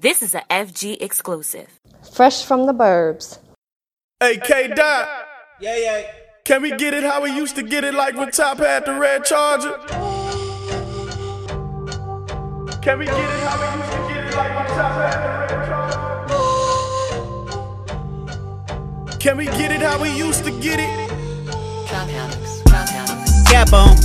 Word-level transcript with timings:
This 0.00 0.22
is 0.22 0.34
a 0.34 0.40
FG 0.48 0.96
exclusive. 1.02 1.78
Fresh 2.14 2.46
from 2.46 2.64
the 2.64 2.72
burbs. 2.72 3.38
Hey, 4.18 4.38
K 4.38 4.68
Dot, 4.68 5.06
Yeah, 5.60 5.76
yeah. 5.76 6.02
can 6.42 6.62
we 6.62 6.70
get 6.74 6.94
it 6.94 7.02
how 7.02 7.20
we 7.22 7.30
used 7.36 7.54
to 7.56 7.62
get 7.62 7.84
it 7.84 7.92
like 7.92 8.16
when 8.16 8.30
Top 8.30 8.56
had 8.56 8.86
the 8.86 8.94
red 8.94 9.26
charger? 9.26 9.76
Can 12.80 12.98
we 12.98 13.04
get 13.04 13.14
it 13.14 13.40
how 13.44 13.60
we 13.60 13.66
used 13.78 13.92
to 13.92 13.98
get 14.08 14.24
it 14.24 14.34
like 14.36 14.54
when 14.56 14.66
Top 14.78 14.92
had 15.02 15.18
the 15.22 15.28
red 15.54 15.66
charger? 15.68 16.00
Can 19.18 19.36
we 19.36 19.44
get 19.44 19.70
it 19.70 19.82
how 19.82 20.00
we 20.00 20.08
used 20.16 20.44
to 20.44 20.50
get 20.62 20.80
it? 20.80 20.88
Top 21.88 22.08
hats, 22.08 22.62
top 22.62 22.88
hats. 22.88 23.42
Cap 23.50 23.70
on. 23.74 23.96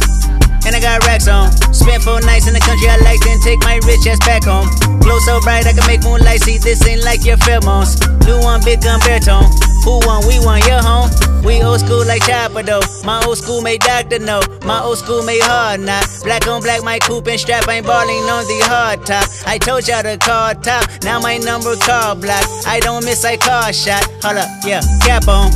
And 0.66 0.75
I 0.75 0.82
got 0.82 1.05
racks 1.05 1.27
on. 1.27 1.54
Spent 1.73 2.04
four 2.04 2.20
nights 2.21 2.48
in 2.48 2.54
the 2.54 2.59
country 2.59 2.89
I 2.89 2.98
like, 3.05 3.21
then 3.21 3.39
take 3.41 3.61
my 3.61 3.77
rich 3.86 4.05
ass 4.09 4.20
back 4.25 4.43
home. 4.43 4.68
Glow 4.99 5.20
so 5.20 5.39
bright 5.41 5.66
I 5.66 5.73
can 5.73 5.86
make 5.86 6.02
moonlight 6.04 6.41
see. 6.41 6.57
This 6.57 6.81
ain't 6.88 7.04
like 7.04 7.23
your 7.23 7.38
pheromones. 7.38 8.02
New 8.26 8.41
one, 8.41 8.63
big 8.66 8.81
gun 8.81 8.99
baritone. 9.02 9.45
Who 9.86 10.02
won? 10.02 10.25
We 10.25 10.41
won. 10.41 10.66
Your 10.66 10.81
home. 10.81 11.13
We 11.45 11.62
old 11.62 11.80
school 11.80 12.03
like 12.03 12.25
Chopper 12.25 12.63
though. 12.63 12.81
My 13.03 13.23
old 13.23 13.38
school 13.38 13.62
made 13.62 13.81
Doctor 13.81 14.17
know. 14.17 14.41
My 14.66 14.81
old 14.81 14.98
school 14.98 15.22
made 15.22 15.44
hard 15.44 15.81
not. 15.81 16.09
Black 16.23 16.48
on 16.48 16.63
black, 16.63 16.81
my 16.84 16.97
coupe 16.97 17.27
and 17.27 17.39
strap. 17.39 17.70
ain't 17.70 17.86
balling 17.86 18.25
on 18.25 18.44
the 18.50 18.59
hard 18.66 19.05
top. 19.05 19.30
I 19.45 19.59
told 19.59 19.88
y'all 19.88 20.02
to 20.02 20.17
call 20.17 20.55
top. 20.55 20.89
Now 21.03 21.20
my 21.20 21.38
number 21.38 21.75
call 21.75 22.16
block. 22.16 22.44
I 22.66 22.80
don't 22.80 23.05
miss, 23.05 23.23
I 23.23 23.38
call 23.38 23.72
shot. 23.72 24.03
Hold 24.23 24.38
up, 24.38 24.50
yeah, 24.66 24.81
cap 25.05 25.27
on. 25.27 25.52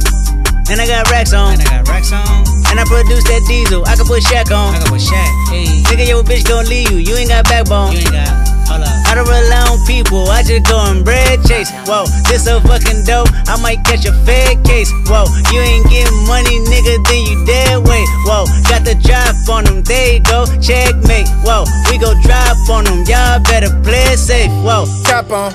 And 0.70 0.80
I 0.80 0.86
got 0.86 1.10
racks 1.10 1.34
on. 1.34 1.54
And 1.54 1.62
I 1.62 1.82
got 1.82 1.88
racks 1.90 2.14
on. 2.14 2.59
And 2.80 2.88
I 2.88 2.96
produce 2.96 3.28
that 3.28 3.44
diesel. 3.44 3.84
I 3.84 4.00
can 4.00 4.08
put 4.08 4.24
Shaq 4.24 4.56
on. 4.56 4.72
I 4.72 4.80
can 4.80 4.88
put 4.88 5.04
Shaq. 5.04 5.28
Hey. 5.52 5.84
Nigga, 5.92 6.08
your 6.08 6.24
bitch 6.24 6.48
gon' 6.48 6.64
leave 6.64 6.88
you. 6.88 7.04
You 7.04 7.20
ain't 7.20 7.28
got 7.28 7.44
backbone. 7.44 7.92
You 7.92 8.08
ain't 8.08 8.16
got. 8.16 8.32
Hold 8.72 8.88
up. 8.88 8.96
I 9.04 9.20
don't 9.20 9.28
rely 9.28 9.68
on 9.68 9.84
people. 9.84 10.24
I 10.32 10.48
just 10.48 10.64
go 10.64 10.80
and 10.88 11.04
bread 11.04 11.44
chase. 11.44 11.68
Whoa, 11.84 12.08
this 12.32 12.48
so 12.48 12.64
fucking 12.64 13.04
dope. 13.04 13.28
I 13.52 13.60
might 13.60 13.84
catch 13.84 14.08
a 14.08 14.16
fed 14.24 14.64
case. 14.64 14.88
Whoa, 15.12 15.28
you 15.52 15.60
ain't 15.60 15.92
getting 15.92 16.24
money, 16.24 16.56
nigga. 16.72 17.04
Then 17.04 17.22
you 17.28 17.44
dead 17.44 17.84
weight. 17.84 18.08
Whoa, 18.24 18.48
got 18.72 18.88
the 18.88 18.96
drop 18.96 19.36
on 19.52 19.68
them. 19.68 19.84
they 19.84 20.24
go. 20.24 20.48
Checkmate. 20.64 21.28
Whoa, 21.44 21.68
we 21.92 22.00
go 22.00 22.16
drop 22.24 22.56
on 22.72 22.88
them. 22.88 23.04
Y'all 23.12 23.44
better 23.44 23.76
play 23.84 24.16
safe. 24.16 24.48
Whoa. 24.64 24.88
Cap 25.04 25.36
on, 25.36 25.52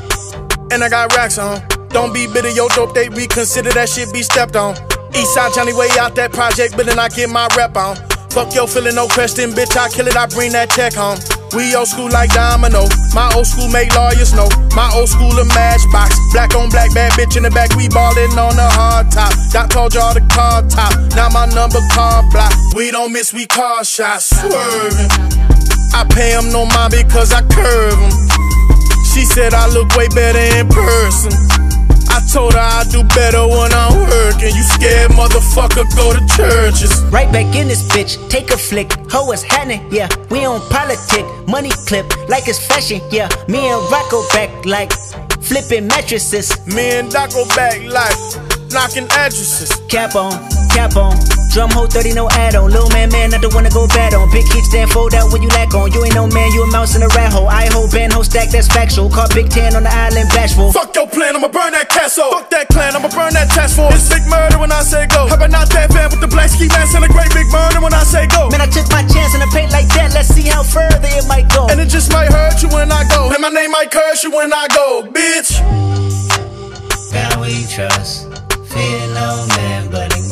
and 0.69 0.85
I 0.85 0.93
got 0.93 1.17
racks 1.17 1.41
on. 1.41 1.57
Don't 1.89 2.13
be 2.13 2.27
bitter, 2.27 2.51
yo 2.51 2.69
dope, 2.69 2.93
they 2.93 3.09
reconsider 3.09 3.73
that 3.73 3.89
shit 3.89 4.13
be 4.13 4.21
stepped 4.21 4.57
on. 4.57 4.77
Eastside 5.15 5.55
Johnny 5.55 5.73
way 5.73 5.89
out 5.99 6.15
that 6.17 6.33
project, 6.33 6.77
but 6.77 6.87
then 6.87 6.99
I 6.99 7.09
get 7.09 7.31
my 7.31 7.49
rep 7.57 7.77
on. 7.77 7.97
Fuck 8.31 8.55
yo, 8.55 8.67
feeling 8.67 8.95
no 8.95 9.07
question, 9.09 9.51
bitch, 9.51 9.77
I 9.77 9.89
kill 9.89 10.09
it, 10.09 10.17
I 10.17 10.27
bring 10.27 10.53
that 10.53 10.71
check 10.71 10.95
home. 10.95 11.19
We 11.55 11.71
old 11.77 11.87
school 11.87 12.11
like 12.11 12.35
Domino. 12.35 12.91
My 13.15 13.31
old 13.31 13.47
school 13.47 13.71
make 13.71 13.95
lawyers 13.95 14.35
know. 14.35 14.51
My 14.75 14.91
old 14.91 15.09
school 15.09 15.31
a 15.39 15.47
matchbox. 15.55 16.19
Black 16.35 16.53
on 16.57 16.69
black, 16.69 16.93
bad 16.93 17.13
bitch 17.13 17.37
in 17.37 17.45
the 17.45 17.51
back. 17.51 17.71
We 17.79 17.89
ballin' 17.89 18.35
on 18.35 18.59
the 18.59 18.67
hard 18.75 19.07
top. 19.15 19.31
Doc 19.55 19.71
told 19.71 19.95
y'all 19.95 20.13
the 20.13 20.27
car 20.35 20.67
top. 20.67 20.91
Now 21.15 21.31
my 21.31 21.47
number 21.55 21.79
car 21.95 22.27
block. 22.35 22.51
We 22.75 22.91
don't 22.91 23.13
miss, 23.13 23.33
we 23.33 23.47
car 23.47 23.85
shots. 23.85 24.35
Swerving. 24.35 25.11
I 25.95 26.03
pay 26.11 26.35
him 26.35 26.51
no 26.51 26.67
mind 26.67 26.91
because 26.91 27.31
I 27.33 27.47
curve 27.47 28.03
him. 28.03 28.11
She 29.15 29.23
said 29.23 29.55
I 29.55 29.71
look 29.71 29.95
way 29.95 30.09
better 30.11 30.43
in 30.59 30.67
person. 30.67 31.54
I 32.15 32.21
told 32.31 32.55
her 32.55 32.61
I 32.61 32.85
do 32.93 33.03
better 33.11 33.43
when 33.43 33.73
I'm 33.75 33.91
working. 34.07 34.55
You 34.55 34.63
scared 34.63 35.11
motherfucker, 35.11 35.83
go 35.97 36.15
to 36.15 36.23
churches. 36.37 37.03
Right 37.11 37.31
back 37.33 37.57
in 37.57 37.67
this 37.67 37.83
bitch, 37.89 38.15
take 38.31 38.53
a 38.53 38.57
flick. 38.57 38.93
Ho 39.11 39.33
is 39.33 39.43
happening, 39.43 39.83
yeah. 39.91 40.09
We 40.31 40.47
on 40.47 40.61
politic, 40.71 41.27
money 41.49 41.73
clip 41.89 42.07
like 42.29 42.47
it's 42.47 42.65
fashion, 42.65 43.01
yeah. 43.11 43.29
Me 43.49 43.67
and 43.67 43.83
Rocco 43.91 44.23
back 44.29 44.51
like 44.65 44.93
flipping 45.43 45.89
mattresses. 45.89 46.55
Me 46.69 46.99
and 46.99 47.11
Doc 47.11 47.31
go 47.31 47.45
back 47.57 47.83
like 47.83 48.15
knocking 48.71 49.11
addresses. 49.11 49.75
Cap 49.89 50.15
on, 50.15 50.39
cap 50.75 50.99
on. 50.99 51.15
Drum 51.55 51.71
hole 51.71 51.87
30, 51.87 52.19
no 52.19 52.27
add 52.35 52.59
on. 52.59 52.67
Little 52.67 52.91
man, 52.91 53.09
man, 53.15 53.31
not 53.31 53.41
the 53.41 53.49
one 53.55 53.63
to 53.63 53.71
go 53.71 53.87
bad 53.87 54.13
on. 54.13 54.27
Big 54.35 54.43
kick 54.51 54.67
stand 54.67 54.91
fold 54.91 55.15
out 55.15 55.31
when 55.31 55.41
you 55.41 55.49
lack 55.55 55.71
on. 55.73 55.95
You 55.95 56.03
ain't 56.03 56.19
no 56.19 56.27
man, 56.27 56.51
you 56.51 56.67
a 56.67 56.71
mouse 56.75 56.99
in 56.99 57.03
a 57.07 57.09
rat 57.15 57.31
hole. 57.31 57.47
I 57.47 57.71
hold 57.71 57.95
band, 57.95 58.13
hold 58.13 58.27
stack, 58.27 58.51
that's 58.51 58.67
factual. 58.67 59.09
Caught 59.09 59.33
Big 59.39 59.49
Ten 59.49 59.79
on 59.79 59.87
the 59.87 59.95
island, 59.95 60.27
bashful. 60.35 60.75
Fuck 60.75 60.91
your 60.99 61.07
plan, 61.07 61.39
I'ma 61.39 61.47
burn 61.47 61.71
that 61.79 61.89
castle. 61.89 62.27
Fuck 62.35 62.51
that 62.51 62.67
clan, 62.75 62.99
I'ma 62.99 63.07
burn 63.15 63.33
that 63.39 63.55
task 63.55 63.79
force. 63.79 63.95
It's 63.95 64.11
big 64.11 64.27
murder 64.27 64.59
when 64.59 64.75
I 64.75 64.83
say 64.83 65.07
go. 65.07 65.31
How 65.31 65.39
about 65.39 65.55
not 65.55 65.71
that 65.71 65.95
fan 65.95 66.11
with 66.11 66.21
the 66.21 66.27
black 66.27 66.51
ski 66.51 66.67
mask 66.75 66.99
and 66.99 67.07
a 67.07 67.09
great 67.09 67.31
big 67.31 67.47
murder 67.55 67.79
when 67.79 67.95
I 67.95 68.03
say 68.03 68.27
go? 68.27 68.51
Man, 68.51 68.61
I 68.61 68.67
took 68.67 68.91
my 68.91 69.07
chance 69.07 69.39
in 69.39 69.41
a 69.47 69.51
paint 69.55 69.71
like 69.71 69.87
that. 69.95 70.11
Let's 70.11 70.35
see 70.35 70.51
how 70.51 70.67
further 70.67 71.07
it 71.07 71.27
might 71.31 71.47
go. 71.55 71.71
And 71.71 71.79
it 71.79 71.87
just 71.87 72.11
might 72.11 72.35
hurt 72.35 72.59
you 72.67 72.69
when 72.75 72.91
I 72.91 73.07
go. 73.07 73.31
And 73.31 73.39
my 73.39 73.55
name 73.55 73.71
might 73.71 73.95
curse 73.95 74.27
you 74.27 74.35
when 74.35 74.51
I 74.51 74.67
go, 74.75 75.07
bitch. 75.07 75.63
God 77.15 77.39
we 77.39 77.63
trust. 77.71 78.27
Fear 78.75 79.07
no 79.15 79.47
man, 79.55 79.87
but 79.87 80.11
in 80.19 80.23
God 80.23 80.24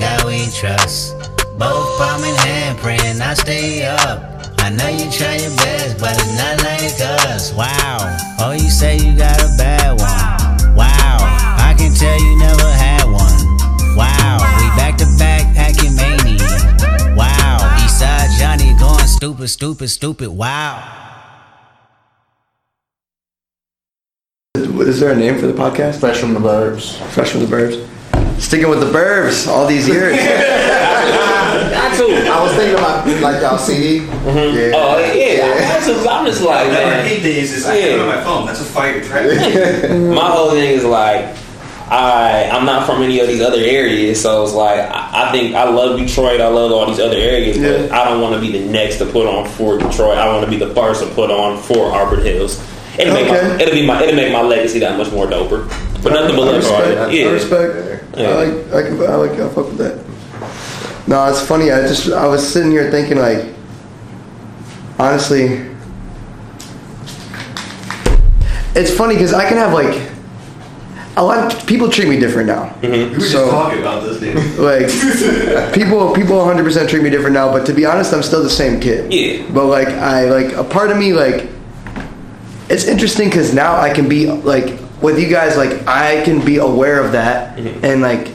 we 0.45 0.51
trust. 0.51 1.15
Both 1.59 1.99
palm 1.99 2.25
in 2.25 2.35
hand, 2.47 2.79
praying 2.79 3.21
I 3.21 3.35
stay 3.35 3.85
up. 3.85 4.19
I 4.59 4.71
know 4.71 4.89
you 4.89 5.11
try 5.11 5.37
your 5.37 5.55
best, 5.57 5.99
but 6.01 6.15
it's 6.19 6.37
not 6.37 6.63
like 6.63 6.99
us. 7.31 7.53
Wow. 7.53 8.17
Oh, 8.41 8.53
you 8.53 8.71
say 8.71 8.97
you 8.97 9.17
got 9.17 9.39
a 9.41 9.49
bad 9.57 9.91
one. 9.99 10.75
Wow. 10.75 11.19
I 11.69 11.75
can 11.79 11.95
tell 11.95 12.19
you 12.19 12.39
never 12.39 12.71
had 12.73 13.05
one. 13.05 13.97
Wow. 13.97 14.39
We 14.59 14.67
back 14.79 14.97
to 14.99 15.07
back, 15.19 15.55
packing 15.55 15.95
mania. 15.95 17.15
Wow. 17.15 17.59
Eastside 17.79 18.39
Johnny 18.39 18.77
going 18.79 19.07
stupid, 19.07 19.49
stupid, 19.49 19.89
stupid. 19.89 20.29
Wow. 20.29 20.99
Is 24.57 24.99
there 24.99 25.13
a 25.13 25.17
name 25.17 25.39
for 25.39 25.47
the 25.47 25.53
podcast? 25.53 26.01
Fresh 26.01 26.19
from 26.19 26.35
the 26.35 26.41
burbs. 26.41 26.99
Fresh 27.13 27.31
from 27.31 27.41
the 27.41 27.47
Burbs. 27.47 28.02
Sticking 28.43 28.69
with 28.69 28.81
the 28.81 28.87
Burbs 28.91 29.47
all 29.49 29.67
these 29.67 29.89
years. 29.89 30.17
Got 30.17 31.97
to. 31.97 32.05
I 32.31 32.43
was 32.43 32.53
thinking 32.55 32.75
about 32.75 33.07
like 33.23 33.41
y'all 33.41 33.57
CD. 33.57 34.01
Mm-hmm. 34.01 34.57
Yeah. 34.57 34.73
Oh 34.75 34.99
yeah, 35.15 35.75
I'm 35.79 35.87
just, 35.87 36.07
I'm 36.09 36.27
just 36.27 36.43
like 36.43 36.67
I 36.67 36.71
man. 36.71 37.07
hate 37.07 37.23
days 37.23 37.53
is 37.53 37.65
I 37.65 37.77
Yeah. 37.79 37.85
it 37.87 38.01
on 38.01 38.07
my 38.09 38.23
phone. 38.23 38.47
That's 38.47 38.61
a 38.61 38.65
fire 38.65 39.03
track. 39.03 39.91
My 39.91 40.29
whole 40.31 40.51
thing 40.51 40.71
is 40.71 40.85
like, 40.85 41.35
I 41.89 42.51
I'm 42.53 42.67
not 42.67 42.85
from 42.87 43.03
any 43.03 43.21
of 43.21 43.29
these 43.29 43.41
other 43.41 43.61
areas, 43.61 44.21
so 44.21 44.43
it's 44.45 44.53
like 44.53 44.81
I, 44.81 45.29
I 45.29 45.33
think 45.33 45.55
I 45.55 45.69
love 45.71 45.99
Detroit. 45.99 46.41
I 46.41 46.49
love 46.49 46.73
all 46.73 46.87
these 46.87 47.01
other 47.01 47.17
areas, 47.17 47.57
but 47.59 47.87
Yeah. 47.89 47.97
I 48.01 48.05
don't 48.09 48.21
want 48.21 48.35
to 48.35 48.41
be 48.41 48.51
the 48.59 48.67
next 48.69 48.99
to 48.99 49.07
put 49.07 49.27
on 49.27 49.49
for 49.49 49.79
Detroit. 49.79 50.19
I 50.19 50.27
want 50.29 50.45
to 50.45 50.51
be 50.51 50.59
the 50.63 50.75
first 50.75 51.03
to 51.03 51.09
put 51.15 51.31
on 51.31 51.59
for 51.63 51.93
Auburn 51.93 52.23
Hills. 52.23 52.61
It'll 52.99 53.15
make 53.15 53.27
Okay. 53.29 53.49
my 53.49 53.63
it'll 53.63 53.75
be 53.75 53.87
my 53.87 54.03
it'll 54.03 54.17
make 54.17 54.33
my 54.33 54.43
legacy 54.43 54.81
that 54.81 54.99
much 54.99 55.11
more 55.13 55.27
doper. 55.27 55.71
But 56.03 56.13
nothing 56.15 56.37
but 56.37 56.49
I 56.49 56.53
love 56.53 56.65
for 56.65 56.71
respect. 56.73 56.99
Auburn. 56.99 57.11
I 57.11 57.13
Yeah. 57.13 57.31
respect. 57.31 58.05
Yeah. 58.17 58.29
I 58.29 58.45
like. 58.45 58.73
I, 58.73 58.83
can, 58.89 59.01
I 59.03 59.15
like. 59.17 59.31
I 59.33 59.49
fuck 59.49 59.67
with 59.67 59.79
that. 59.79 61.09
No, 61.09 61.25
it's 61.27 61.41
funny. 61.41 61.71
I 61.71 61.83
just. 61.87 62.11
I 62.13 62.27
was 62.27 62.47
sitting 62.47 62.71
here 62.71 62.91
thinking, 62.91 63.19
like, 63.19 63.47
honestly, 64.99 65.67
it's 68.75 68.93
funny 68.97 69.15
because 69.15 69.33
I 69.35 69.49
can 69.49 69.59
have 69.59 69.73
like 69.73 70.11
a 71.17 71.23
lot 71.23 71.53
of 71.53 71.67
people 71.67 71.91
treat 71.91 72.09
me 72.09 72.19
different 72.19 72.47
now. 72.49 72.69
Mm-hmm. 72.81 72.93
we 72.93 73.09
were 73.11 73.15
just 73.19 73.33
So- 73.33 73.51
talking 73.51 73.81
about 73.81 74.03
this, 74.05 74.19
dude. 74.19 74.59
like 74.59 74.87
people 75.75 76.13
people 76.15 76.37
100% 76.37 76.89
treat 76.89 77.03
me 77.03 77.11
different 77.11 77.35
now 77.35 77.53
but 77.53 77.67
to 77.67 77.75
be 77.75 77.85
honest 77.85 78.13
i'm 78.15 78.23
still 78.23 78.43
the 78.43 78.49
same 78.51 78.81
kid 78.81 79.13
Yeah. 79.13 79.47
but 79.53 79.67
like 79.67 79.89
i 79.89 80.25
like 80.31 80.53
a 80.55 80.65
part 80.65 80.91
of 80.91 80.97
me 80.97 81.13
like 81.13 81.49
it's 82.71 82.87
interesting 82.87 83.29
because 83.29 83.53
now 83.55 83.77
i 83.77 83.93
can 83.93 84.09
be 84.09 84.27
like 84.31 84.79
with 85.03 85.19
you 85.19 85.29
guys 85.29 85.57
like 85.57 85.87
i 85.87 86.23
can 86.25 86.45
be 86.45 86.57
aware 86.59 87.03
of 87.03 87.13
that 87.13 87.57
mm-hmm. 87.57 87.85
and 87.85 88.01
like 88.03 88.29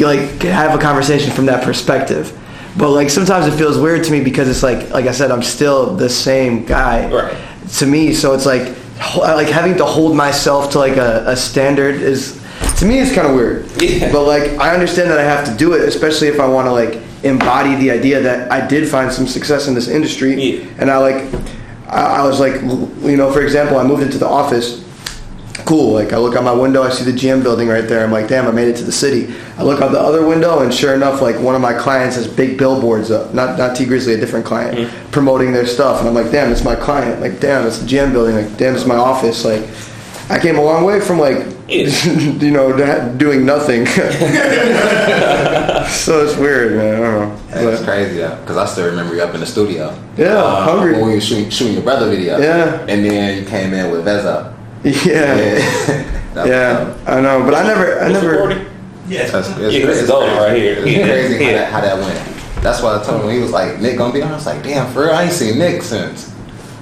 like 0.00 0.42
have 0.42 0.78
a 0.78 0.82
conversation 0.82 1.30
from 1.32 1.46
that 1.46 1.64
perspective 1.64 2.38
but 2.76 2.90
like 2.90 3.08
sometimes 3.08 3.46
it 3.46 3.56
feels 3.56 3.78
weird 3.78 4.02
to 4.04 4.10
me 4.12 4.22
because 4.22 4.48
it's 4.48 4.62
like 4.62 4.90
like 4.90 5.06
i 5.06 5.12
said 5.12 5.30
i'm 5.30 5.42
still 5.42 5.94
the 5.94 6.08
same 6.08 6.64
guy 6.64 7.08
Right. 7.10 7.36
to 7.78 7.86
me 7.86 8.12
so 8.12 8.34
it's 8.34 8.46
like 8.46 8.74
like 9.16 9.48
having 9.48 9.76
to 9.76 9.84
hold 9.84 10.16
myself 10.16 10.72
to 10.72 10.78
like 10.78 10.96
a, 10.96 11.24
a 11.26 11.36
standard 11.36 11.96
is 11.96 12.40
to 12.78 12.86
me 12.86 12.98
it's 12.98 13.14
kind 13.14 13.26
of 13.28 13.34
weird 13.34 13.66
Yeah. 13.80 14.10
but 14.12 14.24
like 14.26 14.50
i 14.58 14.72
understand 14.74 15.10
that 15.10 15.18
i 15.18 15.22
have 15.24 15.44
to 15.46 15.54
do 15.56 15.72
it 15.74 15.82
especially 15.88 16.28
if 16.28 16.40
i 16.40 16.46
want 16.46 16.66
to 16.66 16.72
like 16.72 17.00
embody 17.22 17.74
the 17.76 17.90
idea 17.90 18.20
that 18.20 18.50
i 18.50 18.66
did 18.66 18.88
find 18.88 19.12
some 19.12 19.26
success 19.26 19.68
in 19.68 19.74
this 19.74 19.88
industry 19.88 20.34
Yeah. 20.34 20.66
and 20.78 20.90
i 20.90 20.98
like 20.98 21.32
I, 21.88 22.20
I 22.20 22.26
was 22.26 22.40
like 22.40 22.60
you 22.62 23.16
know 23.16 23.32
for 23.32 23.42
example 23.42 23.78
i 23.78 23.84
moved 23.84 24.02
into 24.02 24.18
the 24.18 24.28
office 24.28 24.83
cool. 25.64 25.92
Like 25.92 26.12
I 26.12 26.18
look 26.18 26.34
out 26.36 26.44
my 26.44 26.52
window, 26.52 26.82
I 26.82 26.90
see 26.90 27.04
the 27.04 27.16
GM 27.16 27.42
building 27.42 27.68
right 27.68 27.86
there. 27.86 28.04
I'm 28.04 28.10
like, 28.12 28.28
damn, 28.28 28.46
I 28.46 28.50
made 28.50 28.68
it 28.68 28.76
to 28.76 28.84
the 28.84 28.92
city. 28.92 29.34
I 29.56 29.62
look 29.62 29.80
out 29.80 29.92
the 29.92 30.00
other 30.00 30.26
window, 30.26 30.60
and 30.60 30.74
sure 30.74 30.94
enough, 30.94 31.22
like 31.22 31.38
one 31.38 31.54
of 31.54 31.60
my 31.60 31.72
clients 31.74 32.16
has 32.16 32.26
big 32.26 32.58
billboards 32.58 33.10
up. 33.10 33.32
Not 33.34 33.58
not 33.58 33.76
Tee 33.76 33.84
Grizzley, 33.84 34.14
a 34.14 34.16
different 34.20 34.44
client, 34.44 34.78
mm-hmm. 34.78 35.10
promoting 35.10 35.52
their 35.52 35.66
stuff. 35.66 36.00
And 36.00 36.08
I'm 36.08 36.14
like, 36.14 36.30
damn, 36.32 36.50
it's 36.50 36.64
my 36.64 36.74
client. 36.74 37.20
Like, 37.20 37.40
damn, 37.40 37.66
it's 37.66 37.78
the 37.78 37.86
GM 37.86 38.12
building. 38.12 38.34
Like, 38.34 38.56
damn, 38.56 38.74
it's 38.74 38.86
my 38.86 38.96
office. 38.96 39.44
Like, 39.44 39.62
I 40.30 40.38
came 40.38 40.56
a 40.56 40.62
long 40.62 40.84
way 40.84 41.00
from 41.00 41.18
like, 41.18 41.46
you 41.68 42.50
know, 42.50 42.76
doing 43.16 43.44
nothing. 43.44 43.86
so 45.86 46.24
it's 46.24 46.36
weird, 46.36 46.76
man. 46.76 46.94
I 46.94 47.00
don't 47.00 47.28
know. 47.28 47.36
That's 47.48 47.80
But- 47.80 47.86
crazy 47.86 48.16
though, 48.18 48.36
because 48.40 48.56
I 48.56 48.64
still 48.66 48.86
remember 48.86 49.14
you 49.14 49.22
up 49.22 49.34
in 49.34 49.40
the 49.40 49.46
studio. 49.46 49.96
Yeah, 50.16 50.36
uh, 50.36 50.64
hungry. 50.64 50.92
When 50.92 51.06
we 51.06 51.14
were 51.14 51.20
shooting, 51.20 51.50
shooting 51.50 51.74
your 51.74 51.82
brother 51.82 52.08
video. 52.08 52.38
Yeah. 52.38 52.86
And 52.88 53.04
then 53.04 53.38
you 53.38 53.48
came 53.48 53.74
in 53.74 53.90
with 53.90 54.04
Vezzo. 54.06 54.53
Yeah, 55.04 55.34
That- 56.34 56.46
yeah, 56.46 56.94
I 57.06 57.20
know, 57.20 57.42
but 57.44 57.54
I 57.54 57.62
never, 57.66 58.00
I 58.00 58.12
never. 58.12 58.30
recording? 58.30 58.66
Yeah. 59.08 59.26
That's, 59.28 59.48
it's, 59.48 59.58
Yeah, 59.58 59.64
'cause 59.64 59.72
it's 59.90 60.00
it's 60.00 60.10
golden 60.10 60.36
right 60.36 60.56
here. 60.56 60.74
It's 60.78 60.86
Yeah. 60.90 61.06
crazy 61.06 61.34
how, 61.44 61.50
Yeah. 61.50 61.56
that, 61.58 61.72
how 61.72 61.80
that 61.80 61.98
went. 61.98 62.18
That's 62.62 62.82
why 62.82 62.98
I 62.98 63.02
told 63.02 63.22
him 63.24 63.30
he 63.30 63.38
was 63.40 63.50
like, 63.52 63.80
Nick 63.80 63.96
gonna 63.98 64.12
be 64.12 64.20
on. 64.22 64.30
I 64.32 64.34
was 64.34 64.46
like, 64.46 64.62
damn, 64.62 64.90
for 64.92 65.02
real, 65.04 65.12
I 65.14 65.24
ain't 65.24 65.32
seen 65.32 65.58
Nick 65.58 65.82
since. 65.82 66.30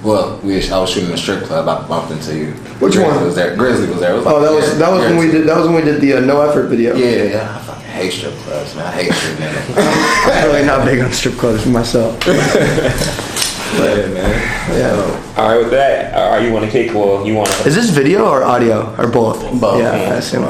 Well, 0.03 0.41
we 0.43 0.69
I 0.71 0.79
was 0.79 0.91
shooting 0.91 1.11
a 1.13 1.17
strip 1.17 1.45
club. 1.45 1.69
I 1.69 1.87
bumped 1.87 2.11
into 2.11 2.35
you. 2.37 2.47
Which 2.81 2.95
Grizzley 2.95 3.05
one? 3.05 3.25
Was 3.25 3.37
there? 3.37 3.57
Grizzley 3.57 3.89
was 3.89 4.01
there. 4.01 4.15
It 4.15 4.17
was 4.17 4.25
like, 4.27 4.35
Oh, 4.35 4.41
that 4.41 4.53
was 4.53 4.67
yeah, 4.69 4.75
that 4.75 4.91
was 4.91 5.01
when 5.03 5.17
we 5.17 5.31
did 5.31 5.47
that 5.47 5.57
was 5.57 5.67
when 5.69 5.77
we 5.77 5.83
did 5.83 6.01
the 6.01 6.15
uh, 6.15 6.21
no 6.21 6.41
effort 6.41 6.65
video. 6.69 6.97
Yeah, 6.97 7.23
yeah. 7.25 7.57
I 7.57 7.61
fucking 7.63 7.83
hate 7.85 8.13
strip 8.13 8.35
clubs, 8.39 8.75
man. 8.75 8.87
I 8.87 8.91
hate 8.91 9.13
strip 9.13 9.37
niggas. 9.39 9.75
I'm 10.43 10.49
really 10.51 10.67
not 10.67 10.85
big 10.85 10.99
on 11.01 11.13
strip 11.13 11.35
clubs 11.37 11.63
for 11.63 11.69
myself. 11.69 12.19
yeah, 13.75 14.07
man. 14.13 14.79
Yeah. 14.79 15.35
All 15.37 15.49
right, 15.49 15.59
with 15.59 15.71
that, 15.71 16.15
all 16.15 16.31
right, 16.31 16.47
you 16.47 16.53
want 16.53 16.65
to 16.65 16.71
kick? 16.71 16.95
Well, 16.95 17.27
you 17.27 17.35
want 17.35 17.49
to? 17.51 17.69
Is 17.69 17.75
this 17.75 17.91
video 17.91 18.27
or 18.29 18.45
audio 18.45 18.95
or 18.97 19.07
both? 19.09 19.41
Both. 19.61 19.81
Yeah, 19.81 19.97
Yeah. 19.97 20.15
I 20.15 20.17
assume. 20.17 20.45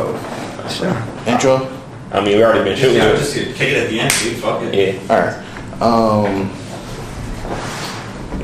Sure. 0.69 0.97
Intro. 1.27 1.69
I 2.13 2.21
mean, 2.21 2.37
we 2.37 2.45
already 2.45 2.65
been 2.65 2.77
shooting. 2.79 2.97
Yeah, 2.97 3.13
it. 3.13 3.17
just 3.19 3.35
kick 3.35 3.61
it 3.61 3.85
at 3.85 3.91
the 3.91 4.01
end, 4.01 4.13
dude. 4.23 4.37
Fuck 4.39 4.63
it. 4.63 4.75
Yeah. 4.75 5.15
All 5.15 5.21
right. 5.21 5.37
Um. 5.83 6.51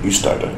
You 0.04 0.10
started. 0.10 0.50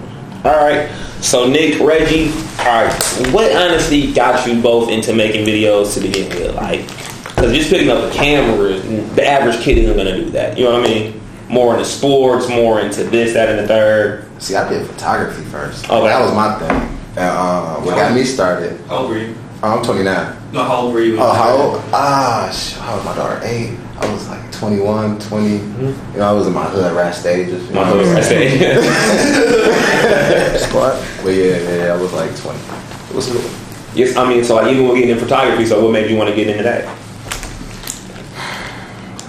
All 0.44 0.56
right. 0.56 0.88
So 1.20 1.46
Nick, 1.49 1.81
Reggie, 1.81 2.31
all 2.61 2.84
right. 2.84 3.28
What 3.31 3.55
honestly 3.55 4.12
got 4.12 4.46
you 4.46 4.61
both 4.62 4.88
into 4.88 5.12
making 5.12 5.46
videos 5.46 5.94
to 5.94 6.00
begin 6.00 6.28
with? 6.31 6.55
Like, 6.55 6.87
because 6.87 7.52
just 7.55 7.69
picking 7.70 7.90
up 7.90 8.11
a 8.11 8.14
camera, 8.14 8.78
the 8.78 9.26
average 9.26 9.61
kid 9.61 9.78
isn't 9.78 9.96
gonna 9.96 10.17
do 10.17 10.31
that. 10.31 10.56
You 10.56 10.64
know 10.64 10.81
what 10.81 10.84
I 10.84 10.94
mean? 10.94 11.19
More 11.50 11.73
into 11.75 11.85
sports, 11.85 12.49
more 12.49 12.81
into 12.81 13.02
this, 13.05 13.32
that, 13.35 13.49
and 13.49 13.58
the 13.58 13.67
third. 13.67 14.25
See, 14.41 14.55
I 14.55 14.69
did 14.69 14.87
photography 14.87 15.43
first. 15.47 15.85
Okay. 15.91 16.06
That 16.06 16.20
was 16.20 16.32
my 16.35 16.56
thing. 16.61 16.70
And, 17.17 17.19
uh, 17.19 17.76
what 17.81 17.97
got 17.97 18.14
me 18.14 18.23
started? 18.25 18.81
How 18.87 18.99
old 18.99 19.11
were 19.11 19.19
you? 19.19 19.35
Oh, 19.62 19.79
I'm 19.79 19.85
29. 19.85 20.37
No, 20.52 20.62
how 20.62 20.76
old 20.82 20.94
were 20.94 21.00
you? 21.02 21.19
Oh, 21.20 21.26
you 21.26 21.35
how 21.35 21.56
old? 21.56 21.82
Ah, 21.93 22.49
sh- 22.52 22.75
how 22.75 22.94
old 22.94 23.05
was 23.05 23.17
my 23.17 23.17
daughter? 23.17 23.41
Eight. 23.44 23.76
I 24.00 24.12
was 24.12 24.29
like 24.29 24.50
21, 24.52 25.19
20. 25.19 25.49
You 25.49 25.58
know, 26.17 26.23
I 26.23 26.32
was 26.32 26.47
in 26.47 26.52
my 26.55 26.64
hood 26.67 26.93
rat 26.97 27.14
stages. 27.14 27.67
you 27.69 27.75
My 27.75 27.82
know 27.91 27.96
what 27.96 28.06
I'm 28.06 28.14
hood 28.14 28.25
saying? 28.25 28.58
Squat. 30.61 31.05
But 31.23 31.31
yeah, 31.31 31.58
yeah, 31.58 31.93
I 31.93 31.96
was 32.00 32.12
like 32.12 32.35
20. 32.37 32.58
It 33.11 33.14
was 33.14 33.26
cool. 33.31 33.43
yes, 33.94 34.17
I 34.17 34.26
mean, 34.29 34.43
so 34.44 34.55
like 34.55 34.69
even 34.73 34.87
with 34.88 34.94
getting 34.96 35.11
in 35.11 35.19
photography, 35.19 35.67
so 35.67 35.82
what 35.82 35.93
made 35.93 36.08
you 36.11 36.17
want 36.17 36.31
to 36.31 36.37
get 36.37 36.46
into 36.49 36.62
that? 36.62 36.87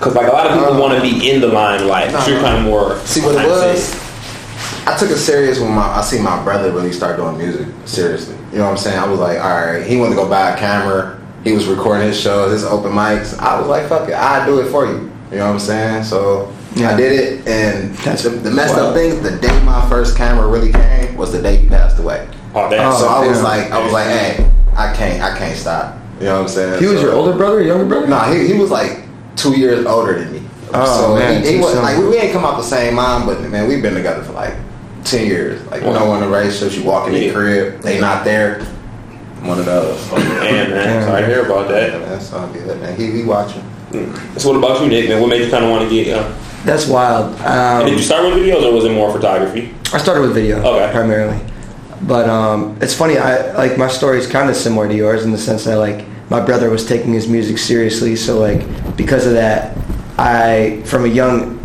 Because 0.01 0.15
like 0.15 0.27
a 0.27 0.31
lot 0.31 0.47
of 0.47 0.53
people 0.57 0.73
Uh, 0.73 0.79
want 0.79 0.95
to 0.95 1.01
be 1.01 1.29
in 1.29 1.41
the 1.41 1.47
limelight, 1.47 2.11
but 2.11 2.21
no, 2.21 2.27
you're 2.27 2.41
no. 2.41 2.43
kind 2.43 2.57
of 2.57 2.63
more. 2.63 2.97
See 3.05 3.21
what 3.21 3.35
it 3.35 3.43
behind 3.43 3.51
the 3.51 3.73
was? 3.73 4.87
I 4.87 4.97
took 4.97 5.11
it 5.11 5.17
serious 5.17 5.59
when 5.59 5.71
my 5.71 5.83
I 5.83 6.01
see 6.01 6.17
my 6.19 6.43
brother 6.43 6.71
really 6.71 6.91
start 6.91 7.17
doing 7.17 7.37
music 7.37 7.67
seriously. 7.85 8.35
You 8.51 8.57
know 8.57 8.63
what 8.65 8.71
I'm 8.71 8.77
saying? 8.77 8.97
I 8.97 9.07
was 9.07 9.19
like, 9.19 9.37
all 9.39 9.49
right. 9.63 9.85
He 9.85 9.97
wanted 9.97 10.15
to 10.15 10.21
go 10.23 10.27
buy 10.27 10.49
a 10.51 10.57
camera. 10.57 11.19
He 11.43 11.51
was 11.51 11.67
recording 11.67 12.07
his 12.07 12.19
shows, 12.19 12.51
his 12.51 12.63
open 12.63 12.91
mics. 12.93 13.37
I 13.37 13.59
was 13.59 13.67
like, 13.69 13.87
fuck 13.87 14.09
it, 14.09 14.15
I 14.15 14.43
do 14.45 14.59
it 14.59 14.71
for 14.71 14.87
you. 14.87 15.11
You 15.31 15.37
know 15.37 15.45
what 15.47 15.53
I'm 15.53 15.59
saying? 15.59 16.03
So 16.05 16.51
Yeah. 16.73 16.89
I 16.93 16.97
did 16.97 17.11
it, 17.19 17.47
and 17.47 17.93
That's 17.97 18.23
the, 18.23 18.29
the 18.31 18.49
messed 18.49 18.73
wild. 18.75 18.87
up 18.89 18.93
thing, 18.95 19.21
the 19.21 19.37
day 19.37 19.53
my 19.63 19.87
first 19.87 20.17
camera 20.17 20.47
really 20.47 20.71
came 20.73 21.15
was 21.15 21.31
the 21.31 21.41
day 21.43 21.57
he 21.57 21.67
passed 21.69 21.99
away. 21.99 22.27
Oh, 22.55 22.69
damn. 22.71 22.91
Oh, 22.91 22.97
so 22.99 23.07
I 23.07 23.27
was 23.27 23.37
damn. 23.37 23.43
like, 23.43 23.71
I 23.71 23.83
was 23.83 23.93
like, 23.93 24.07
hey, 24.07 24.51
I 24.75 24.93
can't, 24.95 25.21
I 25.21 25.37
can't 25.37 25.55
stop. 25.57 25.95
You 26.19 26.25
know 26.25 26.33
what 26.35 26.41
I'm 26.43 26.47
saying? 26.49 26.79
He 26.81 26.87
was 26.87 26.97
So- 26.97 27.05
your 27.05 27.13
older 27.13 27.33
brother, 27.37 27.57
or 27.59 27.61
younger 27.61 27.85
brother? 27.85 28.07
no, 28.07 28.19
he, 28.31 28.47
he 28.47 28.53
was 28.59 28.71
like 28.71 28.99
two 29.35 29.57
years 29.57 29.85
older 29.85 30.19
than 30.19 30.31
me. 30.33 30.41
Oh, 30.73 31.01
so 31.01 31.15
man, 31.15 31.43
he, 31.43 31.53
he 31.53 31.59
was 31.59 31.75
like 31.75 31.97
we, 31.97 32.07
we 32.07 32.17
ain't 32.17 32.31
come 32.33 32.45
out 32.45 32.57
the 32.57 32.63
same 32.63 32.95
mom, 32.95 33.25
but 33.25 33.41
man, 33.49 33.67
we've 33.67 33.81
been 33.81 33.93
together 33.93 34.23
for 34.23 34.31
like 34.33 34.53
ten 35.03 35.25
years. 35.27 35.61
Like 35.67 35.81
you 35.83 35.91
know, 35.91 36.05
one 36.05 36.21
of 36.23 36.29
the 36.29 36.35
relationships, 36.35 36.75
you 36.77 36.83
walk 36.83 37.07
in 37.07 37.13
the 37.13 37.31
crib, 37.31 37.81
they 37.81 37.99
not 37.99 38.23
there. 38.23 38.63
One 39.43 39.57
of 39.59 39.65
those. 39.65 39.99
Damn, 40.11 40.19
man. 40.21 40.69
Damn. 40.69 41.03
Sorry 41.07 41.21
to 41.21 41.27
hear 41.27 41.45
about 41.45 41.67
that. 41.69 41.91
man, 41.99 42.09
that's 42.09 42.31
all 42.31 42.47
good, 42.53 42.79
man. 42.79 42.95
He, 42.95 43.11
he 43.11 43.23
watching. 43.23 43.63
So 44.37 44.49
what 44.51 44.57
about 44.57 44.81
you, 44.81 44.87
Nick? 44.87 45.09
Man, 45.09 45.19
what 45.19 45.29
made 45.29 45.43
you 45.43 45.49
kind 45.51 45.65
of 45.65 45.71
want 45.71 45.83
to 45.83 45.89
get? 45.89 46.15
Uh, 46.15 46.31
That's 46.63 46.87
wild. 46.87 47.35
and 47.41 47.85
did 47.87 47.93
you 47.93 47.97
Um, 47.97 48.01
start 48.03 48.23
with 48.23 48.35
videos 48.41 48.63
or 48.63 48.71
was 48.71 48.85
it 48.85 48.91
more 48.91 49.11
photography? 49.11 49.73
I 49.93 49.97
started 49.97 50.21
with 50.21 50.33
video 50.35 50.59
Okay. 50.59 50.89
primarily, 50.93 51.37
but 52.03 52.29
um, 52.29 52.77
it's 52.79 52.93
funny. 52.93 53.17
I 53.17 53.51
like 53.57 53.77
my 53.77 53.87
story 53.89 54.19
is 54.19 54.27
kind 54.27 54.49
of 54.49 54.55
similar 54.55 54.87
to 54.87 54.93
yours 54.95 55.25
in 55.25 55.31
the 55.31 55.37
sense 55.37 55.65
that 55.65 55.77
like 55.77 56.05
my 56.31 56.39
brother 56.39 56.69
was 56.69 56.85
taking 56.87 57.11
his 57.11 57.27
music 57.27 57.57
seriously, 57.57 58.15
so 58.15 58.39
like 58.39 58.61
because 58.95 59.27
of 59.27 59.33
that, 59.33 59.77
I 60.17 60.81
from 60.85 61.03
a 61.03 61.09
young, 61.09 61.59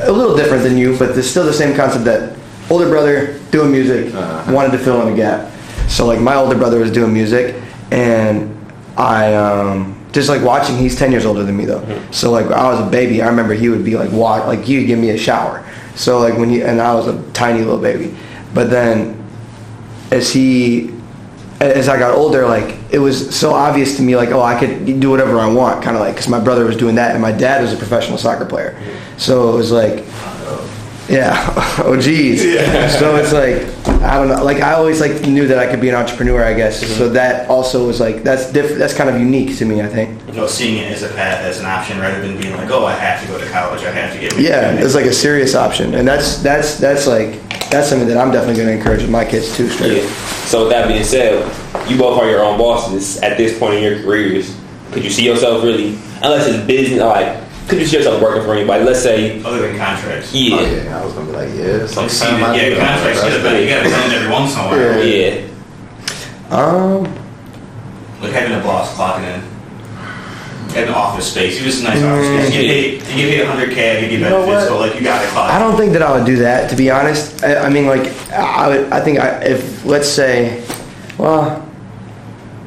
a 0.00 0.12
little 0.12 0.36
different 0.36 0.62
than 0.64 0.76
you, 0.76 0.96
but 0.98 1.14
there's 1.14 1.30
still 1.30 1.46
the 1.46 1.52
same 1.54 1.74
concept 1.74 2.04
that 2.04 2.36
older 2.68 2.88
brother 2.90 3.38
doing 3.50 3.72
music 3.72 4.14
Uh-huh. 4.14 4.52
wanted 4.52 4.72
to 4.72 4.78
fill 4.78 5.00
in 5.06 5.12
a 5.14 5.16
gap. 5.16 5.50
So 5.88 6.04
like 6.04 6.20
my 6.20 6.34
older 6.34 6.58
brother 6.58 6.78
was 6.78 6.92
doing 6.92 7.10
music, 7.14 7.54
and 7.90 8.54
I 8.98 9.32
um, 9.34 9.96
just 10.12 10.28
like 10.28 10.42
watching. 10.42 10.76
He's 10.76 10.94
ten 10.98 11.10
years 11.10 11.24
older 11.24 11.42
than 11.42 11.56
me 11.56 11.64
though. 11.64 11.82
So 12.10 12.30
like 12.30 12.46
I 12.52 12.68
was 12.70 12.86
a 12.86 12.90
baby. 12.90 13.22
I 13.22 13.28
remember 13.28 13.54
he 13.54 13.70
would 13.70 13.84
be 13.84 13.96
like 13.96 14.12
walk 14.12 14.46
like 14.46 14.60
he 14.62 14.76
would 14.76 14.86
give 14.86 14.98
me 14.98 15.08
a 15.10 15.18
shower. 15.18 15.64
So 15.94 16.18
like 16.18 16.36
when 16.36 16.50
he 16.50 16.60
and 16.62 16.82
I 16.82 16.92
was 16.94 17.06
a 17.08 17.16
tiny 17.32 17.60
little 17.60 17.80
baby, 17.80 18.14
but 18.52 18.68
then 18.68 19.16
as 20.10 20.30
he 20.30 20.92
as 21.60 21.88
I 21.88 21.98
got 21.98 22.14
older, 22.14 22.44
like 22.46 22.75
it 22.90 22.98
was 22.98 23.34
so 23.34 23.52
obvious 23.52 23.96
to 23.96 24.02
me, 24.02 24.16
like 24.16 24.30
oh, 24.30 24.42
I 24.42 24.58
could 24.58 25.00
do 25.00 25.10
whatever 25.10 25.38
I 25.38 25.52
want, 25.52 25.82
kind 25.82 25.96
of 25.96 26.00
like 26.00 26.14
because 26.14 26.28
my 26.28 26.40
brother 26.40 26.64
was 26.64 26.76
doing 26.76 26.94
that, 26.96 27.12
and 27.12 27.22
my 27.22 27.32
dad 27.32 27.62
was 27.62 27.72
a 27.72 27.76
professional 27.76 28.18
soccer 28.18 28.44
player, 28.44 28.78
so 29.16 29.52
it 29.52 29.56
was 29.56 29.72
like, 29.72 30.04
yeah, 31.08 31.34
oh 31.84 31.98
geez. 32.00 32.42
So 32.98 33.16
it's 33.16 33.32
like 33.32 33.86
I 34.02 34.16
don't 34.16 34.28
know, 34.28 34.42
like 34.44 34.62
I 34.62 34.74
always 34.74 35.00
like 35.00 35.22
knew 35.22 35.46
that 35.48 35.58
I 35.58 35.66
could 35.68 35.80
be 35.80 35.88
an 35.88 35.94
entrepreneur, 35.94 36.44
I 36.44 36.54
guess. 36.54 36.80
So 36.80 36.86
mm-hmm. 37.04 37.14
that 37.14 37.48
also 37.48 37.86
was 37.86 38.00
like 38.00 38.22
that's 38.22 38.52
different. 38.52 38.78
That's 38.78 38.94
kind 38.94 39.10
of 39.10 39.18
unique 39.18 39.56
to 39.58 39.64
me, 39.64 39.82
I 39.82 39.88
think. 39.88 40.20
You 40.28 40.34
know, 40.34 40.46
seeing 40.46 40.78
it 40.78 40.92
as 40.92 41.02
a 41.02 41.08
path, 41.08 41.44
as 41.44 41.60
an 41.60 41.66
option, 41.66 41.98
rather 41.98 42.20
than 42.20 42.40
being 42.40 42.54
like, 42.56 42.70
oh, 42.70 42.84
I 42.84 42.94
have 42.94 43.20
to 43.22 43.28
go 43.28 43.38
to 43.38 43.50
college, 43.50 43.82
I 43.82 43.90
have 43.90 44.12
to 44.14 44.20
get. 44.20 44.38
Yeah, 44.38 44.72
it's 44.72 44.94
like 44.94 45.06
a 45.06 45.12
serious 45.12 45.54
option, 45.54 45.94
and 45.94 46.06
that's 46.06 46.38
that's 46.38 46.78
that's 46.78 47.06
like 47.06 47.40
that's 47.70 47.88
something 47.88 48.08
that 48.08 48.16
I'm 48.18 48.30
definitely 48.30 48.56
going 48.62 48.68
to 48.68 48.74
encourage 48.74 49.02
with 49.02 49.10
my 49.10 49.24
kids 49.24 49.56
too. 49.56 49.68
Straight. 49.68 50.02
Yeah. 50.02 50.08
So 50.46 50.62
with 50.62 50.70
that 50.70 50.88
being 50.88 51.04
said, 51.04 51.42
you 51.88 51.98
both 51.98 52.20
are 52.20 52.28
your 52.28 52.44
own 52.44 52.58
bosses 52.58 53.18
at 53.18 53.36
this 53.36 53.58
point 53.58 53.74
in 53.76 53.82
your 53.82 54.02
careers. 54.02 54.56
Could 54.92 55.02
you 55.04 55.10
see 55.10 55.24
yourself 55.26 55.62
really, 55.64 55.94
unless 56.22 56.46
it's 56.46 56.64
business, 56.66 57.00
like, 57.00 57.42
could 57.68 57.80
you 57.80 57.86
see 57.86 57.96
yourself 57.96 58.22
working 58.22 58.42
for 58.44 58.54
anybody? 58.54 58.84
Let's 58.84 59.02
say, 59.02 59.42
Other 59.42 59.66
than 59.66 59.76
contracts. 59.76 60.32
yeah, 60.32 60.56
Oh 60.56 60.60
yeah, 60.64 61.00
I 61.00 61.04
was 61.04 61.12
gonna 61.14 61.26
be 61.26 61.32
like, 61.32 61.48
yeah. 61.54 61.78
Like, 61.78 61.88
see, 61.88 62.08
Sometime 62.08 62.44
I 62.44 62.56
yeah, 62.56 62.68
do 62.68 62.74
that. 62.76 62.94
contracts 62.94 63.22
get 63.22 63.42
better. 63.42 63.60
You 63.62 63.68
gotta 63.68 63.90
send 63.90 64.12
every 64.12 64.32
once 64.32 64.52
in 64.54 64.60
a 64.60 64.62
while. 64.64 65.04
yeah. 65.04 65.42
Um, 66.50 67.02
Like 68.22 68.32
having 68.32 68.56
a 68.56 68.62
boss 68.62 68.94
clocking 68.94 69.24
in. 69.34 69.55
Having 70.68 70.88
an 70.88 70.94
office 70.94 71.30
space. 71.30 71.58
You 71.58 71.64
just 71.64 71.80
a 71.80 71.84
nice 71.84 72.02
office 72.02 72.26
space. 72.26 72.50
Mm. 72.50 72.54
You 72.54 72.62
get 72.62 72.68
paid, 72.68 73.18
you 73.18 73.26
get 73.30 73.48
paid 73.48 73.68
100K, 73.68 74.02
you 74.02 74.08
get 74.18 74.20
know 74.20 74.46
benefits, 74.46 74.46
what? 74.48 74.68
so 74.68 74.78
like 74.78 74.94
you 74.94 75.02
gotta 75.02 75.28
clock. 75.28 75.50
I 75.50 75.58
don't 75.58 75.76
think 75.76 75.92
that 75.92 76.02
I 76.02 76.16
would 76.16 76.26
do 76.26 76.36
that, 76.36 76.70
to 76.70 76.76
be 76.76 76.90
honest. 76.90 77.42
I, 77.44 77.56
I 77.56 77.68
mean, 77.70 77.86
like, 77.86 78.12
I, 78.32 78.68
would, 78.68 78.92
I 78.92 79.00
think 79.00 79.18
I, 79.18 79.42
if 79.44 79.84
let's 79.84 80.08
say, 80.08 80.64
well, 81.18 81.66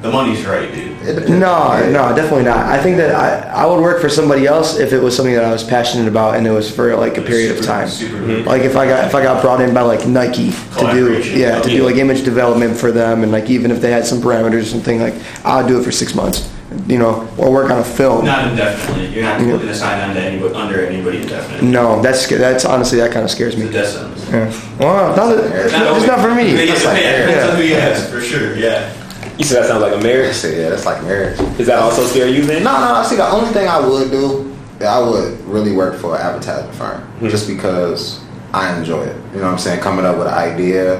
The 0.02 0.10
money's 0.12 0.46
right, 0.46 0.72
dude. 0.74 0.90
No, 1.30 1.90
no, 1.92 2.14
definitely 2.16 2.44
not. 2.44 2.58
I 2.58 2.82
think 2.82 2.98
that 2.98 3.16
I, 3.16 3.64
I 3.64 3.66
would 3.66 3.82
work 3.82 4.02
for 4.02 4.10
somebody 4.10 4.46
else 4.46 4.78
if 4.78 4.92
it 4.94 5.00
was 5.00 5.16
something 5.16 5.34
that 5.34 5.46
I 5.46 5.52
was 5.52 5.64
passionate 5.64 6.08
about 6.08 6.36
and 6.36 6.46
it 6.46 6.52
was 6.52 6.70
for 6.74 6.96
like 6.96 7.18
a 7.18 7.22
period 7.22 7.58
of 7.58 7.64
time. 7.66 7.88
Super. 7.88 8.18
Mm-hmm. 8.18 8.48
Like 8.48 8.64
if 8.64 8.76
I 8.76 8.86
got 8.86 9.08
if 9.08 9.16
I 9.16 9.24
got 9.24 9.42
brought 9.42 9.62
in 9.62 9.74
by 9.74 9.82
like 9.82 10.06
Nike 10.08 10.52
to 10.52 10.58
oh, 10.58 10.94
do 10.94 11.06
Collaboration. 11.06 11.40
yeah 11.40 11.62
to 11.62 11.70
do 11.70 11.84
like 11.84 11.96
image 11.96 12.24
development 12.24 12.78
for 12.78 12.92
them 12.92 13.24
and 13.24 13.32
like 13.32 13.50
even 13.50 13.72
if 13.72 13.82
they 13.82 13.92
had 13.92 14.06
some 14.06 14.20
parameters 14.22 14.62
or 14.64 14.66
something 14.66 15.00
like 15.00 15.16
I'll 15.46 15.68
do 15.68 15.80
it 15.80 15.84
for 15.84 15.92
six 15.92 16.14
months, 16.14 16.52
you 16.88 16.98
know, 17.00 17.28
or 17.38 17.52
work 17.52 17.72
on 17.72 17.80
a 17.80 17.84
film. 17.84 18.26
Not 18.26 18.48
indefinitely. 18.52 19.08
You're 19.08 19.24
not 19.24 19.40
Yeah. 19.42 19.54
looking 19.54 19.68
to 19.68 19.76
sign 19.76 20.08
on 20.08 20.16
to 20.16 20.22
anybody, 20.22 20.54
under 20.54 20.86
anybody 20.86 21.22
indefinitely. 21.22 21.68
No, 21.68 22.02
that's 22.02 22.28
that's 22.28 22.66
honestly 22.66 23.00
that 23.00 23.12
kind 23.12 23.24
of 23.26 23.32
scares 23.32 23.56
It's 23.56 23.64
a 23.64 23.66
me. 23.66 23.72
death 23.72 23.88
sentence. 23.90 24.26
Yeah. 24.30 24.52
Well, 24.80 25.16
not, 25.16 25.38
it's, 25.38 25.74
Not 25.74 25.98
it's 25.98 26.08
not 26.08 26.20
for 26.20 26.34
me. 26.36 26.52
Yeah, 26.52 26.66
That's 26.68 26.86
like- 26.86 27.02
yeah, 27.02 27.18
depends 27.26 27.36
yeah. 27.46 27.50
on 27.52 27.56
who 27.58 27.64
you 27.64 27.76
ask, 27.76 28.10
for 28.10 28.22
sure, 28.22 28.56
yeah. 28.56 28.92
You 29.38 29.46
said 29.46 29.64
that 29.64 29.68
sounds 29.70 29.82
like 29.82 29.96
a 29.96 30.04
marriage. 30.04 30.36
say, 30.36 30.62
yeah, 30.62 30.70
that's 30.70 30.86
like 30.86 31.02
marriage. 31.04 31.38
Does 31.58 31.68
that 31.68 31.80
also 31.80 32.06
scare 32.06 32.28
you 32.28 32.44
then? 32.44 32.64
No, 32.64 32.74
no, 32.74 32.94
no. 33.02 33.04
See, 33.08 33.16
the 33.16 33.28
only 33.30 33.50
thing 33.52 33.68
I 33.68 33.80
would 33.80 34.12
do, 34.12 34.54
I 34.82 35.00
would 35.00 35.40
really 35.46 35.72
work 35.76 35.96
for 36.00 36.16
an 36.16 36.22
advertising 36.22 36.72
firm, 36.74 37.02
mm-hmm. 37.02 37.30
just 37.30 37.48
because 37.48 38.22
I 38.54 38.78
enjoy 38.78 39.04
it. 39.04 39.16
You 39.34 39.40
know 39.40 39.46
what 39.46 39.54
I'm 39.54 39.58
saying? 39.58 39.80
Coming 39.82 40.06
up 40.06 40.18
with 40.18 40.28
an 40.28 40.34
idea, 40.34 41.00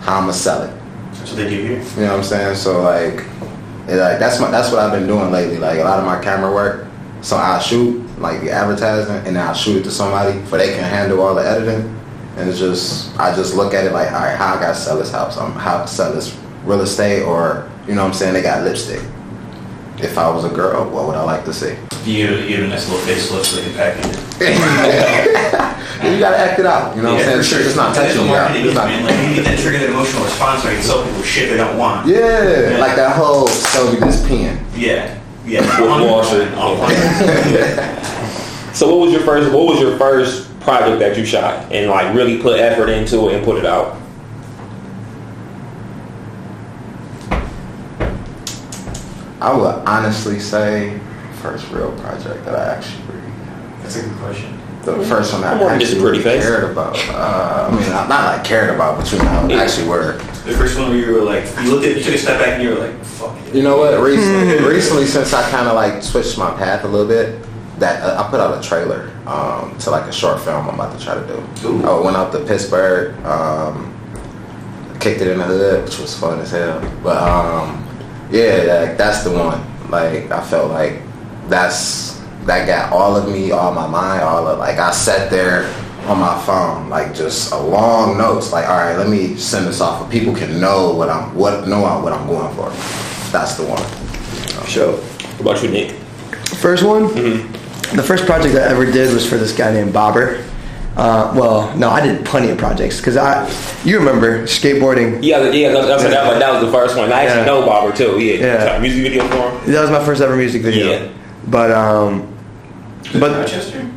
how 0.00 0.16
I'm 0.16 0.22
gonna 0.22 0.32
sell 0.32 0.62
it. 0.62 0.70
That's 1.14 1.30
what 1.32 1.36
they 1.38 1.50
do 1.50 1.60
here. 1.62 1.78
You 1.82 2.02
know 2.02 2.10
what 2.12 2.18
I'm 2.18 2.22
saying? 2.24 2.54
So 2.56 2.80
like, 2.82 3.24
it, 3.90 3.96
like 3.96 4.18
that's 4.18 4.40
my 4.40 4.50
that's 4.50 4.70
what 4.70 4.78
I've 4.80 4.92
been 4.92 5.06
doing 5.06 5.30
lately. 5.30 5.58
Like 5.58 5.78
a 5.78 5.84
lot 5.84 5.98
of 5.98 6.04
my 6.04 6.22
camera 6.22 6.52
work. 6.52 6.86
So 7.22 7.36
I 7.36 7.58
shoot 7.58 8.00
like 8.18 8.40
the 8.40 8.50
advertising, 8.50 9.16
and 9.26 9.36
then 9.36 9.38
I 9.38 9.52
shoot 9.52 9.78
it 9.78 9.84
to 9.84 9.90
somebody, 9.90 10.40
for 10.46 10.58
they 10.58 10.72
can 10.74 10.84
handle 10.84 11.20
all 11.20 11.34
the 11.34 11.42
editing. 11.42 11.96
And 12.36 12.48
it's 12.48 12.58
just 12.58 13.18
I 13.18 13.34
just 13.34 13.54
look 13.54 13.74
at 13.74 13.84
it 13.84 13.92
like, 13.92 14.12
all 14.12 14.20
right, 14.20 14.36
how 14.36 14.54
I 14.54 14.60
gotta 14.60 14.74
sell 14.74 14.98
this 14.98 15.10
house? 15.10 15.36
I'm 15.36 15.52
how 15.52 15.82
to 15.82 15.88
sell 15.88 16.12
this 16.12 16.38
real 16.64 16.80
estate, 16.80 17.22
or 17.24 17.70
you 17.86 17.94
know 17.94 18.02
what 18.02 18.08
I'm 18.08 18.14
saying? 18.14 18.34
They 18.34 18.42
got 18.42 18.62
lipstick. 18.62 19.02
If 20.02 20.16
I 20.16 20.28
was 20.30 20.44
a 20.44 20.48
girl, 20.48 20.88
what 20.90 21.06
would 21.06 21.16
I 21.16 21.22
like 21.24 21.44
to 21.44 21.52
see? 21.52 21.76
You, 22.04 22.36
you 22.36 22.56
have 22.56 22.64
a 22.64 22.68
nice 22.68 22.88
little 22.88 23.04
facelift 23.06 23.44
so 23.44 23.56
they 23.56 23.64
can 23.64 23.74
package 23.74 24.06
it. 24.06 24.16
you 26.14 26.18
gotta 26.18 26.38
act 26.38 26.58
it 26.58 26.64
out. 26.66 26.96
You 26.96 27.02
know 27.02 27.12
what 27.14 27.20
I'm 27.28 27.36
for 27.38 27.42
saying? 27.42 27.42
sure. 27.42 27.58
It's 27.58 27.66
just 27.68 27.76
not 27.76 27.94
touching 27.94 28.22
what 28.22 28.28
you. 28.28 28.34
out. 28.36 28.56
It's 28.56 28.74
not- 28.74 28.86
man. 28.88 29.04
Like, 29.04 29.16
you 29.28 29.36
need 29.36 29.44
that 29.44 29.58
trigger 29.58 29.78
that 29.78 29.90
emotional 29.90 30.24
response 30.24 30.64
where 30.64 30.72
you 30.72 30.78
can 30.78 30.86
sell 30.86 31.04
people 31.04 31.22
shit 31.22 31.50
they 31.50 31.58
don't 31.58 31.76
want. 31.76 32.06
Yeah, 32.06 32.78
like 32.80 32.96
that 32.96 33.14
whole 33.16 33.46
sell 33.48 33.92
me 33.92 33.98
this 34.00 34.26
pen. 34.26 34.64
Yeah. 34.74 35.18
Yeah. 35.44 35.60
With 35.80 36.08
Wall 36.10 36.24
Street. 36.24 36.48
On. 36.54 36.78
So 38.74 38.88
what 38.88 39.04
was 39.04 39.12
your 39.12 39.22
first? 39.22 39.52
What 39.52 39.66
was 39.66 39.80
your 39.80 39.98
first 39.98 40.48
project 40.60 41.00
that 41.00 41.18
you 41.18 41.24
shot 41.26 41.70
and 41.72 41.90
like 41.90 42.14
really 42.14 42.40
put 42.40 42.58
effort 42.58 42.88
into 42.88 43.28
it 43.28 43.34
and 43.36 43.44
put 43.44 43.58
it 43.58 43.66
out? 43.66 43.99
I 49.40 49.52
would 49.56 49.74
honestly 49.86 50.38
say 50.38 50.98
first 51.40 51.70
real 51.70 51.92
project 52.00 52.44
that 52.44 52.54
I 52.54 52.74
actually 52.74 53.02
That's 53.82 53.96
a 53.96 54.02
good 54.02 54.18
question. 54.18 54.58
the 54.84 55.02
first 55.04 55.32
one 55.32 55.42
I 55.44 55.52
I'm 55.52 55.58
more 55.58 55.70
than 55.70 55.80
just 55.80 55.92
actually 55.92 56.10
pretty 56.10 56.24
really 56.24 56.38
face. 56.38 56.46
cared 56.48 56.70
about. 56.70 56.96
Uh, 57.08 57.68
I 57.70 57.74
mean, 57.80 57.88
not, 57.90 58.08
not 58.08 58.36
like 58.36 58.44
cared 58.44 58.74
about, 58.74 58.98
but 58.98 59.10
you 59.12 59.18
know, 59.18 59.46
Yeah. 59.48 59.62
actually 59.62 59.88
were. 59.88 60.12
The 60.44 60.52
first 60.56 60.78
one 60.78 60.90
where 60.90 60.98
you 60.98 61.12
were 61.14 61.22
like, 61.22 61.44
you 61.62 61.70
looked 61.74 61.86
at, 61.86 61.96
you 61.96 62.02
took 62.02 62.14
a 62.14 62.18
step 62.18 62.38
back 62.38 62.54
and 62.54 62.62
you 62.62 62.70
were 62.70 62.80
like, 62.86 63.02
fuck 63.04 63.36
it. 63.46 63.54
You 63.54 63.62
know 63.62 63.78
what? 63.78 63.98
Recently, 64.02 64.58
recently 64.68 65.06
since 65.06 65.32
I 65.32 65.48
kind 65.50 65.68
of 65.68 65.74
like 65.74 66.02
switched 66.02 66.36
my 66.38 66.50
path 66.52 66.84
a 66.84 66.88
little 66.88 67.06
bit, 67.08 67.42
that 67.78 68.02
uh, 68.02 68.22
I 68.22 68.30
put 68.30 68.40
out 68.40 68.62
a 68.62 68.66
trailer 68.66 69.10
um, 69.26 69.76
to 69.78 69.90
like 69.90 70.04
a 70.04 70.12
short 70.12 70.40
film 70.40 70.68
I'm 70.68 70.74
about 70.74 70.98
to 70.98 71.02
try 71.04 71.14
to 71.14 71.26
do. 71.26 71.68
Ooh. 71.68 71.84
I 71.86 71.98
went 72.00 72.16
out 72.16 72.30
to 72.32 72.40
Pittsburgh, 72.44 73.14
um, 73.24 73.96
kicked 75.00 75.22
it 75.22 75.28
in 75.28 75.38
the 75.38 75.44
hood, 75.44 75.84
which 75.84 75.98
was 75.98 76.14
fun 76.18 76.40
as 76.40 76.50
hell. 76.50 76.80
But 77.02 77.16
um, 77.16 77.79
yeah, 78.30 78.86
like, 78.86 78.96
that's 78.96 79.24
the 79.24 79.30
one. 79.30 79.60
Like 79.90 80.30
I 80.30 80.42
felt 80.44 80.70
like 80.70 81.02
that's 81.48 82.20
that 82.46 82.66
got 82.66 82.92
all 82.92 83.16
of 83.16 83.28
me, 83.30 83.50
all 83.50 83.72
my 83.72 83.86
mind, 83.86 84.22
all 84.22 84.46
of 84.46 84.58
like 84.58 84.78
I 84.78 84.92
sat 84.92 85.30
there 85.30 85.64
on 86.06 86.18
my 86.18 86.40
phone, 86.44 86.88
like 86.88 87.14
just 87.14 87.52
a 87.52 87.58
long 87.58 88.16
notes. 88.16 88.52
Like, 88.52 88.68
all 88.68 88.76
right, 88.76 88.96
let 88.96 89.08
me 89.08 89.36
send 89.36 89.66
this 89.66 89.80
off, 89.80 90.02
so 90.02 90.10
people 90.10 90.34
can 90.34 90.60
know 90.60 90.92
what 90.94 91.08
I'm 91.10 91.34
what 91.34 91.66
know 91.68 91.80
what 91.80 92.12
I'm 92.12 92.26
going 92.26 92.54
for. 92.54 92.70
That's 93.32 93.56
the 93.56 93.64
one. 93.64 93.82
Show. 94.66 94.96
What 95.38 95.40
about 95.40 95.62
you, 95.62 95.70
Nick? 95.70 95.92
First 96.60 96.84
one, 96.84 97.08
mm-hmm. 97.08 97.96
the 97.96 98.02
first 98.02 98.26
project 98.26 98.54
I 98.54 98.62
ever 98.68 98.84
did 98.84 99.12
was 99.12 99.26
for 99.28 99.36
this 99.36 99.56
guy 99.56 99.72
named 99.72 99.92
Bobber. 99.92 100.44
Uh, 101.00 101.32
well, 101.34 101.74
no, 101.78 101.88
I 101.88 102.02
did 102.06 102.26
plenty 102.26 102.50
of 102.50 102.58
projects 102.58 102.98
because 102.98 103.16
I, 103.16 103.48
you 103.84 103.98
remember 103.98 104.42
skateboarding. 104.42 105.20
Yeah, 105.22 105.48
yeah, 105.48 105.72
that's, 105.72 105.86
that's, 105.86 106.02
that, 106.02 106.28
was, 106.30 106.38
that 106.38 106.52
was 106.52 106.62
the 106.62 106.70
first 106.70 106.94
one. 106.94 107.10
I 107.10 107.22
actually 107.24 107.40
Yeah. 107.40 107.46
know 107.46 107.64
Bobber 107.64 107.96
too. 107.96 108.20
Yeah, 108.20 108.34
Yeah. 108.34 108.66
Shot 108.66 108.76
a 108.76 108.80
music 108.80 109.02
video 109.04 109.26
for 109.28 109.50
him. 109.50 109.72
That 109.72 109.80
was 109.80 109.90
my 109.90 110.04
first 110.04 110.20
ever 110.20 110.36
music 110.36 110.60
video. 110.60 110.90
Yeah. 110.90 111.08
But 111.46 111.70
um, 111.70 112.30
but 113.14 113.32
Rochester? 113.32 113.90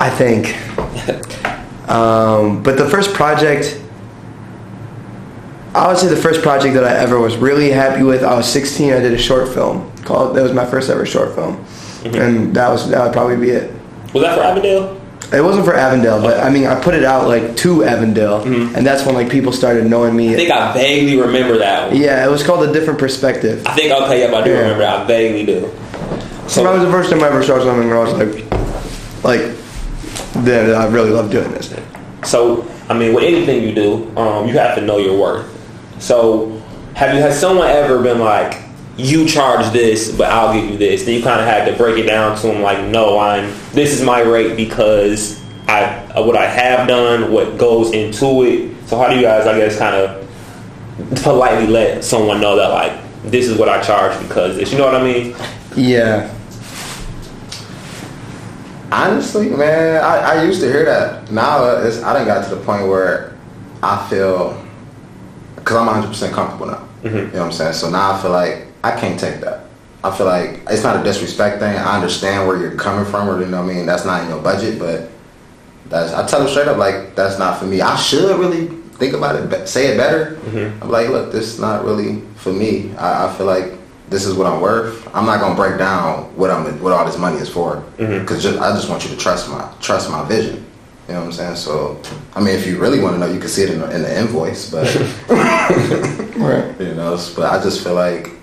I 0.00 0.10
think. 0.10 0.56
um, 1.88 2.64
but 2.64 2.78
the 2.78 2.88
first 2.90 3.14
project, 3.14 3.80
I 5.72 5.86
would 5.86 5.98
say 5.98 6.08
the 6.08 6.16
first 6.16 6.42
project 6.42 6.74
that 6.74 6.82
I 6.82 6.96
ever 6.98 7.20
was 7.20 7.36
really 7.36 7.70
happy 7.70 8.02
with. 8.02 8.24
I 8.24 8.34
was 8.34 8.50
16. 8.52 8.92
I 8.92 8.98
did 8.98 9.12
a 9.12 9.18
short 9.18 9.54
film 9.54 9.92
called. 10.02 10.34
That 10.34 10.42
was 10.42 10.52
my 10.52 10.66
first 10.66 10.90
ever 10.90 11.06
short 11.06 11.36
film, 11.36 11.64
and 12.06 12.52
that 12.56 12.70
was 12.70 12.90
that 12.90 13.04
would 13.04 13.12
probably 13.12 13.36
be 13.36 13.50
it. 13.50 13.72
Was 14.12 14.24
that 14.24 14.36
for 14.36 14.42
Avondale? 14.42 14.95
It 15.32 15.40
wasn't 15.42 15.64
for 15.66 15.74
Avondale, 15.74 16.20
but 16.22 16.38
I 16.38 16.50
mean, 16.50 16.66
I 16.66 16.80
put 16.80 16.94
it 16.94 17.02
out 17.04 17.26
like 17.26 17.56
to 17.56 17.82
Avondale, 17.84 18.42
and 18.44 18.86
that's 18.86 19.04
when 19.04 19.14
like 19.16 19.28
people 19.28 19.50
started 19.52 19.84
knowing 19.86 20.14
me. 20.16 20.32
I 20.32 20.36
think 20.36 20.50
I 20.52 20.72
vaguely 20.72 21.20
remember 21.20 21.58
that 21.58 21.90
one. 21.90 22.00
yeah, 22.00 22.24
it 22.24 22.30
was 22.30 22.44
called 22.44 22.68
a 22.68 22.72
different 22.72 22.98
perspective. 23.00 23.66
I 23.66 23.74
think 23.74 23.92
okay, 23.92 24.20
yep, 24.20 24.32
I 24.32 24.42
do 24.44 24.50
Yeah. 24.50 24.58
remember. 24.60 24.78
that. 24.84 25.00
I 25.00 25.04
vaguely 25.06 25.44
do. 25.44 25.70
So 26.46 26.62
that 26.62 26.72
was 26.72 26.82
the 26.84 26.90
first 26.92 27.10
time 27.10 27.22
I 27.24 27.26
ever 27.28 27.42
saw 27.42 27.58
something 27.58 27.88
where 27.88 27.98
I 27.98 28.04
was 28.04 28.12
like, 28.14 28.44
like, 29.24 30.44
that 30.44 30.74
I 30.76 30.86
really 30.86 31.10
love 31.10 31.30
doing 31.32 31.50
this. 31.50 31.74
So, 32.24 32.64
I 32.88 32.94
mean, 32.96 33.12
with 33.12 33.24
anything 33.24 33.64
you 33.64 33.74
do, 33.74 34.16
um, 34.16 34.46
you 34.46 34.56
have 34.58 34.76
to 34.76 34.80
know 34.80 34.98
your 34.98 35.18
worth. 35.18 35.46
So, 36.00 36.62
have 36.94 37.14
you 37.16 37.20
has 37.20 37.38
someone 37.38 37.66
ever 37.68 38.00
been 38.00 38.20
like, 38.20 38.58
you 38.96 39.26
charge 39.26 39.72
this, 39.72 40.14
but 40.16 40.30
I'll 40.30 40.54
give 40.54 40.70
you 40.70 40.78
this? 40.78 41.04
Then 41.04 41.14
you 41.14 41.22
kind 41.22 41.40
of 41.40 41.46
had 41.46 41.66
to 41.70 41.76
break 41.76 41.98
it 41.98 42.06
down 42.06 42.36
to 42.38 42.46
them, 42.46 42.62
like, 42.62 42.82
no, 42.86 43.18
I'm 43.18 43.50
this 43.72 43.92
is 43.92 44.02
my 44.02 44.20
rate 44.20 44.56
because 44.56 45.42
I 45.68 46.20
what 46.20 46.36
I 46.36 46.46
have 46.46 46.88
done, 46.88 47.32
what 47.32 47.58
goes 47.58 47.92
into 47.92 48.42
it. 48.42 48.74
So, 48.86 48.98
how 48.98 49.08
do 49.08 49.16
you 49.16 49.22
guys, 49.22 49.46
I 49.46 49.58
guess, 49.58 49.78
kind 49.78 49.96
of 49.96 51.22
politely 51.22 51.66
let 51.66 52.04
someone 52.04 52.40
know 52.40 52.56
that 52.56 52.68
like 52.68 53.22
this 53.24 53.48
is 53.48 53.58
what 53.58 53.68
I 53.68 53.82
charge 53.82 54.18
because 54.26 54.56
this? 54.56 54.72
You 54.72 54.78
know 54.78 54.86
what 54.86 54.94
I 54.94 55.02
mean? 55.02 55.36
Yeah, 55.76 56.34
Honestly, 58.92 59.50
man, 59.50 60.02
I, 60.02 60.18
I 60.18 60.42
used 60.44 60.60
to 60.60 60.66
hear 60.66 60.84
that. 60.84 61.30
Now 61.30 61.76
it's, 61.78 62.02
I 62.02 62.12
done 62.12 62.26
got 62.26 62.48
to 62.48 62.54
the 62.54 62.64
point 62.64 62.86
where 62.86 63.36
I 63.82 64.08
feel, 64.08 64.64
because 65.56 65.76
I'm 65.76 66.02
100% 66.02 66.32
comfortable 66.32 66.66
now. 66.66 66.88
Mm-hmm. 67.02 67.16
You 67.16 67.22
know 67.24 67.30
what 67.30 67.46
I'm 67.46 67.52
saying? 67.52 67.72
So 67.72 67.90
now 67.90 68.12
I 68.12 68.22
feel 68.22 68.30
like 68.30 68.66
I 68.86 69.00
can't 69.00 69.18
take 69.18 69.40
that. 69.40 69.64
I 70.04 70.16
feel 70.16 70.26
like 70.26 70.62
it's 70.70 70.84
not 70.84 71.00
a 71.00 71.02
disrespect 71.02 71.58
thing. 71.58 71.76
I 71.76 71.96
understand 71.96 72.46
where 72.46 72.56
you're 72.56 72.76
coming 72.76 73.04
from, 73.04 73.28
or 73.28 73.40
you 73.40 73.46
know 73.46 73.62
what 73.62 73.70
I 73.70 73.74
mean. 73.74 73.86
That's 73.86 74.04
not 74.04 74.22
in 74.22 74.28
your 74.28 74.40
budget, 74.40 74.78
but 74.78 75.10
that's 75.88 76.12
I 76.12 76.26
tell 76.26 76.40
them 76.40 76.48
straight 76.48 76.68
up 76.68 76.76
like 76.76 77.16
that's 77.16 77.38
not 77.38 77.58
for 77.58 77.66
me. 77.66 77.80
I 77.80 77.96
should 77.96 78.38
really 78.38 78.68
think 78.98 79.14
about 79.14 79.34
it, 79.36 79.68
say 79.68 79.88
it 79.88 79.96
better. 79.96 80.36
Mm-hmm. 80.36 80.82
I'm 80.82 80.90
like, 80.90 81.08
look, 81.08 81.32
this 81.32 81.52
is 81.52 81.60
not 81.60 81.84
really 81.84 82.20
for 82.36 82.52
me. 82.52 82.94
I, 82.94 83.26
I 83.26 83.34
feel 83.34 83.46
like 83.46 83.72
this 84.08 84.24
is 84.24 84.34
what 84.34 84.46
I'm 84.46 84.60
worth. 84.60 85.08
I'm 85.14 85.26
not 85.26 85.40
gonna 85.40 85.56
break 85.56 85.78
down 85.78 86.24
what 86.36 86.50
I'm 86.50 86.80
what 86.80 86.92
all 86.92 87.04
this 87.04 87.18
money 87.18 87.38
is 87.38 87.48
for 87.48 87.82
mm-hmm. 87.98 88.20
because 88.20 88.42
just, 88.42 88.58
I 88.60 88.72
just 88.72 88.88
want 88.88 89.02
you 89.04 89.10
to 89.10 89.16
trust 89.16 89.48
my 89.50 89.72
trust 89.80 90.10
my 90.10 90.24
vision. 90.28 90.64
You 91.08 91.14
know 91.14 91.20
what 91.20 91.26
I'm 91.26 91.32
saying? 91.32 91.56
So, 91.56 92.00
I 92.34 92.40
mean, 92.40 92.56
if 92.56 92.66
you 92.66 92.78
really 92.78 93.00
want 93.00 93.14
to 93.14 93.20
know, 93.20 93.32
you 93.32 93.38
can 93.38 93.48
see 93.48 93.62
it 93.62 93.70
in 93.70 93.78
the, 93.78 93.94
in 93.94 94.02
the 94.02 94.18
invoice, 94.18 94.70
but 94.72 94.92
right. 96.36 96.80
you 96.80 96.94
know. 96.94 97.16
But 97.36 97.52
I 97.52 97.62
just 97.62 97.84
feel 97.84 97.94
like 97.94 98.35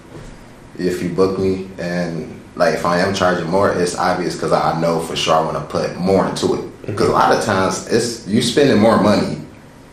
if 0.78 1.02
you 1.02 1.10
book 1.10 1.40
me 1.40 1.70
and 1.78 2.40
like 2.56 2.76
if 2.76 2.86
I 2.86 3.00
am 3.00 3.14
charging 3.14 3.50
more, 3.50 3.72
it's 3.72 3.98
obvious 3.98 4.36
because 4.36 4.52
I 4.52 4.80
know 4.80 5.00
for 5.00 5.16
sure 5.16 5.36
I 5.36 5.42
want 5.42 5.58
to 5.58 5.64
put 5.64 5.98
more 5.98 6.28
into 6.28 6.54
it. 6.56 6.86
Because 6.86 7.10
a 7.10 7.12
lot 7.12 7.36
of 7.36 7.44
times 7.44 7.88
it's 7.88 8.28
you 8.28 8.42
spending 8.42 8.80
more 8.80 9.02
money 9.02 9.42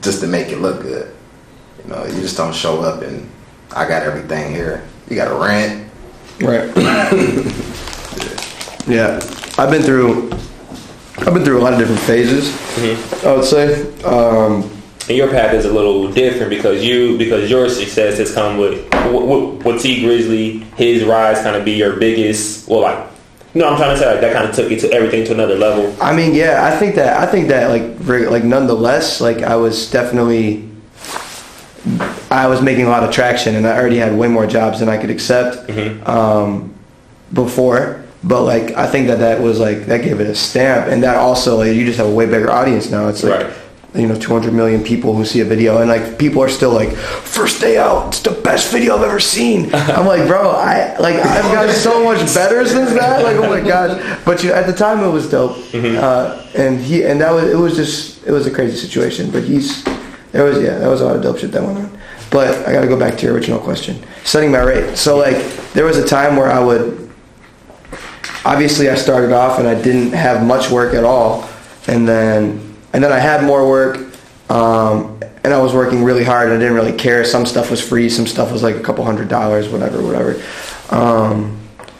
just 0.02 0.20
to 0.20 0.26
make 0.26 0.48
it 0.48 0.58
look 0.58 0.82
good. 0.82 1.14
You 1.84 1.90
know, 1.90 2.04
you 2.04 2.20
just 2.20 2.36
don't 2.36 2.54
show 2.54 2.82
up 2.82 3.02
and 3.02 3.28
I 3.74 3.88
got 3.88 4.02
everything 4.02 4.52
here. 4.52 4.86
You 5.08 5.16
got 5.16 5.30
a 5.30 5.34
rent. 5.34 5.88
Right. 6.40 6.70
yeah, 8.86 9.20
I've 9.58 9.70
been 9.70 9.82
through. 9.82 10.30
I've 11.18 11.34
been 11.34 11.44
through 11.44 11.58
a 11.58 11.62
lot 11.62 11.72
of 11.72 11.78
different 11.78 12.00
phases. 12.00 12.50
I 13.24 13.34
would 13.34 13.44
say. 13.44 13.92
Um, 14.02 14.70
And 15.08 15.16
your 15.16 15.28
path 15.28 15.54
is 15.54 15.64
a 15.64 15.72
little 15.72 16.12
different 16.12 16.50
because 16.50 16.84
you 16.84 17.18
because 17.18 17.50
your 17.50 17.68
success 17.68 18.18
has 18.18 18.32
come 18.32 18.58
with 18.58 18.88
what, 19.12 19.64
what 19.64 19.80
Tee 19.80 20.02
Grizzley 20.02 20.62
his 20.74 21.02
rise 21.04 21.42
kind 21.42 21.56
of 21.56 21.64
be 21.64 21.72
your 21.72 21.96
biggest 21.96 22.68
well 22.68 22.82
like 22.82 23.08
no 23.54 23.68
I'm 23.68 23.76
trying 23.76 23.96
to 23.96 23.98
say 24.00 24.10
like 24.10 24.20
that 24.20 24.32
kind 24.32 24.48
of 24.48 24.54
took 24.54 24.70
you 24.70 24.78
to 24.80 24.92
everything 24.92 25.24
to 25.24 25.32
another 25.32 25.56
level. 25.56 25.96
I 26.00 26.14
mean, 26.14 26.34
yeah, 26.34 26.70
I 26.72 26.76
think 26.78 26.94
that 26.94 27.18
I 27.20 27.26
think 27.26 27.48
that 27.48 27.70
like 27.70 28.30
like 28.30 28.44
nonetheless, 28.44 29.20
like 29.20 29.38
I 29.38 29.56
was 29.56 29.90
definitely. 29.90 30.68
I 32.30 32.46
was 32.46 32.60
making 32.62 32.84
a 32.84 32.88
lot 32.90 33.02
of 33.02 33.10
traction, 33.10 33.56
and 33.56 33.66
I 33.66 33.76
already 33.76 33.96
had 33.96 34.14
way 34.16 34.28
more 34.28 34.46
jobs 34.46 34.80
than 34.80 34.88
I 34.88 34.98
could 34.98 35.10
accept 35.10 35.68
um, 36.06 36.74
before. 37.32 38.04
But 38.22 38.42
like, 38.42 38.72
I 38.76 38.86
think 38.86 39.06
that 39.08 39.20
that 39.20 39.40
was 39.40 39.58
like 39.58 39.86
that 39.86 40.02
gave 40.02 40.20
it 40.20 40.26
a 40.28 40.34
stamp, 40.34 40.88
and 40.88 41.02
that 41.02 41.16
also 41.16 41.56
like 41.56 41.74
you 41.74 41.86
just 41.86 41.96
have 41.98 42.06
a 42.06 42.14
way 42.14 42.26
bigger 42.26 42.50
audience 42.50 42.90
now. 42.90 43.08
It's 43.08 43.24
like 43.24 43.46
Right. 43.46 43.56
You 43.94 44.06
know 44.06 44.16
200 44.16 44.52
million 44.52 44.84
people 44.84 45.14
who 45.14 45.24
see 45.24 45.40
a 45.40 45.44
video, 45.44 45.78
and 45.78 45.90
like 45.90 46.18
people 46.18 46.42
are 46.42 46.48
still 46.48 46.72
like, 46.72 46.92
first 46.92 47.60
day 47.60 47.76
out, 47.76 48.08
it's 48.08 48.20
the 48.20 48.30
best 48.30 48.70
video 48.70 48.96
I've 48.96 49.02
ever 49.02 49.20
seen. 49.20 49.70
I'm 49.74 50.06
like, 50.06 50.26
bro, 50.26 50.50
I 50.50 50.96
like 50.98 51.16
I've 51.16 51.52
gotten 51.52 51.74
so 51.74 52.04
much 52.04 52.18
better 52.34 52.66
since 52.66 52.92
that. 52.92 53.24
Like, 53.24 53.36
oh 53.36 53.48
my 53.48 53.60
god! 53.60 54.24
But 54.24 54.44
you 54.44 54.52
at 54.52 54.66
the 54.66 54.72
time 54.72 55.02
it 55.02 55.10
was 55.10 55.30
dope, 55.30 55.58
uh, 55.74 56.46
and 56.54 56.80
he 56.80 57.02
and 57.04 57.20
that 57.20 57.32
was 57.32 57.44
it 57.50 57.56
was 57.56 57.76
just 57.76 58.26
it 58.26 58.32
was 58.32 58.46
a 58.46 58.50
crazy 58.50 58.76
situation. 58.76 59.30
But 59.30 59.44
he's 59.44 59.84
there 60.32 60.44
was 60.44 60.62
yeah, 60.62 60.78
that 60.78 60.88
was 60.88 61.00
a 61.00 61.06
lot 61.06 61.16
of 61.16 61.22
dope 61.22 61.38
shit 61.38 61.50
that 61.52 61.62
went 61.62 61.78
on. 61.78 61.98
But 62.30 62.66
I 62.68 62.72
got 62.72 62.82
to 62.82 62.86
go 62.86 62.96
back 62.96 63.18
to 63.18 63.26
your 63.26 63.34
original 63.34 63.58
question. 63.58 64.00
Setting 64.22 64.52
my 64.52 64.60
rate. 64.60 64.96
So 64.96 65.16
like 65.16 65.36
there 65.72 65.84
was 65.84 65.98
a 65.98 66.06
time 66.06 66.36
where 66.36 66.48
I 66.48 66.60
would 66.60 67.10
obviously 68.44 68.88
I 68.88 68.94
started 68.94 69.32
off 69.32 69.58
and 69.58 69.66
I 69.66 69.74
didn't 69.74 70.12
have 70.12 70.46
much 70.46 70.70
work 70.70 70.94
at 70.94 71.02
all, 71.02 71.48
and 71.88 72.06
then 72.06 72.69
and 72.92 73.02
then 73.02 73.12
I 73.12 73.18
had 73.18 73.42
more 73.44 73.68
work, 73.68 73.98
um, 74.50 75.20
and 75.44 75.52
I 75.54 75.58
was 75.60 75.72
working 75.72 76.02
really 76.04 76.24
hard. 76.24 76.48
and 76.48 76.56
I 76.56 76.58
didn't 76.58 76.74
really 76.74 76.92
care. 76.96 77.24
Some 77.24 77.46
stuff 77.46 77.70
was 77.70 77.80
free, 77.86 78.08
some 78.08 78.26
stuff 78.26 78.50
was 78.52 78.62
like 78.62 78.76
a 78.76 78.80
couple 78.82 79.04
hundred 79.04 79.28
dollars, 79.28 79.68
whatever, 79.68 80.02
whatever. 80.02 80.42
Um, 80.90 81.56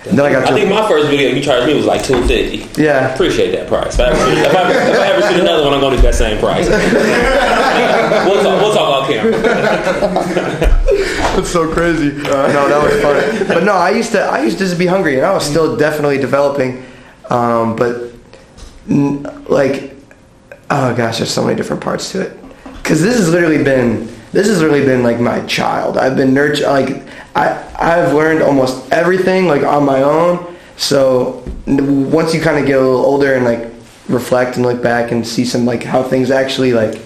and 0.09 0.19
then 0.19 0.25
I 0.25 0.33
got 0.33 0.51
I 0.51 0.55
think 0.55 0.71
my 0.71 0.89
first 0.89 1.09
video 1.09 1.29
you 1.31 1.43
charged 1.43 1.67
me 1.67 1.75
was 1.75 1.85
like 1.85 2.03
two 2.03 2.27
fifty. 2.27 2.67
yeah. 2.83 3.09
I 3.09 3.13
Appreciate 3.15 3.51
that 3.53 3.69
price. 3.69 3.95
If 3.95 4.01
I, 4.01 4.05
ever 4.09 4.17
shoot, 4.35 4.39
if, 4.39 4.55
I, 4.57 4.71
if 4.71 4.99
I 4.99 5.07
ever 5.13 5.23
shoot 5.29 5.41
another 5.41 5.63
one, 5.65 5.75
I'm 5.75 5.81
gonna 5.81 5.97
do 5.97 6.03
that 6.03 6.15
same 6.15 6.39
price. 6.39 6.67
we'll 8.27 8.43
talk. 8.43 8.61
We'll 8.63 8.73
talk 8.75 9.03
off 9.03 9.09
camera. 9.09 9.33
That's 11.37 11.51
so 11.51 11.71
crazy. 11.73 12.13
no, 12.17 12.69
that 12.69 12.83
was 12.83 13.01
fun. 13.03 13.47
But 13.49 13.65
no, 13.65 13.73
I 13.73 13.91
used 13.91 14.13
to 14.13 14.21
I 14.23 14.43
used 14.43 14.59
to 14.59 14.65
just 14.65 14.79
be 14.79 14.87
hungry, 14.87 15.17
and 15.17 15.27
I 15.27 15.33
was 15.35 15.45
still 15.45 15.77
definitely 15.77 16.19
developing. 16.19 16.85
Um, 17.29 17.77
but 17.77 18.11
n- 18.89 19.23
like 19.49 19.95
oh 20.71 20.95
gosh, 20.95 21.19
there's 21.19 21.33
so 21.33 21.45
many 21.45 21.57
different 21.57 21.83
parts 21.83 22.13
to 22.13 22.23
it. 22.23 22.37
Because 22.65 23.03
this 23.03 23.17
has 23.17 23.31
literally 23.31 23.63
been 23.63 24.07
this 24.33 24.47
has 24.47 24.61
literally 24.61 24.85
been 24.85 25.03
like 25.03 25.19
my 25.19 25.45
child. 25.47 25.99
I've 25.99 26.17
been 26.17 26.33
nurtured 26.33 26.67
like 26.67 27.03
I 27.35 27.67
I've 27.79 28.15
learned 28.15 28.43
almost 28.43 28.91
everything 28.93 29.47
like 29.47 29.63
on 29.63 29.85
my 29.85 30.03
own. 30.03 30.57
So 30.77 31.45
once 31.67 32.35
you 32.35 32.41
kind 32.41 32.59
of 32.59 32.67
get 32.67 32.79
a 32.79 32.81
little 32.81 33.05
older 33.05 33.35
and 33.35 33.45
like 33.45 33.71
reflect 34.09 34.57
and 34.57 34.65
look 34.65 34.83
back 34.83 35.13
and 35.13 35.27
see 35.27 35.45
some 35.45 35.67
like 35.67 35.83
how 35.83 36.03
things 36.03 36.31
actually 36.31 36.73
like 36.73 37.01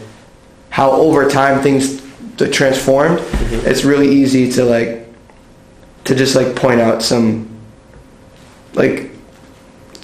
how 0.70 0.90
over 0.92 1.28
time 1.28 1.62
things 1.62 2.02
transformed, 2.52 3.18
mm-hmm. 3.18 3.66
it's 3.66 3.84
really 3.84 4.08
easy 4.08 4.50
to 4.52 4.64
like 4.64 5.06
to 6.04 6.14
just 6.14 6.36
like 6.36 6.54
point 6.54 6.80
out 6.80 7.02
some 7.02 7.48
like 8.74 9.13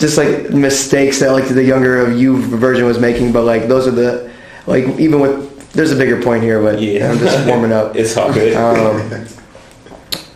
just 0.00 0.16
like 0.18 0.50
mistakes 0.50 1.20
that 1.20 1.30
like 1.32 1.46
the 1.48 1.62
younger 1.62 2.00
of 2.04 2.18
you 2.18 2.40
version 2.42 2.84
was 2.86 2.98
making 2.98 3.30
but 3.32 3.44
like 3.44 3.68
those 3.68 3.86
are 3.86 3.90
the 3.92 4.30
like 4.66 4.84
even 4.98 5.20
with 5.20 5.72
there's 5.72 5.92
a 5.92 5.96
bigger 5.96 6.20
point 6.22 6.42
here 6.42 6.60
but 6.62 6.80
Yeah. 6.80 7.10
i'm 7.12 7.18
just 7.18 7.46
warming 7.46 7.70
up 7.72 7.94
It's 8.00 8.16
all 8.16 8.32
good. 8.32 8.54
um, 8.56 9.26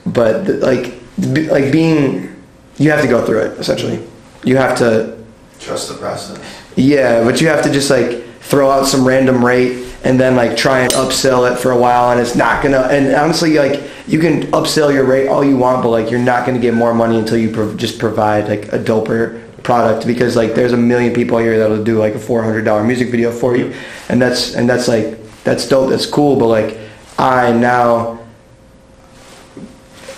but 0.06 0.46
like 0.60 0.94
be, 1.32 1.48
like 1.48 1.72
being 1.72 2.34
you 2.78 2.90
have 2.90 3.00
to 3.02 3.08
go 3.08 3.24
through 3.24 3.40
it 3.40 3.58
essentially 3.58 4.04
you 4.44 4.56
have 4.56 4.76
to 4.78 5.16
Trust 5.60 5.88
the 5.88 5.94
process. 5.94 6.38
yeah 6.76 7.24
but 7.24 7.40
you 7.40 7.48
have 7.48 7.62
to 7.64 7.72
just 7.72 7.90
like 7.90 8.22
throw 8.40 8.70
out 8.70 8.86
some 8.86 9.06
random 9.06 9.42
rate 9.44 9.82
and 10.04 10.20
then 10.20 10.36
like 10.36 10.56
try 10.56 10.80
and 10.80 10.92
upsell 10.92 11.50
it 11.50 11.56
for 11.58 11.70
a 11.70 11.76
while 11.78 12.10
and 12.10 12.20
it's 12.20 12.34
not 12.34 12.62
gonna 12.62 12.80
and 12.90 13.14
honestly 13.14 13.54
like 13.54 13.82
you 14.06 14.18
can 14.18 14.42
upsell 14.52 14.92
your 14.92 15.04
rate 15.04 15.28
all 15.28 15.42
you 15.42 15.56
want 15.56 15.82
but 15.82 15.88
like 15.88 16.10
you're 16.10 16.20
not 16.20 16.44
gonna 16.44 16.58
get 16.58 16.74
more 16.74 16.92
money 16.92 17.16
until 17.18 17.38
you 17.38 17.50
prov- 17.50 17.76
just 17.78 17.98
provide 17.98 18.46
like 18.48 18.70
a 18.72 18.78
doper 18.78 19.40
product 19.64 20.06
because 20.06 20.36
like 20.36 20.54
there's 20.54 20.72
a 20.72 20.76
million 20.76 21.12
people 21.12 21.38
here 21.38 21.58
that'll 21.58 21.82
do 21.82 21.98
like 21.98 22.14
a 22.14 22.18
$400 22.18 22.86
music 22.86 23.10
video 23.10 23.32
for 23.32 23.56
you. 23.56 23.74
And 24.08 24.22
that's 24.22 24.54
and 24.54 24.68
that's 24.68 24.86
like 24.86 25.18
that's 25.42 25.68
dope 25.68 25.90
that's 25.90 26.06
cool. 26.06 26.38
But 26.38 26.46
like 26.46 26.78
i 27.18 27.52
now 27.52 28.18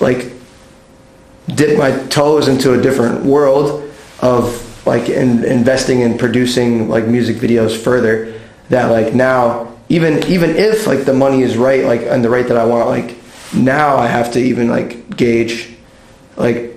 like 0.00 0.32
dip 1.54 1.78
my 1.78 1.90
toes 2.08 2.48
into 2.48 2.78
a 2.78 2.82
different 2.82 3.24
world 3.24 3.90
of 4.20 4.86
like 4.86 5.08
in, 5.08 5.44
investing 5.44 6.00
in 6.00 6.16
producing 6.18 6.88
like 6.88 7.06
music 7.06 7.36
videos 7.36 7.76
further 7.76 8.40
that 8.68 8.86
like 8.86 9.14
now 9.14 9.72
even 9.88 10.22
even 10.24 10.50
if 10.50 10.86
like 10.86 11.04
the 11.04 11.12
money 11.12 11.42
is 11.42 11.56
right 11.56 11.84
like 11.84 12.02
and 12.02 12.24
the 12.24 12.30
rate 12.30 12.48
that 12.48 12.56
I 12.56 12.64
want 12.64 12.88
like 12.88 13.16
now 13.54 13.96
I 13.96 14.06
have 14.06 14.32
to 14.32 14.40
even 14.40 14.68
like 14.68 15.16
gauge 15.16 15.70
like 16.36 16.75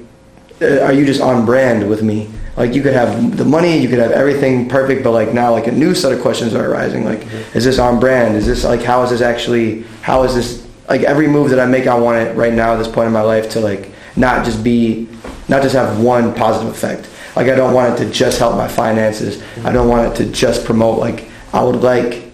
Uh, 0.61 0.79
are 0.81 0.93
you 0.93 1.05
just 1.05 1.21
on 1.21 1.45
brand 1.45 1.89
with 1.89 2.01
me? 2.01 2.29
Like 2.57 2.73
you 2.73 2.81
could 2.81 2.93
have 2.93 3.37
the 3.37 3.45
money 3.45 3.77
you 3.77 3.87
could 3.87 3.99
have 3.99 4.11
everything 4.11 4.67
perfect 4.67 5.03
but 5.03 5.11
like 5.11 5.33
now 5.33 5.51
like 5.51 5.67
a 5.67 5.71
new 5.71 5.95
set 5.95 6.11
of 6.11 6.19
questions 6.19 6.53
are 6.53 6.69
arising 6.69 7.05
like 7.05 7.19
mm-hmm. 7.19 7.57
is 7.57 7.63
this 7.63 7.79
on 7.79 7.99
brand? 7.99 8.35
Is 8.35 8.45
this 8.45 8.63
like 8.65 8.81
how 8.81 9.01
is 9.03 9.11
this 9.11 9.21
actually 9.21 9.83
how 10.01 10.23
is 10.23 10.35
this 10.35 10.67
like 10.89 11.01
every 11.03 11.27
move 11.27 11.51
that 11.51 11.59
I 11.59 11.65
make 11.65 11.87
I 11.87 11.97
want 11.97 12.17
it 12.17 12.35
right 12.35 12.53
now 12.53 12.73
at 12.73 12.77
this 12.77 12.87
point 12.87 13.07
in 13.07 13.13
my 13.13 13.21
life 13.21 13.49
to 13.51 13.61
like 13.61 13.91
not 14.15 14.43
just 14.43 14.63
be 14.63 15.07
not 15.47 15.61
just 15.61 15.75
have 15.75 16.01
one 16.01 16.33
positive 16.35 16.73
effect. 16.73 17.09
Like 17.35 17.47
I 17.47 17.55
don't 17.55 17.73
want 17.73 17.93
it 17.93 18.05
to 18.05 18.11
just 18.11 18.39
help 18.39 18.55
my 18.55 18.67
finances. 18.67 19.37
Mm-hmm. 19.37 19.67
I 19.67 19.71
don't 19.71 19.87
want 19.87 20.11
it 20.11 20.25
to 20.25 20.31
just 20.31 20.65
promote 20.65 20.99
like 20.99 21.29
I 21.53 21.63
would 21.63 21.81
like 21.81 22.29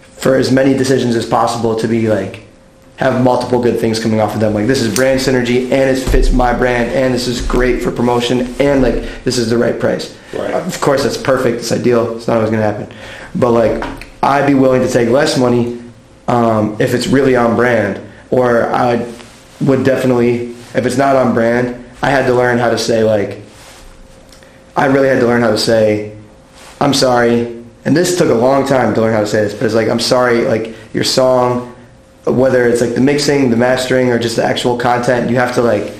for 0.00 0.34
as 0.34 0.50
many 0.50 0.76
decisions 0.76 1.14
as 1.14 1.26
possible 1.26 1.76
to 1.76 1.86
be 1.86 2.08
like 2.08 2.42
have 3.00 3.24
multiple 3.24 3.58
good 3.58 3.80
things 3.80 3.98
coming 3.98 4.20
off 4.20 4.34
of 4.34 4.40
them. 4.40 4.52
Like 4.52 4.66
this 4.66 4.82
is 4.82 4.94
brand 4.94 5.20
synergy 5.20 5.62
and 5.72 5.96
it 5.96 5.98
fits 5.98 6.30
my 6.30 6.52
brand 6.52 6.90
and 6.90 7.14
this 7.14 7.26
is 7.26 7.40
great 7.40 7.82
for 7.82 7.90
promotion 7.90 8.54
and 8.60 8.82
like 8.82 9.24
this 9.24 9.38
is 9.38 9.48
the 9.48 9.56
right 9.56 9.80
price. 9.80 10.14
Right. 10.34 10.52
Of 10.52 10.78
course 10.82 11.02
that's 11.02 11.16
perfect, 11.16 11.60
it's 11.60 11.72
ideal, 11.72 12.18
it's 12.18 12.28
not 12.28 12.36
always 12.36 12.50
gonna 12.50 12.62
happen. 12.62 12.94
But 13.34 13.52
like 13.52 14.04
I'd 14.22 14.46
be 14.46 14.52
willing 14.52 14.82
to 14.82 14.92
take 14.92 15.08
less 15.08 15.38
money 15.38 15.82
um, 16.28 16.76
if 16.78 16.92
it's 16.92 17.06
really 17.06 17.36
on 17.36 17.56
brand. 17.56 18.06
Or 18.30 18.66
I 18.66 19.10
would 19.62 19.82
definitely 19.82 20.50
if 20.74 20.84
it's 20.84 20.98
not 20.98 21.16
on 21.16 21.32
brand, 21.32 21.82
I 22.02 22.10
had 22.10 22.26
to 22.26 22.34
learn 22.34 22.58
how 22.58 22.68
to 22.68 22.76
say 22.76 23.02
like 23.02 23.40
I 24.76 24.84
really 24.86 25.08
had 25.08 25.20
to 25.20 25.26
learn 25.26 25.40
how 25.40 25.50
to 25.50 25.58
say, 25.58 26.14
I'm 26.82 26.92
sorry. 26.92 27.64
And 27.86 27.96
this 27.96 28.18
took 28.18 28.28
a 28.28 28.34
long 28.34 28.66
time 28.66 28.92
to 28.92 29.00
learn 29.00 29.14
how 29.14 29.20
to 29.20 29.26
say 29.26 29.40
this, 29.40 29.54
but 29.54 29.64
it's 29.64 29.74
like, 29.74 29.88
I'm 29.88 30.00
sorry, 30.00 30.44
like 30.44 30.74
your 30.92 31.04
song, 31.04 31.74
whether 32.26 32.66
it's 32.68 32.80
like 32.80 32.94
the 32.94 33.00
mixing, 33.00 33.50
the 33.50 33.56
mastering, 33.56 34.10
or 34.10 34.18
just 34.18 34.36
the 34.36 34.44
actual 34.44 34.76
content, 34.76 35.30
you 35.30 35.36
have 35.36 35.54
to 35.54 35.62
like, 35.62 35.94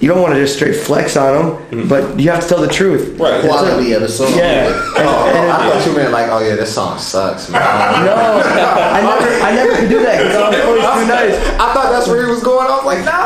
you 0.00 0.08
don't 0.08 0.20
want 0.20 0.34
to 0.34 0.40
just 0.40 0.56
straight 0.56 0.74
flex 0.76 1.16
on 1.16 1.32
them, 1.34 1.56
mm-hmm. 1.70 1.88
but 1.88 2.18
you 2.18 2.28
have 2.30 2.42
to 2.42 2.48
tell 2.48 2.60
the 2.60 2.68
truth. 2.68 3.18
Right. 3.18 3.34
It's 3.34 3.46
Quality 3.46 3.86
like- 3.88 3.94
of 3.96 4.00
the 4.02 4.08
song. 4.08 4.32
Yeah. 4.34 4.68
Oh, 4.96 5.26
And- 5.28 5.38
and- 5.38 5.52
I 5.52 5.70
thought 5.70 5.86
you 5.86 5.96
meant 5.96 6.10
like, 6.12 6.28
oh 6.30 6.40
yeah, 6.40 6.56
this 6.56 6.74
song 6.74 6.98
sucks, 6.98 7.48
man. 7.48 7.62
No, 8.04 8.14
I 8.14 9.00
never, 9.00 9.42
I 9.42 9.54
never 9.54 9.76
could 9.76 9.88
do 9.88 10.02
that 10.02 10.18
because 10.18 10.36
I 10.36 10.50
was 10.50 10.84
always 10.84 10.84
too 10.84 11.08
nice. 11.08 11.36
I 11.60 11.72
thought 11.72 11.90
that's 11.90 12.08
where 12.08 12.24
he 12.24 12.30
was 12.30 12.42
going. 12.42 12.66
I 12.66 12.76
was 12.76 12.84
like, 12.84 13.04
no. 13.04 13.23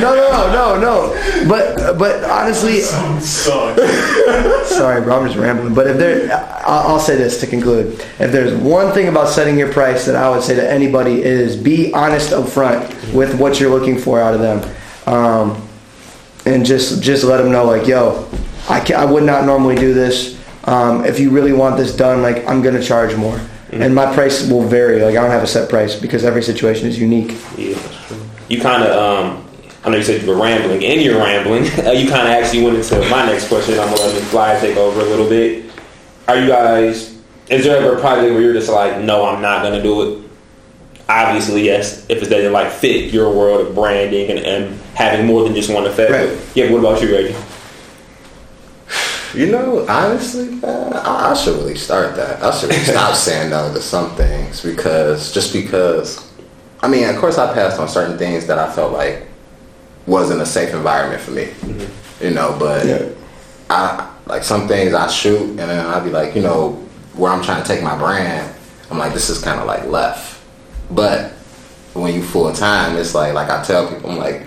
No, 0.00 0.14
no, 0.14 0.52
no, 0.52 0.52
no, 0.52 0.80
no. 0.80 1.48
But, 1.48 1.98
but 1.98 2.24
honestly, 2.24 2.80
sorry, 4.66 5.00
bro, 5.00 5.20
I'm 5.20 5.26
just 5.26 5.38
rambling. 5.38 5.74
But 5.74 5.86
if 5.86 5.96
there, 5.96 6.32
I'll, 6.66 6.88
I'll 6.94 7.00
say 7.00 7.16
this 7.16 7.40
to 7.40 7.46
conclude: 7.46 7.94
if 8.18 8.32
there's 8.32 8.54
one 8.54 8.92
thing 8.92 9.08
about 9.08 9.28
setting 9.28 9.58
your 9.58 9.72
price 9.72 10.06
that 10.06 10.16
I 10.16 10.28
would 10.30 10.42
say 10.42 10.54
to 10.54 10.70
anybody 10.70 11.22
is 11.22 11.56
be 11.56 11.92
honest 11.92 12.32
up 12.32 12.48
front 12.48 12.88
with 13.12 13.38
what 13.38 13.60
you're 13.60 13.70
looking 13.70 13.98
for 13.98 14.20
out 14.20 14.34
of 14.34 14.40
them, 14.40 14.62
um, 15.06 15.68
and 16.44 16.64
just 16.64 17.02
just 17.02 17.24
let 17.24 17.38
them 17.38 17.50
know 17.50 17.64
like, 17.64 17.86
yo, 17.86 18.28
I 18.68 18.80
can, 18.80 18.96
I 18.96 19.04
would 19.04 19.24
not 19.24 19.44
normally 19.44 19.76
do 19.76 19.94
this. 19.94 20.34
Um, 20.64 21.04
if 21.04 21.20
you 21.20 21.30
really 21.30 21.52
want 21.52 21.76
this 21.76 21.94
done, 21.94 22.22
like 22.22 22.46
I'm 22.46 22.60
gonna 22.62 22.82
charge 22.82 23.14
more, 23.16 23.40
and 23.70 23.94
my 23.94 24.12
price 24.14 24.48
will 24.48 24.62
vary. 24.62 25.00
Like 25.00 25.16
I 25.16 25.22
don't 25.22 25.30
have 25.30 25.44
a 25.44 25.46
set 25.46 25.70
price 25.70 25.98
because 25.98 26.24
every 26.24 26.42
situation 26.42 26.88
is 26.88 26.98
unique. 26.98 27.36
Yeah, 27.56 27.74
that's 27.74 28.06
true. 28.06 28.20
You 28.48 28.60
kind 28.60 28.82
of, 28.82 28.96
um, 28.96 29.45
I 29.86 29.90
know 29.90 29.98
you 29.98 30.02
said 30.02 30.20
you 30.20 30.28
were 30.28 30.42
rambling, 30.42 30.84
and 30.84 31.00
you're 31.00 31.18
rambling. 31.18 31.64
Uh, 31.86 31.92
you 31.92 32.08
kind 32.08 32.26
of 32.26 32.32
actually 32.32 32.64
went 32.64 32.76
into 32.76 32.98
my 33.08 33.24
next 33.26 33.46
question. 33.46 33.78
I'm 33.78 33.88
gonna 33.88 34.02
let 34.02 34.14
Ms. 34.14 34.28
Fly 34.30 34.58
take 34.58 34.76
over 34.76 35.00
a 35.00 35.04
little 35.04 35.28
bit. 35.28 35.70
Are 36.26 36.36
you 36.36 36.48
guys? 36.48 37.16
Is 37.48 37.62
there 37.62 37.76
ever 37.76 37.96
a 37.96 38.00
project 38.00 38.32
where 38.32 38.42
you're 38.42 38.54
just 38.54 38.68
like, 38.68 39.00
no, 39.00 39.24
I'm 39.24 39.40
not 39.40 39.62
gonna 39.62 39.80
do 39.80 40.02
it? 40.02 40.30
Obviously, 41.08 41.62
yes. 41.62 42.04
If 42.08 42.20
it 42.24 42.28
doesn't 42.28 42.52
like 42.52 42.72
fit 42.72 43.12
your 43.12 43.32
world 43.32 43.64
of 43.64 43.74
branding 43.76 44.30
and, 44.30 44.40
and 44.40 44.80
having 44.94 45.24
more 45.26 45.44
than 45.44 45.54
just 45.54 45.72
one 45.72 45.86
effect. 45.86 46.10
Right. 46.10 46.56
Yeah. 46.56 46.72
What 46.72 46.80
about 46.80 47.00
you, 47.00 47.14
Reggie? 47.14 47.36
You 49.34 49.52
know, 49.52 49.86
honestly, 49.86 50.48
man, 50.48 50.94
I, 50.94 51.30
I 51.30 51.34
should 51.34 51.56
really 51.58 51.76
start 51.76 52.16
that. 52.16 52.42
I 52.42 52.50
should 52.58 52.70
really 52.70 52.82
stop 52.82 53.14
saying 53.14 53.50
no 53.50 53.72
to 53.72 53.80
some 53.80 54.16
things 54.16 54.62
because 54.62 55.32
just 55.32 55.52
because, 55.52 56.28
I 56.80 56.88
mean, 56.88 57.08
of 57.08 57.16
course, 57.18 57.38
I 57.38 57.54
passed 57.54 57.78
on 57.78 57.88
certain 57.88 58.18
things 58.18 58.48
that 58.48 58.58
I 58.58 58.72
felt 58.72 58.92
like 58.92 59.28
wasn't 60.06 60.40
a 60.40 60.46
safe 60.46 60.72
environment 60.74 61.20
for 61.20 61.32
me. 61.32 61.44
Mm-hmm. 61.46 62.24
You 62.24 62.30
know, 62.32 62.56
but 62.58 62.86
Yeah. 62.86 63.08
I 63.68 64.08
like 64.26 64.42
some 64.44 64.68
things 64.68 64.94
I 64.94 65.08
shoot 65.08 65.40
and 65.40 65.58
then 65.58 65.84
I'd 65.86 66.04
be 66.04 66.10
like, 66.10 66.34
you 66.36 66.42
know, 66.42 66.72
where 67.14 67.32
I'm 67.32 67.42
trying 67.42 67.62
to 67.62 67.68
take 67.68 67.82
my 67.82 67.96
brand, 67.98 68.54
I'm 68.90 68.98
like, 68.98 69.12
this 69.12 69.28
is 69.30 69.40
kind 69.42 69.58
of 69.60 69.66
like 69.66 69.84
left. 69.86 70.40
But 70.90 71.32
when 71.94 72.14
you 72.14 72.22
full 72.22 72.52
time, 72.52 72.96
it's 72.96 73.14
like, 73.14 73.34
like 73.34 73.50
I 73.50 73.62
tell 73.64 73.88
people, 73.92 74.10
I'm 74.10 74.18
like, 74.18 74.42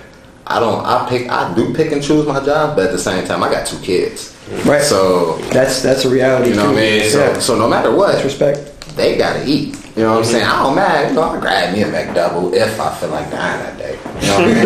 I 0.48 0.60
don't, 0.60 0.84
I 0.86 1.08
pick, 1.10 1.30
I 1.30 1.54
do 1.54 1.74
pick 1.74 1.92
and 1.92 2.02
choose 2.02 2.26
my 2.26 2.44
job, 2.44 2.76
but 2.76 2.86
at 2.88 2.92
the 2.92 2.98
same 2.98 3.26
time, 3.28 3.44
I 3.44 3.52
got 3.52 3.68
two 3.68 3.78
kids. 3.80 4.36
Right. 4.66 4.82
So 4.82 5.38
That's 5.52 5.84
that's 5.84 6.06
a 6.06 6.10
reality. 6.10 6.50
you 6.52 6.56
know 6.56 6.64
too. 6.64 6.70
what 6.70 6.78
I 6.78 6.82
mean? 6.82 7.10
So, 7.10 7.20
Yeah. 7.20 7.40
so 7.40 7.58
no 7.58 7.68
matter 7.68 7.94
what, 7.94 8.14
That's 8.14 8.24
respect. 8.24 8.69
They 8.96 9.18
gotta 9.18 9.44
eat. 9.48 9.76
You 9.96 10.04
know 10.04 10.12
what 10.16 10.20
I'm 10.20 10.26
saying? 10.26 10.46
I 10.46 10.64
don't 10.64 10.76
mind. 10.76 11.10
You 11.10 11.16
know, 11.16 11.24
I 11.24 11.40
grab 11.40 11.74
me 11.74 11.82
a 11.84 11.86
McDouble 11.88 12.54
if 12.54 12.80
I 12.80 12.96
feel 12.96 13.10
like 13.10 13.30
dying 13.32 13.60
that 13.64 13.78
day. 13.78 13.98
You 14.22 14.28
know 14.28 14.36
what 14.40 14.44
I 14.44 14.54
mean? 14.54 14.66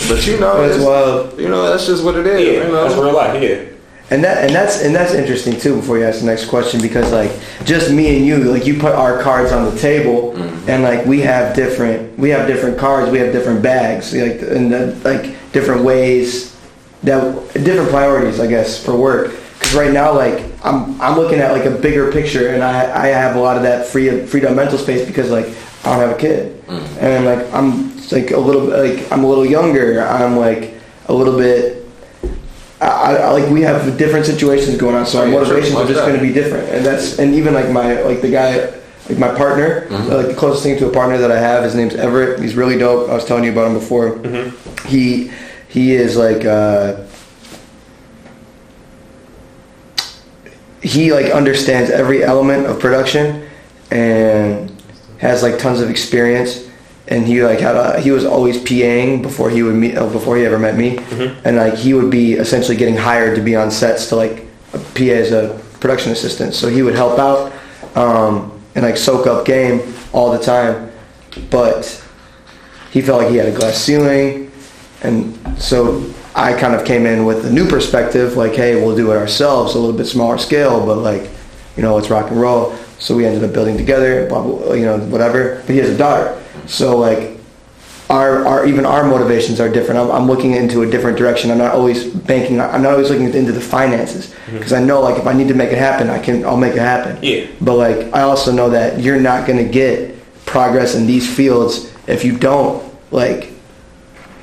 but 0.08 0.26
you 0.26 0.40
know, 0.40 0.60
That's 0.62 0.74
it's- 0.76 0.86
wild. 0.86 1.38
you 1.38 1.48
know, 1.48 1.62
that's 1.70 1.86
just 1.86 2.02
what 2.04 2.16
it 2.16 2.26
is. 2.26 2.40
Yeah, 2.40 2.52
you 2.64 2.72
know? 2.72 2.88
that's 2.88 2.94
real 3.00 3.12
life. 3.14 3.40
Yeah. 3.42 3.64
And 4.12 4.24
that 4.24 4.44
and 4.44 4.52
that's 4.52 4.82
and 4.82 4.92
that's 4.92 5.14
interesting 5.14 5.56
too. 5.60 5.76
Before 5.76 5.96
you 5.96 6.04
ask 6.04 6.18
the 6.18 6.26
next 6.26 6.46
question, 6.46 6.80
because 6.82 7.12
like 7.12 7.30
just 7.64 7.92
me 7.92 8.16
and 8.16 8.26
you, 8.26 8.38
like 8.38 8.66
you 8.66 8.80
put 8.80 8.92
our 8.92 9.22
cards 9.22 9.52
on 9.52 9.72
the 9.72 9.80
table, 9.80 10.34
and 10.68 10.82
like 10.82 11.06
we 11.06 11.20
have 11.20 11.54
different 11.54 12.18
we 12.18 12.28
have 12.30 12.48
different 12.48 12.76
cards, 12.76 13.08
we 13.12 13.18
have 13.20 13.32
different 13.32 13.62
bags, 13.62 14.12
like 14.12 14.42
and 14.42 14.74
uh, 14.74 14.92
like 15.04 15.36
different 15.52 15.84
ways 15.84 16.56
that 17.04 17.52
different 17.54 17.88
priorities, 17.90 18.40
I 18.40 18.48
guess, 18.48 18.84
for 18.84 18.96
work. 18.96 19.30
Because 19.60 19.74
right 19.76 19.92
now, 19.92 20.12
like 20.12 20.49
I'm 20.62 21.00
I'm 21.00 21.16
looking 21.18 21.38
at 21.38 21.52
like 21.52 21.64
a 21.64 21.70
bigger 21.70 22.12
picture, 22.12 22.48
and 22.48 22.62
I 22.62 23.04
I 23.04 23.06
have 23.08 23.36
a 23.36 23.40
lot 23.40 23.56
of 23.56 23.62
that 23.62 23.86
free 23.86 24.26
freedom 24.26 24.54
mental 24.56 24.78
space 24.78 25.06
because 25.06 25.30
like 25.30 25.46
I 25.84 25.90
don't 25.96 26.00
have 26.08 26.16
a 26.16 26.20
kid, 26.20 26.62
and 27.00 27.24
like 27.24 27.52
I'm 27.52 27.96
like 28.10 28.30
a 28.32 28.38
little 28.38 28.64
like 28.64 29.10
I'm 29.12 29.24
a 29.24 29.28
little 29.28 29.46
younger. 29.46 30.02
I'm 30.02 30.36
like 30.36 30.74
a 31.06 31.14
little 31.14 31.36
bit. 31.38 31.78
I, 32.82 33.16
I 33.16 33.30
like 33.32 33.50
we 33.50 33.60
have 33.62 33.98
different 33.98 34.24
situations 34.26 34.76
going 34.78 34.94
on, 34.96 35.04
so 35.06 35.18
Oh, 35.18 35.22
our 35.22 35.28
sure. 35.30 35.40
motivations 35.54 35.76
are 35.76 35.86
just 35.86 36.00
going 36.00 36.14
to 36.18 36.22
be 36.22 36.32
different, 36.32 36.68
and 36.70 36.84
that's 36.84 37.18
and 37.18 37.34
even 37.34 37.52
like 37.54 37.70
my 37.70 38.00
like 38.02 38.20
the 38.22 38.30
guy 38.30 38.72
like 39.08 39.18
my 39.18 39.34
partner, 39.34 39.86
Mm-hmm. 39.88 40.08
like 40.12 40.28
the 40.28 40.34
closest 40.34 40.62
thing 40.62 40.78
to 40.78 40.88
a 40.88 40.92
partner 40.92 41.18
that 41.18 41.30
I 41.32 41.38
have, 41.38 41.64
his 41.64 41.74
name's 41.74 41.94
Everett. 41.94 42.40
He's 42.40 42.54
really 42.54 42.78
dope. 42.78 43.10
I 43.10 43.14
was 43.14 43.24
telling 43.24 43.44
you 43.44 43.52
about 43.52 43.66
him 43.68 43.74
before. 43.74 44.18
He 44.86 45.30
he 45.68 45.92
is 45.94 46.16
like 46.16 46.44
uh, 46.44 47.04
he 50.82 51.12
like 51.12 51.26
understands 51.32 51.90
every 51.90 52.22
element 52.24 52.66
of 52.66 52.78
production 52.80 53.46
and 53.90 54.70
has 55.18 55.42
like 55.42 55.58
tons 55.58 55.80
of 55.80 55.90
experience. 55.90 56.68
And 57.08 57.26
he 57.26 57.42
like 57.42 57.58
had 57.58 57.74
a 57.74 58.00
he 58.00 58.12
was 58.12 58.24
always 58.24 58.58
PAing 58.58 59.20
before 59.22 59.50
he 59.50 59.62
would 59.64 59.74
meet 59.74 59.96
uh, 59.96 60.06
before 60.08 60.36
he 60.36 60.44
ever 60.44 60.58
met 60.60 60.76
me, 60.76 60.98
and 61.44 61.56
like 61.56 61.74
he 61.74 61.92
would 61.92 62.08
be 62.10 62.34
essentially 62.34 62.76
getting 62.76 62.96
hired 62.96 63.34
to 63.34 63.42
be 63.42 63.56
on 63.56 63.70
sets 63.70 64.08
to 64.10 64.16
like 64.16 64.46
PA 64.94 65.04
as 65.04 65.32
a 65.32 65.60
production 65.80 66.12
assistant. 66.12 66.54
So 66.54 66.68
he 66.68 66.82
would 66.82 66.94
help 66.94 67.18
out 67.18 67.52
um, 67.96 68.52
and 68.76 68.84
like 68.84 68.96
soak 68.96 69.26
up 69.26 69.44
game 69.44 69.82
all 70.12 70.30
the 70.30 70.38
time, 70.38 70.92
but 71.50 71.84
he 72.92 73.00
felt 73.02 73.22
like 73.22 73.30
he 73.30 73.38
had 73.38 73.48
a 73.48 73.56
glass 73.58 73.76
ceiling, 73.76 74.52
and 75.02 75.36
so 75.60 75.98
I 76.34 76.58
kind 76.58 76.74
of 76.74 76.84
came 76.84 77.06
in 77.06 77.24
with 77.24 77.44
a 77.44 77.50
new 77.50 77.68
perspective, 77.68 78.36
like, 78.36 78.52
hey, 78.52 78.76
we'll 78.76 78.96
do 78.96 79.10
it 79.12 79.16
ourselves, 79.16 79.74
a 79.74 79.78
little 79.78 79.96
bit 79.96 80.06
smaller 80.06 80.38
scale, 80.38 80.84
but 80.84 80.98
like, 80.98 81.28
you 81.76 81.82
know, 81.82 81.98
it's 81.98 82.10
rock 82.10 82.30
and 82.30 82.40
roll. 82.40 82.74
So 82.98 83.16
we 83.16 83.26
ended 83.26 83.42
up 83.42 83.52
building 83.52 83.76
together, 83.76 84.28
blah, 84.28 84.42
blah, 84.42 84.74
you 84.74 84.84
know, 84.84 84.98
whatever. 84.98 85.56
But 85.66 85.70
he 85.70 85.78
has 85.78 85.90
a 85.90 85.98
daughter, 85.98 86.40
so 86.66 86.96
like, 86.96 87.38
our, 88.10 88.44
our 88.44 88.66
even 88.66 88.84
our 88.84 89.04
motivations 89.04 89.60
are 89.60 89.68
different. 89.68 90.00
I'm, 90.00 90.10
I'm 90.10 90.26
looking 90.26 90.54
into 90.54 90.82
a 90.82 90.90
different 90.90 91.16
direction. 91.16 91.50
I'm 91.50 91.58
not 91.58 91.72
always 91.72 92.04
banking. 92.04 92.60
I'm 92.60 92.82
not 92.82 92.92
always 92.92 93.08
looking 93.08 93.32
into 93.32 93.52
the 93.52 93.60
finances 93.60 94.30
mm-hmm. 94.30 94.58
because 94.58 94.72
I 94.72 94.82
know 94.82 95.00
like 95.00 95.16
if 95.16 95.28
I 95.28 95.32
need 95.32 95.46
to 95.46 95.54
make 95.54 95.70
it 95.70 95.78
happen, 95.78 96.10
I 96.10 96.18
can. 96.18 96.44
I'll 96.44 96.56
make 96.56 96.72
it 96.72 96.80
happen. 96.80 97.22
Yeah. 97.22 97.46
But 97.60 97.76
like 97.76 98.12
I 98.12 98.22
also 98.22 98.50
know 98.50 98.68
that 98.70 98.98
you're 98.98 99.20
not 99.20 99.46
going 99.46 99.64
to 99.64 99.72
get 99.72 100.16
progress 100.44 100.96
in 100.96 101.06
these 101.06 101.32
fields 101.32 101.92
if 102.08 102.24
you 102.24 102.36
don't 102.36 102.82
like 103.12 103.52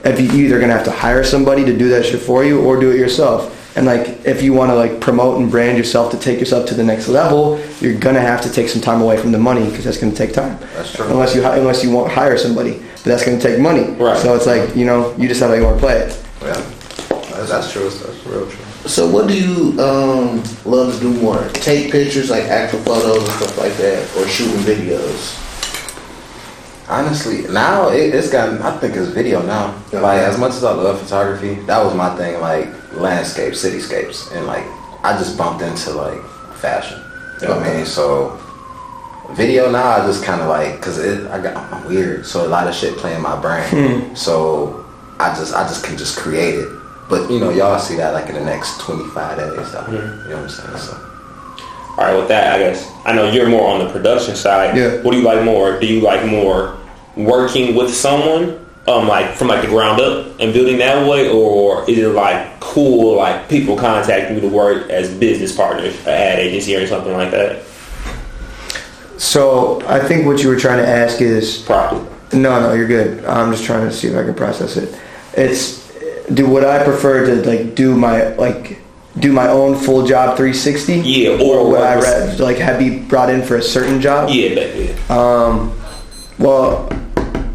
if 0.07 0.19
you 0.19 0.27
you're 0.31 0.47
either 0.47 0.59
gonna 0.59 0.73
have 0.73 0.85
to 0.85 0.91
hire 0.91 1.23
somebody 1.23 1.65
to 1.65 1.77
do 1.77 1.89
that 1.89 2.05
shit 2.05 2.21
for 2.21 2.43
you 2.43 2.61
or 2.61 2.79
do 2.79 2.91
it 2.91 2.97
yourself. 2.97 3.53
And 3.77 3.85
like 3.85 4.25
if 4.25 4.41
you 4.41 4.53
want 4.53 4.71
to 4.71 4.75
like 4.75 4.99
promote 4.99 5.39
and 5.39 5.51
brand 5.51 5.77
yourself 5.77 6.11
to 6.11 6.17
take 6.17 6.39
yourself 6.39 6.67
to 6.69 6.73
the 6.73 6.83
next 6.83 7.07
level, 7.07 7.59
you're 7.79 7.97
gonna 7.97 8.21
have 8.21 8.41
to 8.41 8.51
take 8.51 8.69
some 8.69 8.81
time 8.81 9.01
away 9.01 9.17
from 9.17 9.31
the 9.31 9.37
money 9.37 9.69
because 9.69 9.85
that's 9.85 9.99
gonna 9.99 10.15
take 10.15 10.33
time. 10.33 10.57
That's 10.73 10.93
true. 10.93 11.05
Unless 11.07 11.35
you 11.35 11.43
hi- 11.43 11.57
unless 11.57 11.83
you 11.83 11.91
won't 11.91 12.11
hire 12.11 12.37
somebody, 12.37 12.79
but 12.79 13.05
that's 13.05 13.23
gonna 13.23 13.39
take 13.39 13.59
money. 13.59 13.91
Right. 13.91 14.17
So 14.17 14.35
it's 14.35 14.47
like 14.47 14.75
you 14.75 14.85
know 14.85 15.15
you 15.17 15.27
decide 15.27 15.49
how 15.49 15.53
you 15.53 15.63
want 15.63 15.77
to 15.77 15.79
play 15.79 15.97
it. 15.97 16.23
Yeah, 16.41 16.53
that's, 17.35 17.49
that's 17.49 17.71
true. 17.71 17.89
That's 17.89 18.25
real 18.25 18.49
true. 18.49 18.65
So 18.85 19.07
what 19.07 19.27
do 19.27 19.37
you 19.37 19.79
um, 19.81 20.41
love 20.65 20.93
to 20.95 20.99
do 20.99 21.13
more? 21.21 21.47
Take 21.49 21.91
pictures, 21.91 22.29
like 22.29 22.43
actual 22.43 22.79
photos 22.79 23.23
and 23.23 23.31
stuff 23.33 23.57
like 23.57 23.75
that, 23.77 24.15
or 24.15 24.27
shooting 24.27 24.61
videos? 24.61 25.43
Honestly, 26.89 27.45
now 27.51 27.89
it, 27.89 28.15
it's 28.15 28.31
gotten. 28.31 28.61
I 28.61 28.77
think 28.77 28.95
it's 28.95 29.09
video 29.09 29.41
now. 29.41 29.77
Yeah. 29.91 29.99
Like 29.99 30.21
as 30.21 30.39
much 30.39 30.51
as 30.51 30.63
I 30.63 30.71
love 30.71 31.01
photography, 31.01 31.55
that 31.65 31.83
was 31.83 31.93
my 31.93 32.15
thing. 32.15 32.39
Like 32.39 32.69
landscapes, 32.93 33.63
cityscapes, 33.63 34.33
and 34.33 34.47
like 34.47 34.63
I 35.03 35.17
just 35.17 35.37
bumped 35.37 35.61
into 35.61 35.91
like 35.91 36.23
fashion. 36.55 37.01
You 37.41 37.49
know 37.49 37.57
what 37.57 37.67
I 37.67 37.73
mean? 37.75 37.85
So 37.85 38.39
video 39.31 39.69
now, 39.69 39.89
I 39.89 40.05
just 40.07 40.23
kind 40.23 40.41
of 40.41 40.47
like 40.47 40.77
because 40.77 40.97
it. 40.97 41.27
I 41.27 41.41
got 41.41 41.57
I'm 41.73 41.87
weird, 41.87 42.25
so 42.25 42.45
a 42.45 42.49
lot 42.49 42.67
of 42.67 42.73
shit 42.73 42.97
playing 42.97 43.21
my 43.21 43.39
brain. 43.39 43.67
Hmm. 43.69 44.15
So 44.15 44.85
I 45.19 45.35
just 45.35 45.53
I 45.53 45.63
just 45.67 45.83
can 45.83 45.97
just 45.97 46.17
create 46.17 46.55
it. 46.55 46.69
But 47.09 47.29
you 47.29 47.39
know, 47.39 47.49
y'all 47.49 47.79
see 47.79 47.95
that 47.97 48.13
like 48.13 48.29
in 48.29 48.35
the 48.35 48.43
next 48.43 48.79
25 48.79 49.37
days. 49.37 49.71
So, 49.71 49.85
You 49.87 49.97
know 49.97 50.35
what 50.35 50.35
I'm 50.35 50.49
saying? 50.49 50.77
So. 50.77 51.06
All 51.97 52.05
right, 52.05 52.15
with 52.15 52.27
that, 52.27 52.53
I 52.53 52.59
guess 52.59 52.91
I 53.05 53.13
know 53.13 53.31
you're 53.31 53.49
more 53.49 53.67
on 53.67 53.79
the 53.79 53.91
production 53.91 54.35
side. 54.35 54.77
Yeah. 54.77 55.01
What 55.01 55.11
do 55.11 55.17
you 55.17 55.23
like 55.23 55.43
more? 55.43 55.79
Do 55.79 55.87
you 55.87 56.01
like 56.01 56.25
more 56.27 56.77
working 57.15 57.75
with 57.75 57.91
someone, 57.91 58.63
um, 58.87 59.07
like 59.07 59.33
from 59.33 59.47
like 59.47 59.63
the 59.63 59.67
ground 59.67 59.99
up 59.99 60.39
and 60.39 60.53
building 60.53 60.77
that 60.77 61.09
way, 61.09 61.27
or 61.29 61.89
is 61.89 61.97
it 61.97 62.07
like 62.09 62.59
cool, 62.59 63.17
like 63.17 63.49
people 63.49 63.75
contacting 63.75 64.35
you 64.35 64.41
to 64.41 64.47
work 64.47 64.89
as 64.91 65.11
business 65.15 65.55
partners, 65.55 65.99
an 66.01 66.09
ad 66.09 66.39
agency 66.39 66.75
or 66.75 66.85
something 66.85 67.13
like 67.13 67.31
that? 67.31 67.63
So 69.17 69.81
I 69.87 69.99
think 69.99 70.27
what 70.27 70.43
you 70.43 70.49
were 70.49 70.59
trying 70.59 70.77
to 70.77 70.87
ask 70.87 71.19
is 71.21 71.63
Probably. 71.63 72.07
No, 72.33 72.59
no, 72.59 72.73
you're 72.73 72.87
good. 72.87 73.25
I'm 73.25 73.51
just 73.51 73.63
trying 73.63 73.87
to 73.87 73.91
see 73.91 74.07
if 74.09 74.15
I 74.15 74.23
can 74.23 74.35
process 74.35 74.77
it. 74.77 74.99
It's 75.33 75.87
do 76.33 76.47
would 76.47 76.65
I 76.65 76.83
prefer 76.83 77.25
to 77.25 77.49
like 77.49 77.73
do 77.73 77.95
my 77.95 78.35
like 78.35 78.81
do 79.19 79.31
my 79.31 79.47
own 79.47 79.75
full 79.75 80.05
job 80.05 80.37
360? 80.37 80.99
Yeah, 80.99 81.29
or, 81.31 81.57
or 81.59 81.71
would 81.71 81.81
I 81.81 81.95
with- 81.97 82.39
like 82.39 82.57
have 82.57 82.79
be 82.79 82.99
brought 82.99 83.29
in 83.29 83.41
for 83.41 83.55
a 83.55 83.61
certain 83.61 84.01
job? 84.01 84.29
Yeah, 84.29 84.65
yeah. 84.65 84.95
Um, 85.09 85.79
well, 86.37 86.89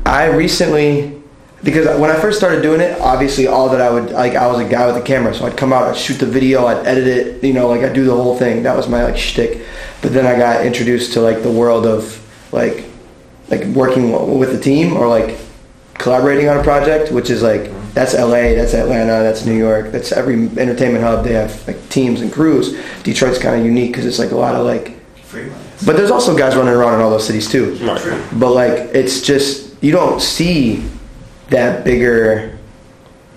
I 0.04 0.26
recently 0.26 1.22
because 1.62 1.86
when 2.00 2.10
I 2.10 2.18
first 2.20 2.38
started 2.38 2.60
doing 2.60 2.80
it, 2.80 3.00
obviously 3.00 3.46
all 3.46 3.68
that 3.68 3.80
I 3.80 3.88
would 3.88 4.10
like 4.10 4.34
I 4.34 4.46
was 4.48 4.58
a 4.58 4.68
guy 4.68 4.86
with 4.86 4.96
a 4.96 5.02
camera, 5.06 5.32
so 5.34 5.46
I'd 5.46 5.56
come 5.56 5.72
out, 5.72 5.84
I'd 5.84 5.96
shoot 5.96 6.14
the 6.14 6.26
video, 6.26 6.66
I'd 6.66 6.84
edit 6.86 7.06
it, 7.06 7.44
you 7.44 7.52
know, 7.52 7.68
like 7.68 7.82
I'd 7.82 7.92
do 7.92 8.04
the 8.04 8.14
whole 8.14 8.36
thing. 8.36 8.64
That 8.64 8.76
was 8.76 8.88
my 8.88 9.04
like 9.04 9.16
shtick. 9.16 9.64
But 10.00 10.12
then 10.12 10.26
I 10.26 10.36
got 10.36 10.66
introduced 10.66 11.12
to 11.12 11.20
like 11.20 11.42
the 11.42 11.50
world 11.52 11.86
of 11.86 12.18
like 12.52 12.84
like 13.48 13.64
working 13.66 14.38
with 14.38 14.54
a 14.54 14.58
team 14.60 14.96
or 14.96 15.06
like 15.06 15.38
collaborating 15.94 16.48
on 16.48 16.58
a 16.58 16.62
project, 16.64 17.12
which 17.12 17.30
is 17.30 17.42
like 17.42 17.70
that's 17.94 18.14
LA, 18.14 18.54
that's 18.54 18.74
Atlanta, 18.74 19.22
that's 19.22 19.44
New 19.44 19.56
York, 19.56 19.92
that's 19.92 20.12
every 20.12 20.34
entertainment 20.58 21.04
hub. 21.04 21.24
They 21.24 21.34
have 21.34 21.66
like 21.66 21.88
teams 21.88 22.20
and 22.20 22.32
crews. 22.32 22.78
Detroit's 23.02 23.38
kind 23.38 23.58
of 23.58 23.64
unique 23.66 23.92
because 23.92 24.06
it's 24.06 24.18
like 24.18 24.30
a 24.30 24.36
lot 24.36 24.54
of 24.54 24.64
like 24.64 24.96
but 25.84 25.96
there's 25.96 26.10
also 26.10 26.36
guys 26.36 26.54
running 26.56 26.74
around 26.74 26.94
in 26.94 27.00
all 27.00 27.10
those 27.10 27.26
cities 27.26 27.50
too. 27.50 27.74
Right. 27.76 28.28
But 28.38 28.52
like 28.52 28.94
it's 28.94 29.20
just 29.20 29.82
you 29.82 29.92
don't 29.92 30.20
see 30.20 30.88
that 31.48 31.84
bigger 31.84 32.58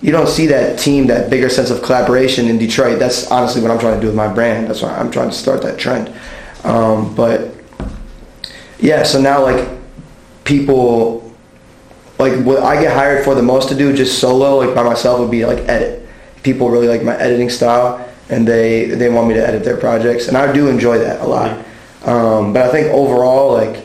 you 0.02 0.12
don't 0.12 0.28
see 0.28 0.46
that 0.48 0.78
team, 0.78 1.06
that 1.06 1.30
bigger 1.30 1.48
sense 1.48 1.70
of 1.70 1.82
collaboration 1.82 2.48
in 2.48 2.58
Detroit. 2.58 2.98
That's 2.98 3.30
honestly 3.30 3.62
what 3.62 3.70
I'm 3.70 3.78
trying 3.78 3.94
to 3.94 4.00
do 4.00 4.06
with 4.06 4.14
my 4.14 4.32
brand. 4.32 4.68
That's 4.68 4.82
why 4.82 4.94
I'm 4.96 5.10
trying 5.10 5.30
to 5.30 5.34
start 5.34 5.62
that 5.62 5.78
trend. 5.78 6.14
Um, 6.64 7.14
but 7.14 7.54
yeah, 8.78 9.02
so 9.02 9.20
now 9.20 9.42
like 9.42 9.68
people 10.44 11.25
like 12.18 12.44
what 12.44 12.62
I 12.62 12.80
get 12.80 12.94
hired 12.94 13.24
for 13.24 13.34
the 13.34 13.42
most 13.42 13.68
to 13.68 13.74
do 13.74 13.94
just 13.94 14.18
solo 14.18 14.56
like 14.56 14.74
by 14.74 14.82
myself 14.82 15.20
would 15.20 15.30
be 15.30 15.44
like 15.44 15.58
edit. 15.68 16.08
People 16.42 16.70
really 16.70 16.88
like 16.88 17.02
my 17.02 17.16
editing 17.16 17.50
style 17.50 18.08
and 18.28 18.46
they 18.46 18.86
they 18.86 19.08
want 19.08 19.28
me 19.28 19.34
to 19.34 19.46
edit 19.46 19.64
their 19.64 19.76
projects 19.76 20.28
and 20.28 20.36
I 20.36 20.52
do 20.52 20.68
enjoy 20.68 20.98
that 20.98 21.20
a 21.20 21.26
lot. 21.26 21.64
Um, 22.04 22.52
but 22.52 22.62
I 22.62 22.70
think 22.70 22.88
overall 22.88 23.52
like 23.52 23.84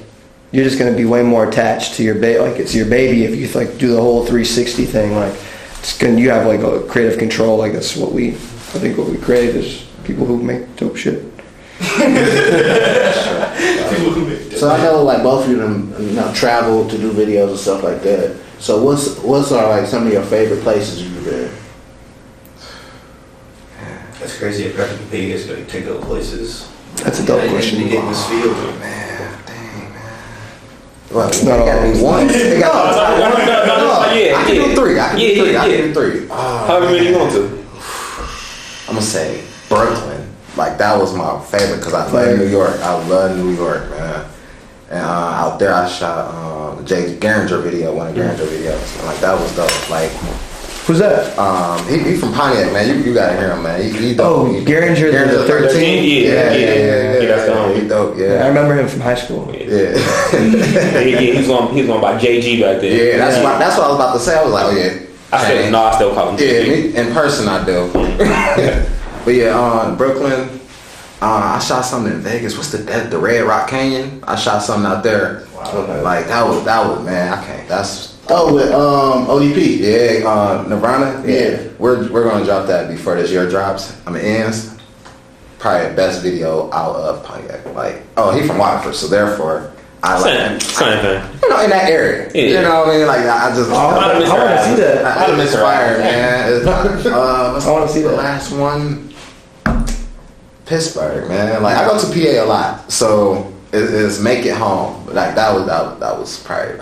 you're 0.52 0.64
just 0.64 0.78
gonna 0.80 0.96
be 0.96 1.06
way 1.06 1.24
more 1.24 1.48
attached 1.48 1.96
to 1.96 2.04
your 2.04 2.16
ba- 2.16 2.42
like 2.42 2.58
it's 2.60 2.74
your 2.76 2.86
baby 2.86 3.24
if 3.24 3.36
you 3.36 3.48
like 3.60 3.78
do 3.78 3.94
the 3.94 4.00
whole 4.02 4.22
360 4.22 4.86
thing 4.86 5.16
like 5.16 5.34
it's 5.80 5.98
gonna 5.98 6.20
you 6.20 6.30
have 6.30 6.46
like 6.46 6.62
a 6.62 6.82
creative 6.88 7.18
control 7.18 7.58
like 7.58 7.74
that's 7.74 7.96
what 7.96 8.12
we 8.12 8.30
I 8.74 8.80
think 8.80 8.98
what 8.98 9.10
we 9.10 9.18
crave 9.18 9.56
is 9.56 9.86
people 10.06 10.26
who 10.26 10.42
make 10.42 10.76
dope 10.78 10.96
shit. 10.96 11.26
So 14.62 14.70
I 14.70 14.78
know 14.84 15.02
like 15.02 15.24
both 15.24 15.46
of 15.46 15.50
you 15.50 15.58
them 15.58 15.92
you 16.00 16.12
know, 16.12 16.32
travel 16.36 16.88
to 16.88 16.96
do 16.96 17.12
videos 17.12 17.50
and 17.50 17.58
stuff 17.58 17.82
like 17.82 18.04
that. 18.04 18.38
So 18.60 18.84
what's 18.84 19.18
what's 19.18 19.52
are 19.52 19.68
like 19.68 19.88
some 19.90 20.06
of 20.06 20.14
your 20.14 20.22
favorite 20.22 20.62
places 20.62 21.02
you've 21.02 21.26
been? 21.26 21.52
That's 24.20 24.38
crazy. 24.38 24.66
If 24.66 24.78
Patrick 24.78 25.10
Pay 25.10 25.32
is 25.32 25.48
going 25.48 25.66
to 25.66 25.72
take 25.72 25.86
those 25.86 26.06
places. 26.06 26.70
That's 26.98 27.20
a 27.22 27.26
dope 27.26 27.50
question. 27.50 27.82
They 27.82 27.90
get 27.90 28.04
in 28.04 28.10
this 28.12 28.24
field. 28.30 28.56
Man. 28.80 29.40
Dang, 29.48 29.94
man. 29.94 30.02
Well, 31.12 31.28
it 31.30 31.44
No. 31.44 31.66
gotta 31.66 31.92
be 31.94 32.00
one. 32.00 32.30
It 32.30 32.60
No, 32.60 32.68
gotta 32.68 33.20
no, 33.20 33.30
no, 33.30 33.46
no, 33.46 33.66
no, 33.66 34.06
no, 34.06 34.14
yeah, 34.14 34.36
I 34.38 34.44
can 34.44 34.56
yeah. 34.58 34.66
do 34.68 34.76
three. 34.76 35.00
I 35.00 35.10
can 35.10 35.18
Yeah, 35.18 35.28
do 35.28 35.42
three. 35.42 35.54
yeah, 35.54 35.64
I 35.64 35.66
yeah. 35.66 35.78
do 35.78 35.94
three. 35.96 36.28
Oh, 36.30 36.66
However 36.68 36.86
many 36.92 37.08
you 37.10 37.18
want 37.18 37.32
to. 37.32 37.46
I'm 38.90 38.94
gonna 38.94 39.02
say 39.02 39.44
Brooklyn. 39.70 40.30
Like 40.56 40.78
that 40.78 41.00
was 41.00 41.16
my 41.16 41.42
favorite 41.46 41.78
because 41.78 41.96
I 41.96 42.08
Fire. 42.12 42.28
love 42.30 42.38
New 42.38 42.46
York. 42.48 42.80
I 42.80 43.08
love 43.08 43.36
New 43.38 43.50
York, 43.56 43.90
man. 43.90 44.28
And 44.92 45.00
uh, 45.00 45.08
out 45.08 45.58
there, 45.58 45.74
I 45.74 45.88
shot 45.88 46.36
um, 46.36 46.86
Jay 46.86 47.16
Garinger 47.16 47.64
video, 47.64 47.96
one 47.96 48.08
of 48.08 48.14
Mm. 48.16 48.36
Garinger 48.36 48.46
videos. 48.48 48.98
And, 49.00 49.08
like 49.08 49.20
that 49.22 49.40
was 49.40 49.56
dope. 49.56 49.90
Like 49.90 50.12
Who's 50.86 51.00
that? 51.00 51.38
um, 51.40 51.80
he, 51.88 52.00
he 52.00 52.16
from 52.18 52.34
Pontiac, 52.34 52.74
man. 52.74 52.90
You, 52.90 52.96
you 53.06 53.14
gotta 53.14 53.38
hear 53.38 53.52
him, 53.56 53.64
man. 53.64 53.82
He, 53.82 53.90
he 53.92 54.16
dope. 54.16 54.28
Oh, 54.28 54.46
He- 54.52 54.66
Garinger, 54.66 55.12
the 55.32 55.46
13? 55.48 56.04
Yeah, 56.04 56.20
Yeah, 56.20 56.34
yeah, 56.34 56.52
yeah, 56.52 56.58
yeah, 56.58 56.74
yeah. 56.76 57.20
yeah, 57.22 57.28
that's 57.30 57.46
the 57.46 57.54
homie. 57.54 57.82
He 57.82 57.88
dope. 57.88 58.16
I 58.18 58.20
Yeah, 58.20 58.48
remember 58.48 58.76
him 58.76 58.88
from 58.90 59.00
high 59.00 59.16
school. 59.16 59.48
yeah. 59.56 59.62
Yeah, 59.64 61.00
yeah, 61.00 61.20
he's 61.20 61.48
going. 61.48 61.74
He's 61.74 61.86
going 61.88 62.02
by 62.02 62.18
JG 62.20 62.60
back 62.62 62.82
then. 62.82 62.92
Yeah, 62.92 63.18
that's 63.18 63.42
what 63.44 63.60
that's 63.60 63.78
what 63.78 63.86
I 63.86 63.90
was 63.90 63.96
about 63.96 64.14
to 64.14 64.20
say. 64.20 64.38
I 64.38 64.44
was 64.44 64.52
like, 64.52 64.66
oh 64.66 64.72
yeah. 64.76 65.00
I 65.32 65.44
still 65.46 65.58
Change. 65.62 65.72
no, 65.72 65.84
I 65.84 65.96
still 65.96 66.14
call 66.14 66.30
him 66.32 66.40
Yeah, 66.40 66.54
JG. 66.66 66.68
me, 66.68 66.96
in 66.98 67.14
person 67.14 67.48
I 67.48 67.64
do. 67.64 67.90
but 69.24 69.32
yeah, 69.34 69.58
uh, 69.58 69.96
Brooklyn. 69.96 70.60
Uh, 71.22 71.56
I 71.56 71.60
shot 71.60 71.84
something 71.84 72.14
in 72.14 72.20
Vegas. 72.22 72.58
What's 72.58 72.72
the 72.72 72.80
that, 72.80 73.12
the 73.12 73.18
Red 73.20 73.44
Rock 73.46 73.70
Canyon? 73.70 74.24
I 74.28 74.36
shot 74.36 74.64
something 74.64 74.86
out 74.92 75.04
there. 75.04 75.44
Okay. 75.56 76.02
Like 76.02 76.26
that 76.28 76.44
was 76.48 76.64
that 76.66 76.86
was 76.88 77.06
man. 77.06 77.34
I 77.34 77.46
can't. 77.46 77.68
That's 77.70 78.18
Oh, 78.30 78.54
with 78.56 78.72
um 78.72 79.28
ODP. 79.28 79.80
yeah. 79.80 80.28
Uh, 80.28 80.66
Nirvana. 80.68 81.22
Yeah. 81.28 81.68
we're 81.78 82.12
we're 82.12 82.24
gonna 82.24 82.44
drop 82.46 82.66
that 82.68 82.90
before 82.90 83.16
this 83.16 83.30
year 83.30 83.48
drops. 83.50 83.96
I 84.08 84.12
mean, 84.12 84.24
ends. 84.24 84.76
Probably 85.60 85.90
the 85.90 85.96
best 85.96 86.24
video 86.24 86.72
out 86.72 86.96
of 86.96 87.24
Pontiac. 87.24 87.66
Like, 87.76 88.02
oh, 88.18 88.32
he 88.36 88.48
from 88.48 88.58
Waterford, 88.58 88.96
so 88.96 89.06
therefore 89.08 89.72
I 90.02 90.18
like 90.20 90.24
Same, 90.34 90.52
him. 90.54 90.60
same 90.60 91.02
thing. 91.02 91.40
You 91.44 91.50
know, 91.50 91.64
in 91.64 91.70
that 91.70 91.88
area. 91.92 92.32
Yeah. 92.34 92.42
You 92.42 92.62
know 92.64 92.80
what 92.80 92.90
I 92.90 92.98
mean? 92.98 93.06
Like 93.08 93.20
I 93.28 93.56
just. 93.56 93.70
Oh, 93.70 93.76
I 93.76 93.90
I'd 93.92 93.96
wanna- 94.08 94.20
miss 94.22 94.30
I 94.32 94.38
her 94.38 94.46
wanna 94.46 94.64
see 94.76 94.82
that. 94.82 95.06
I, 95.06 95.26
I'm 95.26 95.40
inspired, 95.40 96.00
man. 96.00 96.62
Uh, 97.14 97.62
I 97.64 97.72
wanna 97.72 97.88
see 97.88 98.02
the 98.02 98.12
last 98.14 98.52
one? 98.54 99.11
Pittsburgh, 100.72 101.28
man. 101.28 101.62
Like 101.62 101.76
I 101.76 101.86
go 101.86 102.00
to 102.00 102.08
PA 102.08 102.46
a 102.46 102.48
lot, 102.48 102.90
so 102.90 103.54
it, 103.74 103.94
it's 103.94 104.22
make 104.22 104.46
it 104.46 104.56
home. 104.56 105.06
Like 105.06 105.36
that 105.36 105.54
was 105.54 105.66
that 105.66 105.84
was, 105.84 106.00
that 106.00 106.18
was 106.18 106.44
probably 106.44 106.78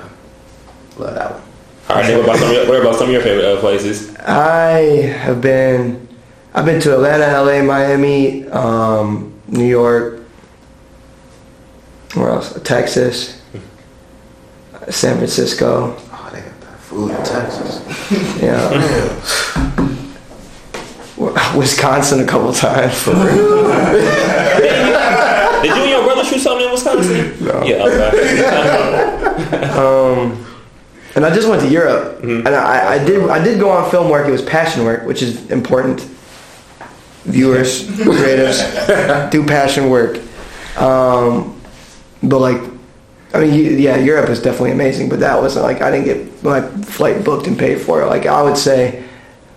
love 0.98 1.16
that 1.16 1.32
one. 1.32 1.42
All 1.90 1.96
right, 1.96 2.06
Nick, 2.08 2.28
what 2.28 2.36
about 2.36 2.38
some 2.38 2.50
of 2.50 2.54
your, 2.54 2.68
what 2.68 2.82
about 2.82 2.96
some 2.98 3.08
of 3.08 3.14
your 3.14 3.22
favorite 3.24 3.46
uh, 3.46 3.60
places? 3.60 4.16
I 4.18 5.08
have 5.08 5.42
been, 5.42 6.08
I've 6.54 6.66
been 6.66 6.80
to 6.82 6.94
Atlanta, 6.94 7.42
LA, 7.42 7.64
Miami, 7.64 8.48
um, 8.50 9.34
New 9.48 9.66
York. 9.66 10.22
Where 12.14 12.30
else? 12.30 12.62
Texas, 12.62 13.42
San 14.90 15.18
Francisco. 15.18 15.96
Oh, 15.98 16.30
they 16.32 16.42
got 16.42 16.62
that 16.62 16.80
food 16.80 17.10
in 17.10 17.24
Texas. 17.26 18.40
Yeah. 18.40 19.76
Wisconsin 21.60 22.22
a 22.22 22.26
couple 22.26 22.52
times. 22.54 22.98
For 22.98 23.12
real. 23.12 23.68
Did 25.62 25.76
you 25.76 25.82
and 25.84 25.90
your 25.90 26.04
brother 26.04 26.24
shoot 26.24 26.40
something 26.40 26.66
in 26.66 26.72
Wisconsin? 26.72 27.46
No. 27.46 27.64
Yeah, 27.64 27.86
okay. 27.86 28.66
Um, 29.80 30.46
and 31.16 31.26
I 31.26 31.34
just 31.34 31.48
went 31.48 31.62
to 31.62 31.70
Europe, 31.70 32.22
and 32.24 32.48
I, 32.48 32.94
I 32.96 33.04
did 33.04 33.30
I 33.30 33.44
did 33.44 33.60
go 33.60 33.70
on 33.72 33.90
film 33.90 34.10
work. 34.10 34.28
It 34.28 34.32
was 34.32 34.42
passion 34.42 34.84
work, 34.84 35.06
which 35.08 35.22
is 35.22 35.50
important. 35.50 36.02
Viewers, 37.24 37.88
creatives, 37.88 38.60
do 39.32 39.46
passion 39.46 39.90
work. 39.90 40.20
Um, 40.78 41.60
but 42.22 42.40
like, 42.40 42.62
I 43.34 43.40
mean, 43.42 43.80
yeah, 43.80 43.98
Europe 43.98 44.30
is 44.30 44.42
definitely 44.42 44.72
amazing. 44.72 45.10
But 45.10 45.20
that 45.22 45.42
wasn't 45.42 45.66
like 45.66 45.82
I 45.82 45.90
didn't 45.92 46.06
get 46.06 46.44
my 46.44 46.62
flight 46.84 47.24
booked 47.24 47.48
and 47.48 47.58
paid 47.58 47.82
for. 47.82 48.06
Like 48.06 48.26
I 48.26 48.42
would 48.44 48.58
say, 48.58 49.04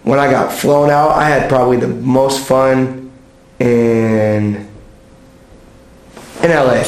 when 0.05 0.19
I 0.19 0.31
got 0.31 0.53
flown 0.53 0.91
out, 0.91 1.11
I 1.11 1.29
had 1.29 1.49
probably 1.49 1.77
the 1.77 1.89
most 1.89 2.47
fun 2.47 3.11
in 3.59 4.69
in 6.43 6.51
LA. 6.51 6.83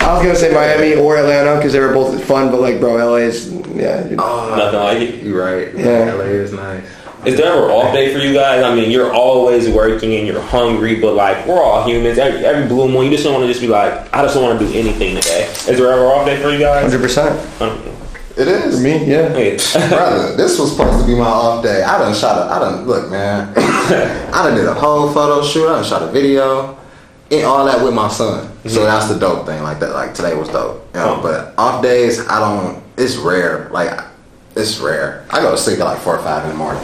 I 0.00 0.12
was 0.12 0.22
gonna 0.22 0.36
say 0.36 0.52
Miami 0.52 0.94
or 0.94 1.16
Atlanta 1.16 1.56
because 1.56 1.72
they 1.72 1.80
were 1.80 1.92
both 1.92 2.22
fun, 2.24 2.50
but 2.50 2.60
like, 2.60 2.80
bro, 2.80 2.96
LA 2.96 3.16
is 3.16 3.50
yeah. 3.74 4.02
dude. 4.02 4.18
Nothing 4.18 4.80
like 4.80 4.98
it. 4.98 5.22
You 5.22 5.38
right. 5.40 5.74
Yeah. 5.74 6.14
LA 6.14 6.24
is 6.24 6.52
nice. 6.52 6.84
Is 7.24 7.38
there 7.38 7.46
ever 7.46 7.70
off 7.72 7.94
day 7.94 8.12
for 8.12 8.18
you 8.18 8.34
guys? 8.34 8.62
I 8.62 8.74
mean, 8.74 8.90
you're 8.90 9.14
always 9.14 9.66
working 9.70 10.14
and 10.14 10.26
you're 10.26 10.42
hungry, 10.42 11.00
but 11.00 11.14
like 11.14 11.46
we're 11.46 11.62
all 11.62 11.86
humans. 11.86 12.18
Every, 12.18 12.44
every 12.44 12.68
blue 12.68 12.86
moon, 12.86 13.06
you 13.06 13.12
just 13.12 13.24
don't 13.24 13.32
want 13.32 13.44
to 13.44 13.48
just 13.48 13.62
be 13.62 13.66
like, 13.66 14.12
I 14.14 14.20
just 14.22 14.34
don't 14.34 14.42
want 14.42 14.58
to 14.58 14.66
do 14.66 14.78
anything 14.78 15.16
today. 15.16 15.46
Is 15.46 15.66
there 15.78 15.90
ever 15.90 16.06
off 16.06 16.26
day 16.26 16.40
for 16.42 16.50
you 16.50 16.58
guys? 16.58 16.82
Hundred 16.82 17.00
percent. 17.00 17.93
It 18.36 18.48
is. 18.48 18.82
Me, 18.82 19.04
yeah. 19.04 19.28
Brother, 19.88 20.34
this 20.36 20.58
was 20.58 20.72
supposed 20.72 21.00
to 21.00 21.06
be 21.06 21.14
my 21.16 21.24
off 21.24 21.62
day. 21.62 21.82
I 21.82 21.98
done 21.98 22.14
shot 22.14 22.36
a, 22.36 22.52
I 22.52 22.58
done, 22.58 22.84
look, 22.84 23.08
man. 23.08 23.52
I 23.56 24.48
done 24.48 24.56
did 24.56 24.66
a 24.66 24.74
whole 24.74 25.12
photo 25.12 25.46
shoot. 25.46 25.68
I 25.68 25.76
done 25.76 25.84
shot 25.84 26.02
a 26.02 26.10
video. 26.10 26.76
And 27.30 27.44
all 27.44 27.64
that 27.64 27.82
with 27.82 27.94
my 27.94 28.08
son. 28.08 28.50
So 28.68 28.84
that's 28.84 29.08
the 29.08 29.18
dope 29.18 29.46
thing. 29.46 29.62
Like 29.62 29.78
that, 29.80 29.90
like 29.90 30.14
today 30.14 30.34
was 30.34 30.48
dope. 30.48 30.84
You 30.94 31.00
know, 31.00 31.16
oh. 31.18 31.22
but 31.22 31.54
off 31.58 31.82
days, 31.82 32.26
I 32.26 32.40
don't, 32.40 32.82
it's 32.96 33.16
rare. 33.16 33.68
Like, 33.70 33.98
it's 34.56 34.78
rare. 34.78 35.26
I 35.30 35.40
go 35.40 35.52
to 35.52 35.58
sleep 35.58 35.78
at 35.78 35.84
like 35.84 35.98
four 35.98 36.16
or 36.16 36.22
five 36.22 36.44
in 36.44 36.50
the 36.50 36.56
morning. 36.56 36.82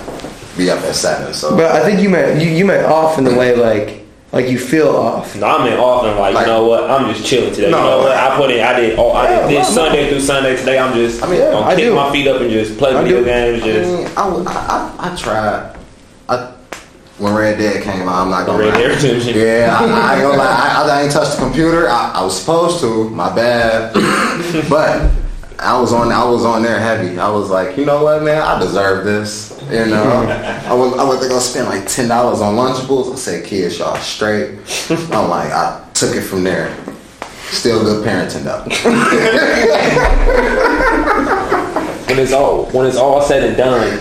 Be 0.56 0.70
up 0.70 0.80
at 0.80 0.94
seven. 0.94 1.34
So, 1.34 1.56
But 1.56 1.72
I 1.72 1.82
think 1.84 2.00
you 2.00 2.08
meant 2.08 2.42
you, 2.42 2.48
you 2.48 2.64
meant 2.64 2.86
off 2.86 3.18
in 3.18 3.24
the 3.24 3.34
way 3.34 3.56
like 3.56 3.99
like 4.32 4.48
you 4.48 4.58
feel 4.58 4.88
off. 4.90 5.34
No, 5.36 5.46
I'm 5.46 5.66
in 5.72 5.78
off 5.78 6.04
and 6.04 6.18
like, 6.18 6.36
you 6.36 6.46
know 6.46 6.66
what? 6.66 6.88
I'm 6.88 7.12
just 7.12 7.26
chilling 7.26 7.52
today. 7.52 7.70
No, 7.70 7.78
you 7.78 7.84
know 7.84 7.98
what? 7.98 8.16
I 8.16 8.36
put 8.36 8.50
in, 8.50 8.60
I 8.60 8.78
did, 8.78 8.98
oh, 8.98 9.10
I 9.10 9.24
Yeah, 9.30 9.48
did 9.48 9.60
this 9.60 9.74
no, 9.74 9.82
no. 9.82 9.88
Sunday 9.88 10.08
through 10.10 10.20
Sunday. 10.20 10.56
Today, 10.56 10.78
I'm 10.78 10.94
just, 10.94 11.22
I 11.22 11.26
mean, 11.26 11.40
mean, 11.40 11.50
yeah, 11.52 11.58
I 11.58 11.74
kick 11.74 11.84
do. 11.84 11.94
my 11.94 12.12
feet 12.12 12.28
up 12.28 12.40
and 12.40 12.50
just 12.50 12.78
play 12.78 12.94
I 12.94 13.02
video 13.02 13.18
do. 13.20 13.24
games. 13.24 13.62
I 13.62 13.66
Just 13.66 13.90
mean, 13.90 14.06
I, 14.16 14.28
was- 14.28 14.46
I, 14.46 14.52
I, 15.00 15.12
I 15.12 15.16
tried. 15.16 15.76
I, 16.28 16.52
when 17.18 17.34
Red 17.34 17.58
Dead 17.58 17.82
came 17.82 18.08
out, 18.08 18.22
I'm 18.22 18.30
not 18.30 18.46
gonna 18.46 18.58
Red 18.60 18.74
lie. 18.74 18.80
Dead 19.00 19.36
Yeah, 19.36 19.76
I, 19.78 19.84
I 19.84 20.14
ain't 20.14 20.22
gonna 20.22 20.38
lie. 20.38 20.46
I, 20.74 20.88
I 20.88 21.02
ain't 21.02 21.12
touched 21.12 21.32
the 21.36 21.42
computer. 21.42 21.88
I, 21.88 22.12
I 22.14 22.22
was 22.22 22.38
supposed 22.38 22.80
to. 22.80 23.10
My 23.10 23.34
bad. 23.34 23.92
but 24.70 25.10
I 25.58 25.78
was 25.78 25.92
on. 25.92 26.10
I 26.12 26.24
was 26.24 26.44
on 26.46 26.62
there 26.62 26.78
heavy. 26.80 27.18
I 27.18 27.28
was 27.28 27.50
like, 27.50 27.76
you 27.76 27.84
know 27.84 28.04
what, 28.04 28.22
man? 28.22 28.40
I 28.40 28.58
deserve 28.58 29.04
this. 29.04 29.49
You 29.72 29.78
uh, 29.78 29.86
know, 29.86 30.62
I 30.66 30.74
was. 30.74 30.98
I 30.98 31.04
was 31.04 31.28
gonna 31.28 31.40
spend 31.40 31.68
like 31.68 31.86
ten 31.86 32.08
dollars 32.08 32.40
on 32.40 32.56
Lunchables. 32.56 33.12
I 33.12 33.16
said, 33.16 33.44
kids, 33.44 33.78
y'all 33.78 33.96
straight. 33.96 34.58
I'm 34.90 35.28
like, 35.28 35.52
I 35.52 35.86
took 35.94 36.16
it 36.16 36.22
from 36.22 36.44
there. 36.44 36.74
Still 37.50 37.82
good 37.82 38.06
parenting 38.06 38.44
though. 38.44 38.62
when 42.06 42.18
it's 42.18 42.32
all 42.32 42.66
when 42.66 42.86
it's 42.86 42.96
all 42.96 43.22
said 43.22 43.42
and 43.42 43.56
done, 43.56 43.98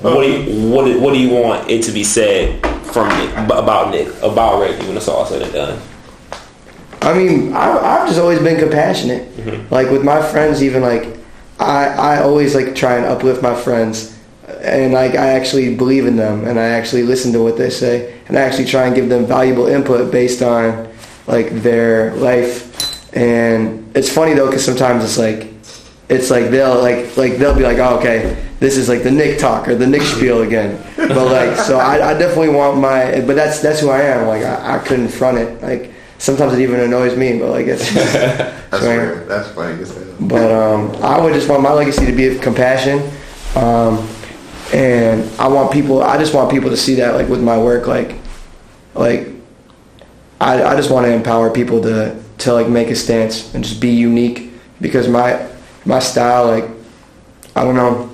what 0.00 0.22
do 0.22 0.30
you 0.30 0.70
what 0.70 0.86
do, 0.86 1.00
what 1.00 1.12
do 1.12 1.20
you 1.20 1.30
want 1.30 1.68
it 1.68 1.82
to 1.84 1.92
be 1.92 2.02
said 2.02 2.64
from 2.86 3.08
Nick 3.18 3.36
about 3.36 3.90
Nick 3.90 4.08
about 4.22 4.60
Reggie 4.60 4.86
when 4.86 4.96
it's 4.96 5.08
all 5.08 5.26
said 5.26 5.42
and 5.42 5.52
done? 5.52 5.80
I 7.02 7.14
mean, 7.14 7.54
I, 7.54 7.78
I've 7.78 8.08
just 8.08 8.20
always 8.20 8.40
been 8.40 8.58
compassionate. 8.58 9.34
Mm-hmm. 9.36 9.72
Like 9.72 9.90
with 9.90 10.02
my 10.02 10.22
friends, 10.22 10.62
even 10.62 10.82
like 10.82 11.18
I 11.58 11.86
I 11.86 12.22
always 12.22 12.54
like 12.54 12.74
try 12.74 12.96
and 12.96 13.04
uplift 13.04 13.42
my 13.42 13.54
friends, 13.54 14.18
and 14.62 14.92
like 14.92 15.14
I 15.14 15.30
actually 15.30 15.74
believe 15.74 16.06
in 16.06 16.16
them, 16.16 16.46
and 16.46 16.58
I 16.58 16.68
actually 16.68 17.02
listen 17.02 17.32
to 17.32 17.42
what 17.42 17.56
they 17.56 17.70
say, 17.70 18.18
and 18.28 18.38
I 18.38 18.42
actually 18.42 18.66
try 18.66 18.86
and 18.86 18.94
give 18.94 19.08
them 19.08 19.26
valuable 19.26 19.66
input 19.66 20.10
based 20.12 20.42
on 20.42 20.88
like 21.26 21.50
their 21.62 22.14
life. 22.16 23.14
And 23.14 23.94
it's 23.96 24.12
funny 24.12 24.34
though, 24.34 24.46
because 24.46 24.64
sometimes 24.64 25.04
it's 25.04 25.18
like 25.18 25.48
it's 26.08 26.30
like 26.30 26.50
they'll 26.50 26.80
like 26.80 27.16
like 27.16 27.36
they'll 27.36 27.56
be 27.56 27.62
like, 27.62 27.78
oh, 27.78 27.98
okay, 27.98 28.36
this 28.58 28.76
is 28.76 28.88
like 28.88 29.02
the 29.02 29.10
Nick 29.10 29.38
talk 29.38 29.68
or 29.68 29.74
the 29.74 29.86
Nick 29.86 30.02
spiel 30.02 30.42
again. 30.42 30.82
But 30.96 31.26
like, 31.26 31.56
so 31.56 31.78
I, 31.78 32.10
I 32.10 32.18
definitely 32.18 32.50
want 32.50 32.78
my, 32.78 33.20
but 33.26 33.34
that's 33.34 33.60
that's 33.60 33.80
who 33.80 33.90
I 33.90 34.02
am. 34.02 34.26
Like 34.26 34.42
I, 34.42 34.76
I 34.76 34.78
couldn't 34.80 35.08
front 35.08 35.38
it. 35.38 35.62
Like 35.62 35.92
sometimes 36.18 36.52
it 36.52 36.60
even 36.60 36.80
annoys 36.80 37.16
me, 37.16 37.38
but 37.38 37.50
like 37.50 37.66
it's. 37.66 37.92
That's 38.70 38.84
weird. 38.84 39.28
That's 39.28 39.48
funny. 39.50 39.84
but 40.20 40.52
um, 40.52 40.94
I 41.02 41.20
would 41.20 41.34
just 41.34 41.48
want 41.48 41.62
my 41.62 41.72
legacy 41.72 42.06
to 42.06 42.12
be 42.12 42.28
of 42.28 42.40
compassion, 42.40 42.98
um, 43.56 44.06
and 44.72 45.28
I 45.40 45.48
want 45.48 45.72
people. 45.72 46.02
I 46.02 46.18
just 46.18 46.34
want 46.34 46.50
people 46.50 46.70
to 46.70 46.76
see 46.76 46.96
that, 46.96 47.14
like 47.14 47.28
with 47.28 47.42
my 47.42 47.58
work, 47.58 47.86
like, 47.86 48.16
like, 48.94 49.28
I, 50.40 50.62
I 50.62 50.76
just 50.76 50.90
want 50.90 51.06
to 51.06 51.12
empower 51.12 51.50
people 51.50 51.80
to 51.82 52.20
to 52.38 52.52
like 52.52 52.68
make 52.68 52.88
a 52.88 52.96
stance 52.96 53.54
and 53.54 53.62
just 53.62 53.80
be 53.80 53.90
unique 53.90 54.52
because 54.80 55.08
my 55.08 55.48
my 55.84 55.98
style, 55.98 56.46
like, 56.46 56.64
I 57.56 57.64
don't 57.64 57.74
know, 57.74 58.10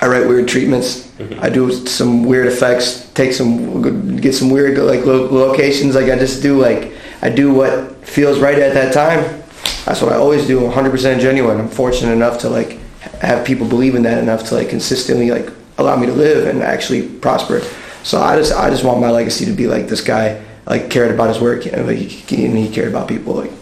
I 0.00 0.06
write 0.08 0.26
weird 0.26 0.48
treatments. 0.48 1.06
Mm-hmm. 1.18 1.42
I 1.42 1.48
do 1.48 1.70
some 1.86 2.24
weird 2.24 2.46
effects, 2.48 3.10
take 3.14 3.32
some 3.32 4.16
get 4.16 4.34
some 4.34 4.50
weird 4.50 4.76
like 4.78 5.04
lo- 5.04 5.30
locations. 5.32 5.94
Like 5.94 6.10
I 6.10 6.18
just 6.18 6.42
do 6.42 6.60
like 6.60 6.92
I 7.22 7.30
do 7.30 7.54
what 7.54 8.04
feels 8.04 8.38
right 8.38 8.58
at 8.58 8.74
that 8.74 8.92
time. 8.92 9.42
That's 9.84 10.02
what 10.02 10.12
I 10.12 10.16
always 10.16 10.46
do. 10.46 10.60
100% 10.60 11.20
genuine. 11.20 11.60
I'm 11.60 11.68
fortunate 11.68 12.12
enough 12.12 12.38
to 12.40 12.48
like 12.48 12.78
have 13.20 13.46
people 13.46 13.68
believe 13.68 13.94
in 13.94 14.02
that 14.02 14.18
enough 14.18 14.48
to 14.48 14.54
like 14.54 14.70
consistently 14.70 15.30
like 15.30 15.50
allow 15.78 15.96
me 15.96 16.06
to 16.06 16.12
live 16.12 16.46
and 16.46 16.62
actually 16.62 17.08
prosper. 17.08 17.60
So 18.02 18.20
I 18.20 18.36
just 18.36 18.52
I 18.52 18.70
just 18.70 18.84
want 18.84 19.00
my 19.00 19.10
legacy 19.10 19.44
to 19.46 19.52
be 19.52 19.66
like 19.66 19.88
this 19.88 20.00
guy 20.00 20.42
like 20.66 20.90
cared 20.90 21.10
about 21.10 21.28
his 21.28 21.40
work 21.40 21.66
and 21.66 21.86
like, 21.86 21.98
he, 21.98 22.44
and 22.46 22.56
he 22.56 22.70
cared 22.70 22.88
about 22.88 23.08
people 23.08 23.34
like. 23.34 23.52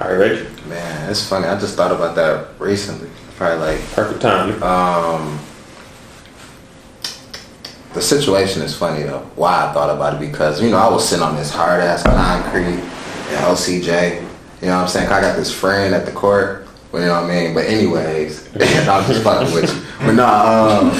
All 0.00 0.08
right, 0.08 0.16
Reggie, 0.16 0.48
Man, 0.68 1.10
it's 1.10 1.28
funny. 1.28 1.46
I 1.46 1.58
just 1.58 1.76
thought 1.76 1.92
about 1.92 2.16
that 2.16 2.48
recently. 2.58 3.08
Probably 3.36 3.58
like 3.58 3.80
perfect 3.92 4.22
time. 4.22 4.62
Um, 4.62 5.38
the 7.92 8.00
situation 8.00 8.62
is 8.62 8.76
funny 8.76 9.02
though. 9.02 9.20
Why 9.36 9.66
I 9.66 9.72
thought 9.72 9.94
about 9.94 10.14
it 10.14 10.20
because 10.20 10.62
you 10.62 10.70
know 10.70 10.78
I 10.78 10.88
was 10.88 11.08
sitting 11.08 11.24
on 11.24 11.36
this 11.36 11.50
hard 11.50 11.80
ass 11.80 12.02
concrete 12.02 12.64
in 12.66 12.80
OCJ. 13.42 14.20
You 14.60 14.68
know 14.68 14.76
what 14.76 14.82
I'm 14.82 14.88
saying? 14.88 15.08
I 15.08 15.20
got 15.20 15.36
this 15.36 15.52
friend 15.52 15.94
at 15.94 16.06
the 16.06 16.12
court. 16.12 16.63
You 16.94 17.00
know 17.06 17.22
what 17.22 17.30
I 17.30 17.34
mean? 17.42 17.54
But 17.54 17.64
anyways, 17.66 18.46
I'm 18.54 19.04
just 19.06 19.24
fucking 19.24 19.52
with 19.52 19.74
you. 19.74 19.82
But 19.98 20.12
nah, 20.12 20.78
um, 20.78 20.86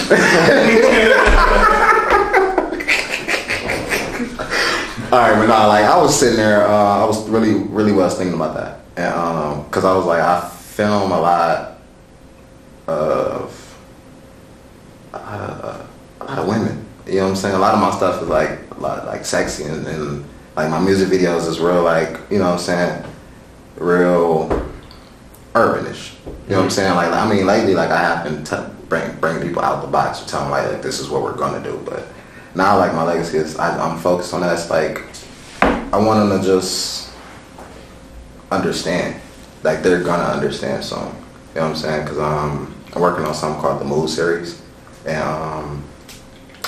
all 5.12 5.20
right, 5.20 5.38
but 5.38 5.46
nah, 5.46 5.66
like 5.66 5.84
I 5.84 5.96
was 6.00 6.18
sitting 6.18 6.36
there. 6.36 6.66
Uh, 6.66 7.02
I 7.02 7.04
was 7.04 7.28
really, 7.28 7.54
really 7.54 7.92
was 7.92 8.18
thinking 8.18 8.34
about 8.34 8.54
that, 8.54 8.80
and 8.96 9.14
um, 9.14 9.70
cause 9.70 9.84
I 9.84 9.94
was 9.94 10.04
like, 10.04 10.20
I 10.20 10.48
film 10.48 11.12
a 11.12 11.20
lot 11.20 11.78
of 12.88 13.76
a 15.12 15.16
lot 15.16 15.40
of, 15.40 15.64
uh, 15.64 15.86
a 16.20 16.24
lot 16.24 16.38
of 16.38 16.48
women. 16.48 16.84
You 17.06 17.16
know 17.16 17.22
what 17.24 17.30
I'm 17.30 17.36
saying? 17.36 17.54
A 17.54 17.58
lot 17.58 17.74
of 17.74 17.80
my 17.80 17.92
stuff 17.96 18.20
is 18.20 18.28
like 18.28 18.58
a 18.72 18.80
lot 18.80 19.06
like 19.06 19.24
sexy 19.24 19.62
and, 19.64 19.86
and 19.86 20.24
like 20.56 20.70
my 20.70 20.80
music 20.80 21.08
videos 21.08 21.46
is 21.46 21.60
real 21.60 21.84
like 21.84 22.18
you 22.30 22.38
know 22.38 22.46
what 22.46 22.54
I'm 22.54 22.58
saying, 22.58 23.04
real 23.76 24.48
urbanish. 25.54 26.14
You 26.26 26.50
know 26.50 26.56
what 26.56 26.64
I'm 26.64 26.70
saying? 26.70 26.94
Like 26.94 27.12
I 27.12 27.28
mean 27.28 27.46
lately 27.46 27.74
like 27.74 27.90
I 27.90 28.00
have 28.00 28.24
been 28.24 28.44
t- 28.44 28.72
bring 28.88 29.14
bring 29.20 29.40
people 29.40 29.62
out 29.62 29.82
the 29.82 29.88
box 29.88 30.20
and 30.20 30.28
tell 30.28 30.42
them 30.42 30.50
like, 30.50 30.70
like 30.70 30.82
this 30.82 31.00
is 31.00 31.08
what 31.08 31.22
we're 31.22 31.36
gonna 31.36 31.62
do. 31.62 31.80
But 31.84 32.06
now 32.54 32.78
like 32.78 32.92
my 32.92 33.04
legacy 33.04 33.38
is 33.38 33.56
I, 33.56 33.78
I'm 33.78 33.98
focused 33.98 34.34
on 34.34 34.40
that. 34.42 34.68
Like 34.68 35.02
I 35.62 35.98
want 35.98 36.28
them 36.28 36.40
to 36.40 36.44
just 36.44 37.12
understand. 38.50 39.20
Like 39.62 39.82
they're 39.82 40.02
gonna 40.02 40.24
understand 40.24 40.84
something. 40.84 41.14
You 41.54 41.60
know 41.60 41.68
what 41.68 41.70
I'm 41.70 41.76
saying? 41.76 42.04
Because 42.04 42.18
um, 42.18 42.74
I'm 42.94 43.00
working 43.00 43.24
on 43.24 43.34
something 43.34 43.60
called 43.60 43.80
the 43.80 43.84
Move 43.84 44.10
series, 44.10 44.60
and 45.06 45.22
um, 45.22 45.84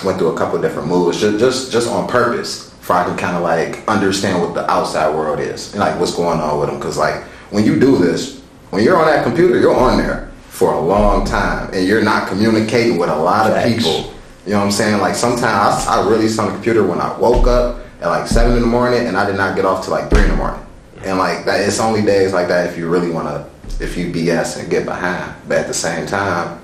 went 0.04 0.18
through 0.18 0.28
a 0.28 0.36
couple 0.36 0.60
different 0.60 0.88
moves 0.88 1.20
just 1.20 1.38
just 1.38 1.72
just 1.72 1.88
on 1.88 2.06
purpose 2.08 2.72
for 2.80 2.92
I 2.92 3.04
can 3.04 3.16
kind 3.16 3.36
of 3.36 3.42
like 3.42 3.86
understand 3.88 4.40
what 4.40 4.54
the 4.54 4.70
outside 4.70 5.12
world 5.12 5.40
is 5.40 5.72
and 5.72 5.80
like 5.80 5.98
what's 5.98 6.14
going 6.14 6.38
on 6.40 6.60
with 6.60 6.68
them. 6.68 6.78
Because 6.78 6.96
like 6.96 7.24
when 7.50 7.64
you 7.64 7.80
do 7.80 7.98
this, 7.98 8.35
when 8.70 8.82
you're 8.82 8.96
on 8.96 9.06
that 9.06 9.24
computer, 9.24 9.58
you're 9.58 9.76
on 9.76 9.98
there 9.98 10.30
for 10.48 10.72
a 10.72 10.80
long 10.80 11.26
time 11.26 11.70
and 11.72 11.86
you're 11.86 12.02
not 12.02 12.28
communicating 12.28 12.98
with 12.98 13.10
a 13.10 13.16
lot 13.16 13.50
of 13.50 13.62
people. 13.64 14.14
You 14.46 14.52
know 14.52 14.58
what 14.58 14.66
I'm 14.66 14.72
saying? 14.72 15.00
Like 15.00 15.14
sometimes 15.14 15.86
I, 15.86 16.00
I 16.00 16.08
really 16.08 16.26
on 16.38 16.46
the 16.46 16.52
computer 16.52 16.86
when 16.86 17.00
I 17.00 17.16
woke 17.18 17.46
up 17.46 17.84
at 18.00 18.08
like 18.08 18.26
seven 18.26 18.56
in 18.56 18.62
the 18.62 18.66
morning 18.66 19.06
and 19.06 19.16
I 19.16 19.26
did 19.26 19.36
not 19.36 19.56
get 19.56 19.64
off 19.64 19.84
till 19.84 19.92
like 19.92 20.08
three 20.08 20.22
in 20.22 20.30
the 20.30 20.36
morning. 20.36 20.64
And 21.04 21.18
like 21.18 21.44
that, 21.44 21.60
it's 21.60 21.78
only 21.78 22.02
days 22.02 22.32
like 22.32 22.48
that 22.48 22.70
if 22.70 22.78
you 22.78 22.88
really 22.88 23.10
want 23.10 23.28
to, 23.28 23.84
if 23.84 23.96
you 23.96 24.12
BS 24.12 24.58
and 24.58 24.70
get 24.70 24.84
behind. 24.84 25.34
But 25.46 25.58
at 25.58 25.66
the 25.66 25.74
same 25.74 26.06
time, 26.06 26.60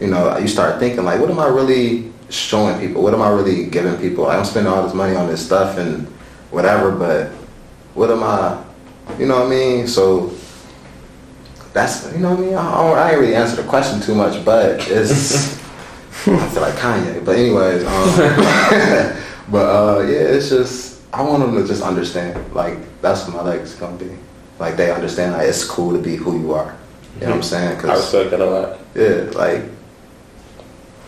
you 0.00 0.06
know, 0.06 0.38
you 0.38 0.48
start 0.48 0.78
thinking 0.78 1.04
like, 1.04 1.20
what 1.20 1.30
am 1.30 1.40
I 1.40 1.48
really 1.48 2.12
showing 2.30 2.78
people? 2.78 3.02
What 3.02 3.14
am 3.14 3.22
I 3.22 3.30
really 3.30 3.66
giving 3.66 3.96
people? 3.96 4.26
I'm 4.26 4.44
spending 4.44 4.72
all 4.72 4.82
this 4.84 4.94
money 4.94 5.16
on 5.16 5.26
this 5.26 5.44
stuff 5.44 5.76
and 5.76 6.06
whatever, 6.50 6.92
but 6.92 7.30
what 7.94 8.10
am 8.10 8.22
I, 8.22 8.62
you 9.18 9.26
know 9.26 9.38
what 9.38 9.46
I 9.46 9.50
mean? 9.50 9.88
So 9.88 10.28
that's, 11.78 12.12
you 12.12 12.18
know 12.18 12.30
what 12.30 12.40
I 12.40 12.42
mean? 12.42 12.54
I, 12.54 12.80
I 12.92 13.10
ain't 13.12 13.20
really 13.20 13.34
answer 13.36 13.56
the 13.62 13.68
question 13.68 14.00
too 14.00 14.14
much, 14.14 14.44
but 14.44 14.88
it's, 14.88 15.54
I 16.26 16.48
feel 16.48 16.62
like 16.62 16.74
Kanye. 16.74 17.24
But 17.24 17.36
anyways, 17.38 17.84
um, 17.84 19.22
but 19.52 19.66
uh, 19.66 20.00
yeah, 20.00 20.18
it's 20.18 20.48
just, 20.48 21.02
I 21.12 21.22
want 21.22 21.40
them 21.42 21.54
to 21.54 21.66
just 21.66 21.82
understand, 21.82 22.52
like, 22.54 22.78
that's 23.00 23.26
what 23.26 23.36
my 23.36 23.42
legacy 23.50 23.78
gonna 23.78 23.96
be. 23.96 24.10
Like, 24.58 24.76
they 24.76 24.90
understand, 24.90 25.34
like, 25.34 25.46
it's 25.48 25.64
cool 25.64 25.92
to 25.92 26.02
be 26.02 26.16
who 26.16 26.38
you 26.40 26.52
are. 26.52 26.76
You 27.20 27.26
know 27.26 27.30
what 27.30 27.36
I'm 27.36 27.42
saying? 27.42 27.80
Cause, 27.80 27.90
I 27.90 27.94
respect 27.94 28.30
that 28.30 28.40
a 28.40 28.46
lot. 28.46 28.78
Yeah, 28.94 29.30
like 29.38 29.62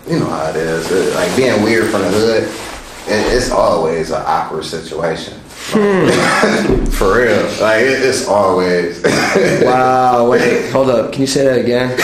you 0.08 0.18
know 0.18 0.26
how 0.26 0.50
it 0.50 0.56
is. 0.56 0.90
It- 0.90 1.14
like 1.14 1.34
being 1.36 1.62
weird 1.62 1.88
from 1.90 2.02
the 2.02 2.08
hood, 2.08 2.44
it, 3.08 3.32
it's 3.36 3.50
always 3.50 4.10
an 4.10 4.22
awkward 4.24 4.64
situation. 4.64 5.39
Like, 5.72 6.88
for 6.92 7.18
real, 7.18 7.42
like 7.60 7.82
it, 7.84 8.02
it's 8.02 8.26
always. 8.26 9.02
Wow, 9.62 10.28
wait, 10.30 10.70
hold 10.70 10.90
up. 10.90 11.12
Can 11.12 11.20
you 11.20 11.26
say 11.26 11.44
that 11.44 11.58
again? 11.58 11.96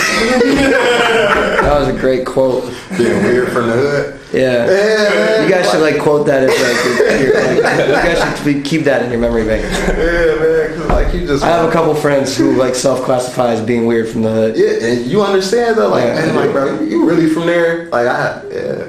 that 1.62 1.79
was 1.79 1.88
a 1.88 1.92
great 1.99 2.25
quote. 2.27 2.64
being 2.97 3.23
weird 3.25 3.51
from 3.53 3.66
the 3.69 3.73
hood. 3.73 4.21
Yeah. 4.33 4.66
Yeah, 4.71 5.42
You 5.45 5.49
guys 5.51 5.71
should 5.71 5.81
like 5.81 5.99
quote 6.01 6.27
that 6.27 6.45
as 6.45 6.51
like, 6.51 6.85
your, 6.85 7.62
like 7.62 7.79
you 7.88 7.92
guys 7.95 8.38
should 8.38 8.45
be- 8.45 8.61
keep 8.62 8.83
that 8.85 9.03
in 9.03 9.11
your 9.11 9.21
memory 9.21 9.45
bank. 9.45 9.62
Yeah, 9.64 9.95
man. 10.38 10.79
'cause, 10.79 10.88
like 10.88 11.14
you 11.14 11.27
just. 11.27 11.42
I 11.45 11.49
have 11.49 11.69
a 11.69 11.73
couple 11.73 11.95
friends 11.95 12.37
who 12.37 12.53
like 12.57 12.75
self-classify 12.75 13.53
as 13.53 13.61
being 13.62 13.87
weird 13.87 14.09
from 14.09 14.23
the 14.23 14.31
hood. 14.31 14.57
Yeah, 14.57 14.87
and 14.88 15.07
you 15.07 15.23
understand 15.23 15.77
though, 15.79 15.88
like 15.88 16.05
Yeah, 16.05 16.14
man, 16.27 16.37
like 16.37 16.53
bro, 16.53 16.81
you 16.83 17.05
really 17.09 17.29
from 17.29 17.47
there? 17.47 17.87
Like 17.90 18.07
I, 18.07 18.42
yeah, 18.53 18.85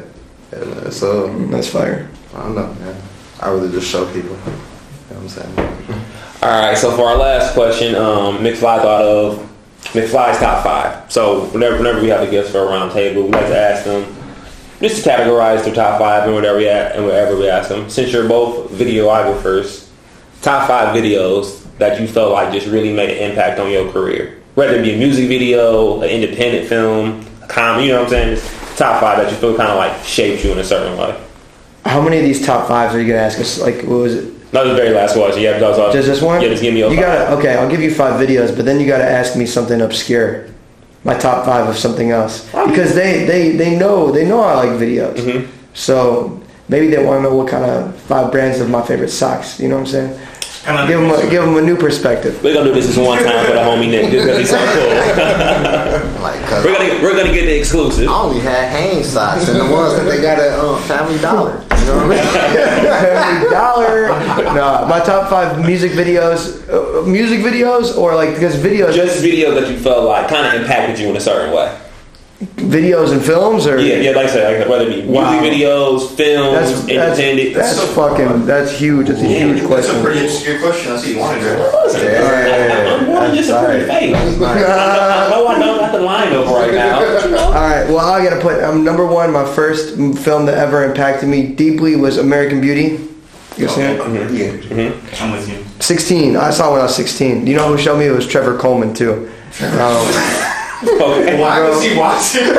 yeah 0.53 0.65
man. 0.65 0.91
So 0.91 1.27
That's 1.47 1.67
fire. 1.69 2.07
I 2.35 2.39
don't 2.43 2.55
know, 2.55 2.73
man. 2.75 2.95
I 3.41 3.49
really 3.49 3.71
just 3.71 3.89
show 3.89 4.05
people. 4.13 4.31
You 4.31 4.35
know 5.15 5.21
what 5.21 5.21
I'm 5.21 5.29
saying? 5.29 5.57
All 6.41 6.49
right, 6.61 6.77
so 6.77 6.95
for 6.95 7.03
our 7.03 7.17
last 7.17 7.53
question, 7.53 7.95
um, 7.95 8.37
McFly 8.37 8.81
thought 8.81 9.01
of 9.03 9.39
McFly's 9.93 10.37
top 10.39 10.63
five. 10.63 11.11
So 11.11 11.45
whenever, 11.47 11.77
whenever 11.77 12.01
we 12.01 12.07
have 12.09 12.21
a 12.21 12.29
guest 12.29 12.51
for 12.51 12.59
a 12.59 12.65
round 12.65 12.91
table, 12.91 13.23
we 13.23 13.29
like 13.29 13.47
to 13.47 13.57
ask 13.57 13.85
them 13.85 14.05
just 14.81 15.03
to 15.03 15.09
categorize 15.09 15.63
their 15.65 15.73
top 15.73 15.99
five 15.99 16.23
and 16.25 16.33
whatever 16.35 16.57
we 16.59 16.65
a- 16.67 16.93
and 16.95 17.05
whatever 17.05 17.35
we 17.35 17.47
ask 17.49 17.69
them. 17.69 17.89
Since 17.89 18.11
you're 18.13 18.27
both 18.27 18.69
videographers, 18.71 19.87
top 20.41 20.67
five 20.67 20.95
videos 20.95 21.63
that 21.79 21.99
you 21.99 22.07
felt 22.07 22.31
like 22.33 22.51
just 22.53 22.67
really 22.67 22.93
made 22.93 23.09
an 23.09 23.29
impact 23.31 23.59
on 23.59 23.71
your 23.71 23.91
career, 23.91 24.41
whether 24.55 24.75
it 24.75 24.83
be 24.83 24.93
a 24.93 24.97
music 24.97 25.27
video, 25.27 26.01
an 26.01 26.09
independent 26.09 26.67
film, 26.67 27.25
a 27.41 27.47
comedy, 27.47 27.87
you 27.87 27.91
know 27.93 27.99
what 28.03 28.05
I'm 28.05 28.09
saying? 28.11 28.35
Just 28.35 28.77
top 28.77 28.99
five 29.01 29.17
that 29.17 29.31
you 29.31 29.37
feel 29.37 29.55
kind 29.57 29.69
of 29.69 29.77
like 29.77 30.03
shaped 30.03 30.43
you 30.43 30.51
in 30.51 30.59
a 30.59 30.63
certain 30.63 30.97
way. 30.97 31.19
How 31.87 32.01
many 32.01 32.17
of 32.17 32.23
these 32.23 32.45
top 32.45 32.67
fives 32.67 32.93
are 32.93 33.01
you 33.01 33.07
gonna 33.07 33.19
ask 33.21 33.39
us? 33.39 33.59
Like, 33.59 33.77
what 33.77 33.99
was 33.99 34.15
it? 34.15 34.51
That 34.51 34.63
was 34.65 34.71
the 34.71 34.77
very 34.77 34.93
last 34.93 35.13
question. 35.15 35.41
Yeah, 35.41 35.57
that 35.57 35.77
was 35.77 35.93
Just 35.93 36.07
this 36.07 36.21
one? 36.21 36.41
Yeah, 36.41 36.49
just 36.49 36.61
give 36.61 36.73
me 36.73 36.79
your 36.81 36.89
You 36.89 36.97
five. 36.97 37.05
gotta 37.05 37.37
okay. 37.37 37.55
I'll 37.55 37.69
give 37.69 37.81
you 37.81 37.93
five 37.93 38.19
videos, 38.19 38.55
but 38.55 38.65
then 38.65 38.79
you 38.79 38.87
gotta 38.87 39.09
ask 39.09 39.35
me 39.35 39.45
something 39.45 39.81
obscure. 39.81 40.47
My 41.03 41.17
top 41.17 41.45
five 41.45 41.67
of 41.69 41.77
something 41.77 42.11
else 42.11 42.45
because 42.67 42.93
they 42.93 43.25
they 43.25 43.51
they 43.51 43.77
know 43.77 44.11
they 44.11 44.25
know 44.27 44.41
I 44.41 44.55
like 44.55 44.69
videos. 44.71 45.15
Mm-hmm. 45.15 45.51
So 45.73 46.41
maybe 46.67 46.87
they 46.87 47.03
want 47.03 47.19
to 47.19 47.23
know 47.29 47.35
what 47.35 47.47
kind 47.47 47.63
of 47.63 47.95
five 48.01 48.31
brands 48.31 48.59
of 48.59 48.69
my 48.69 48.81
favorite 48.85 49.09
socks. 49.09 49.59
You 49.59 49.69
know 49.69 49.75
what 49.75 49.87
I'm 49.93 50.09
saying? 50.09 50.19
Give 50.87 50.99
them 50.99 51.09
a, 51.11 51.29
give 51.29 51.45
them 51.45 51.55
a 51.55 51.61
new 51.61 51.77
perspective. 51.77 52.43
We're 52.43 52.53
gonna 52.53 52.69
do 52.69 52.73
this 52.75 52.87
this 52.87 52.97
one 52.97 53.19
time 53.23 53.45
for 53.45 53.53
the 53.53 53.59
homie 53.59 53.89
Nick 53.89 54.11
This 54.11 54.25
is 54.25 54.25
gonna 54.25 54.39
be 54.39 54.45
so 54.45 54.57
cool. 54.73 56.03
Like, 56.27 56.41
we're 56.65 56.73
gonna 56.73 57.01
we're 57.03 57.15
gonna 57.15 57.31
get 57.31 57.45
the 57.45 57.57
exclusive. 57.57 58.09
I 58.09 58.21
only 58.21 58.41
had 58.41 58.69
Hanes 58.75 59.07
socks 59.07 59.47
and 59.47 59.59
the 59.59 59.71
ones 59.71 59.93
that 59.95 60.03
they 60.03 60.21
got 60.21 60.39
at 60.39 60.59
um, 60.59 60.81
Family 60.83 61.17
Dollar. 61.19 61.63
You 61.87 61.93
know 61.93 62.07
what 62.07 62.19
I 62.19 62.23
mean? 62.23 62.27
Family 62.83 63.49
Dollar. 63.49 64.07
No, 64.53 64.85
my 64.89 64.99
top 64.99 65.29
five 65.29 65.65
music 65.65 65.93
videos, 65.93 66.67
uh, 66.67 67.07
music 67.07 67.39
videos, 67.39 67.97
or 67.97 68.13
like 68.13 68.33
because 68.33 68.57
videos, 68.57 68.93
Just 68.93 69.23
videos 69.23 69.57
that 69.57 69.71
you 69.71 69.79
felt 69.79 70.03
like 70.03 70.27
kind 70.27 70.45
of 70.47 70.61
impacted 70.61 70.99
you 70.99 71.09
in 71.09 71.15
a 71.15 71.21
certain 71.21 71.55
way. 71.55 71.73
Videos 72.39 73.11
and 73.11 73.21
films, 73.21 73.65
or 73.65 73.79
Yeah, 73.79 73.95
yeah, 73.95 74.11
like 74.11 74.27
I 74.27 74.29
said, 74.29 74.59
like, 74.59 74.69
whether 74.69 74.85
it 74.85 74.89
be 74.89 74.95
music 75.01 75.15
Wow. 75.15 75.41
videos, 75.41 76.15
films, 76.15 76.53
That's 76.53 76.71
that's, 76.85 77.19
independent. 77.19 77.55
that's 77.55 77.79
fucking 77.95 78.45
that's 78.45 78.71
huge. 78.77 79.07
That's 79.07 79.21
a 79.21 79.25
huge 79.25 79.53
That's 79.53 79.63
a 79.63 79.67
question. 79.67 80.03
pretty 80.03 80.25
obscure 80.25 80.59
question. 80.59 80.91
That's 80.91 81.03
what 81.03 81.11
you 81.13 81.19
wanted, 81.19 81.43
right? 81.43 82.87
I'm 82.87 83.05
more 83.07 83.27
just 83.35 83.49
a 83.49 83.65
pretty 83.65 83.85
face. 83.85 84.37
no, 84.39 84.45
I 84.45 85.59
don't 85.59 85.79
got 85.79 85.91
the 85.91 85.99
line 85.99 86.33
over 86.33 86.51
right 86.53 86.73
now. 86.73 86.99
you 87.25 87.31
know. 87.31 87.37
All 87.39 87.53
right. 87.53 87.87
Well, 87.89 87.99
I 87.99 88.23
gotta 88.23 88.39
put 88.41 88.63
um, 88.63 88.83
number 88.83 89.05
one. 89.07 89.31
My 89.31 89.45
first 89.55 89.95
film 89.95 90.45
that 90.45 90.57
ever 90.59 90.83
impacted 90.83 91.27
me 91.29 91.47
deeply 91.47 91.95
was 91.95 92.17
American 92.17 92.61
Beauty. 92.61 93.03
You 93.57 93.65
guys 93.65 93.73
seen 93.75 93.85
it? 93.85 93.97
Yeah. 94.71 94.93
I'm 95.23 95.31
with 95.31 95.49
you. 95.49 95.63
16. 95.79 96.35
I 96.35 96.51
saw 96.51 96.69
it 96.69 96.71
when 96.73 96.81
I 96.81 96.83
was 96.83 96.95
16. 96.95 97.47
You 97.47 97.55
know 97.55 97.67
who 97.69 97.77
showed 97.79 97.97
me? 97.97 98.05
It 98.05 98.11
was 98.11 98.27
Trevor 98.27 98.55
Coleman 98.59 98.93
too. 98.93 99.31
Um, 99.63 100.53
Okay. 100.83 101.39
Why 101.41 101.67
was 101.67 101.81
he 101.83 101.97
watching? 101.97 102.53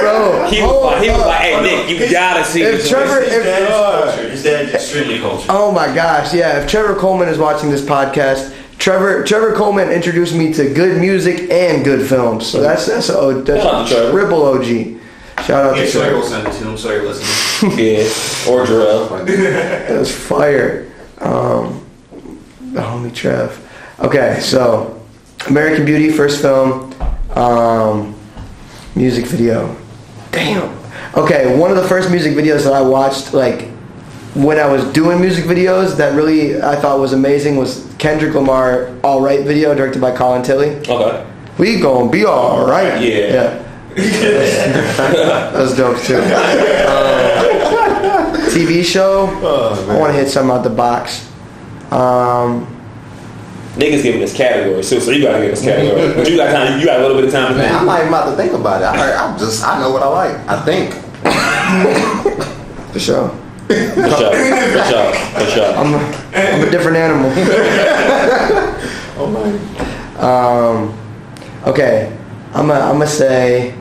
bro, 0.00 0.46
He 0.48 0.62
was 0.62 0.82
like, 0.84 1.02
he 1.02 1.10
was 1.10 1.18
like, 1.20 1.40
hey 1.40 1.60
Nick, 1.62 1.88
you 2.00 2.10
gotta 2.10 2.44
see 2.44 2.62
If 2.62 2.76
this. 2.82 2.88
Trevor- 2.88 3.22
His 3.22 3.32
if- 3.34 3.44
dad's 3.44 3.70
culture. 4.14 4.28
His 4.30 4.42
dad's 4.42 4.74
extremely 4.74 5.18
cultured. 5.18 5.46
Oh 5.50 5.72
my 5.72 5.92
gosh, 5.94 6.32
yeah. 6.32 6.60
If 6.62 6.70
Trevor 6.70 6.94
Coleman 6.94 7.28
is 7.28 7.38
watching 7.38 7.70
this 7.70 7.82
podcast, 7.82 8.54
Trevor 8.78 9.24
Trevor 9.24 9.52
Coleman 9.54 9.90
introduced 9.90 10.34
me 10.34 10.52
to 10.54 10.72
good 10.72 11.00
music 11.00 11.50
and 11.50 11.84
good 11.84 12.06
films. 12.08 12.46
So 12.46 12.60
that's 12.60 12.86
that's 12.86 13.08
a 13.08 13.42
that's 13.44 13.62
Shout 13.62 13.74
out 13.74 13.88
to 13.88 13.94
a 13.96 14.10
Trevor. 14.10 14.20
triple 14.20 14.42
OG. 14.44 15.00
Shout 15.44 15.64
out 15.66 15.76
Yeah, 15.76 15.82
to 15.84 15.90
so 15.90 16.02
I 16.08 16.12
will 16.12 16.22
send 16.22 16.46
it 16.46 16.52
to 16.52 16.64
him. 16.68 16.76
Sorry, 16.78 17.00
listening. 17.00 17.32
Yeah, 17.78 18.02
or 18.52 18.64
Jarrell. 18.66 19.26
That 19.26 19.98
was 19.98 20.14
fire. 20.14 20.90
Um, 21.18 21.84
the 22.72 22.80
homie 22.80 23.12
Trev. 23.14 23.58
Okay, 23.98 24.38
so 24.40 24.95
American 25.48 25.84
Beauty, 25.84 26.10
first 26.10 26.40
film, 26.42 26.92
um, 27.36 28.14
music 28.94 29.26
video. 29.26 29.76
Damn. 30.32 30.76
Okay, 31.16 31.56
one 31.58 31.70
of 31.70 31.76
the 31.76 31.88
first 31.88 32.10
music 32.10 32.34
videos 32.34 32.64
that 32.64 32.72
I 32.72 32.80
watched, 32.82 33.32
like 33.32 33.68
when 34.34 34.58
I 34.58 34.66
was 34.66 34.84
doing 34.92 35.20
music 35.20 35.44
videos, 35.44 35.96
that 35.96 36.14
really 36.14 36.60
I 36.60 36.76
thought 36.76 36.98
was 37.00 37.12
amazing 37.12 37.56
was 37.56 37.90
Kendrick 37.98 38.34
Lamar 38.34 38.94
"All 39.02 39.20
Right" 39.20 39.40
video 39.44 39.74
directed 39.74 40.00
by 40.00 40.14
Colin 40.14 40.42
Tilley. 40.42 40.70
Okay. 40.88 41.26
We 41.58 41.80
gonna 41.80 42.10
be 42.10 42.24
all 42.26 42.68
right. 42.68 43.00
Yeah. 43.02 43.18
Yeah. 43.18 43.62
That 43.94 45.54
was 45.54 45.76
dope 45.76 45.98
too. 46.02 46.20
Um, 46.86 48.34
TV 48.50 48.84
show. 48.84 49.26
I 49.26 49.98
want 49.98 50.12
to 50.12 50.18
hit 50.18 50.28
something 50.28 50.54
out 50.54 50.62
the 50.62 50.70
box. 50.70 51.30
Um, 51.90 52.75
Niggas 53.76 54.02
giving 54.02 54.22
us 54.22 54.32
categories 54.34 54.88
too, 54.88 55.00
so 55.00 55.10
you 55.10 55.22
gotta 55.22 55.42
give 55.44 55.52
us 55.52 55.62
categories. 55.62 56.14
But 56.14 56.30
you 56.30 56.36
got 56.36 56.50
time. 56.52 56.80
You 56.80 56.86
got 56.86 56.98
a 56.98 57.02
little 57.02 57.16
bit 57.16 57.26
of 57.26 57.32
time 57.32 57.52
to 57.52 57.58
Man, 57.58 57.74
I'm 57.74 57.84
not 57.84 57.98
even 57.98 58.08
about 58.08 58.30
to 58.30 58.36
think 58.36 58.52
about 58.54 58.80
it. 58.80 58.86
I, 58.86 58.96
heard, 58.96 59.14
I'm 59.14 59.38
just, 59.38 59.64
I 59.64 59.78
know 59.78 59.90
what 59.90 60.02
I 60.02 60.08
like. 60.08 60.36
I 60.48 60.64
think. 60.64 60.94
for 62.92 62.98
sure. 62.98 63.28
For 63.68 63.74
sure. 63.74 64.32
For 64.32 64.84
sure. 64.88 65.12
For 65.14 65.46
sure. 65.50 65.74
I'm 65.76 65.92
a, 65.94 65.98
I'm 66.34 66.66
a 66.66 66.70
different 66.70 66.96
animal. 66.96 67.30
Oh 69.18 69.26
my. 69.30 69.48
Um, 70.20 70.92
okay, 71.66 72.14
I'm 72.52 72.66
gonna 72.66 72.80
I'm 72.80 72.98
gonna 72.98 73.06
say. 73.06 73.74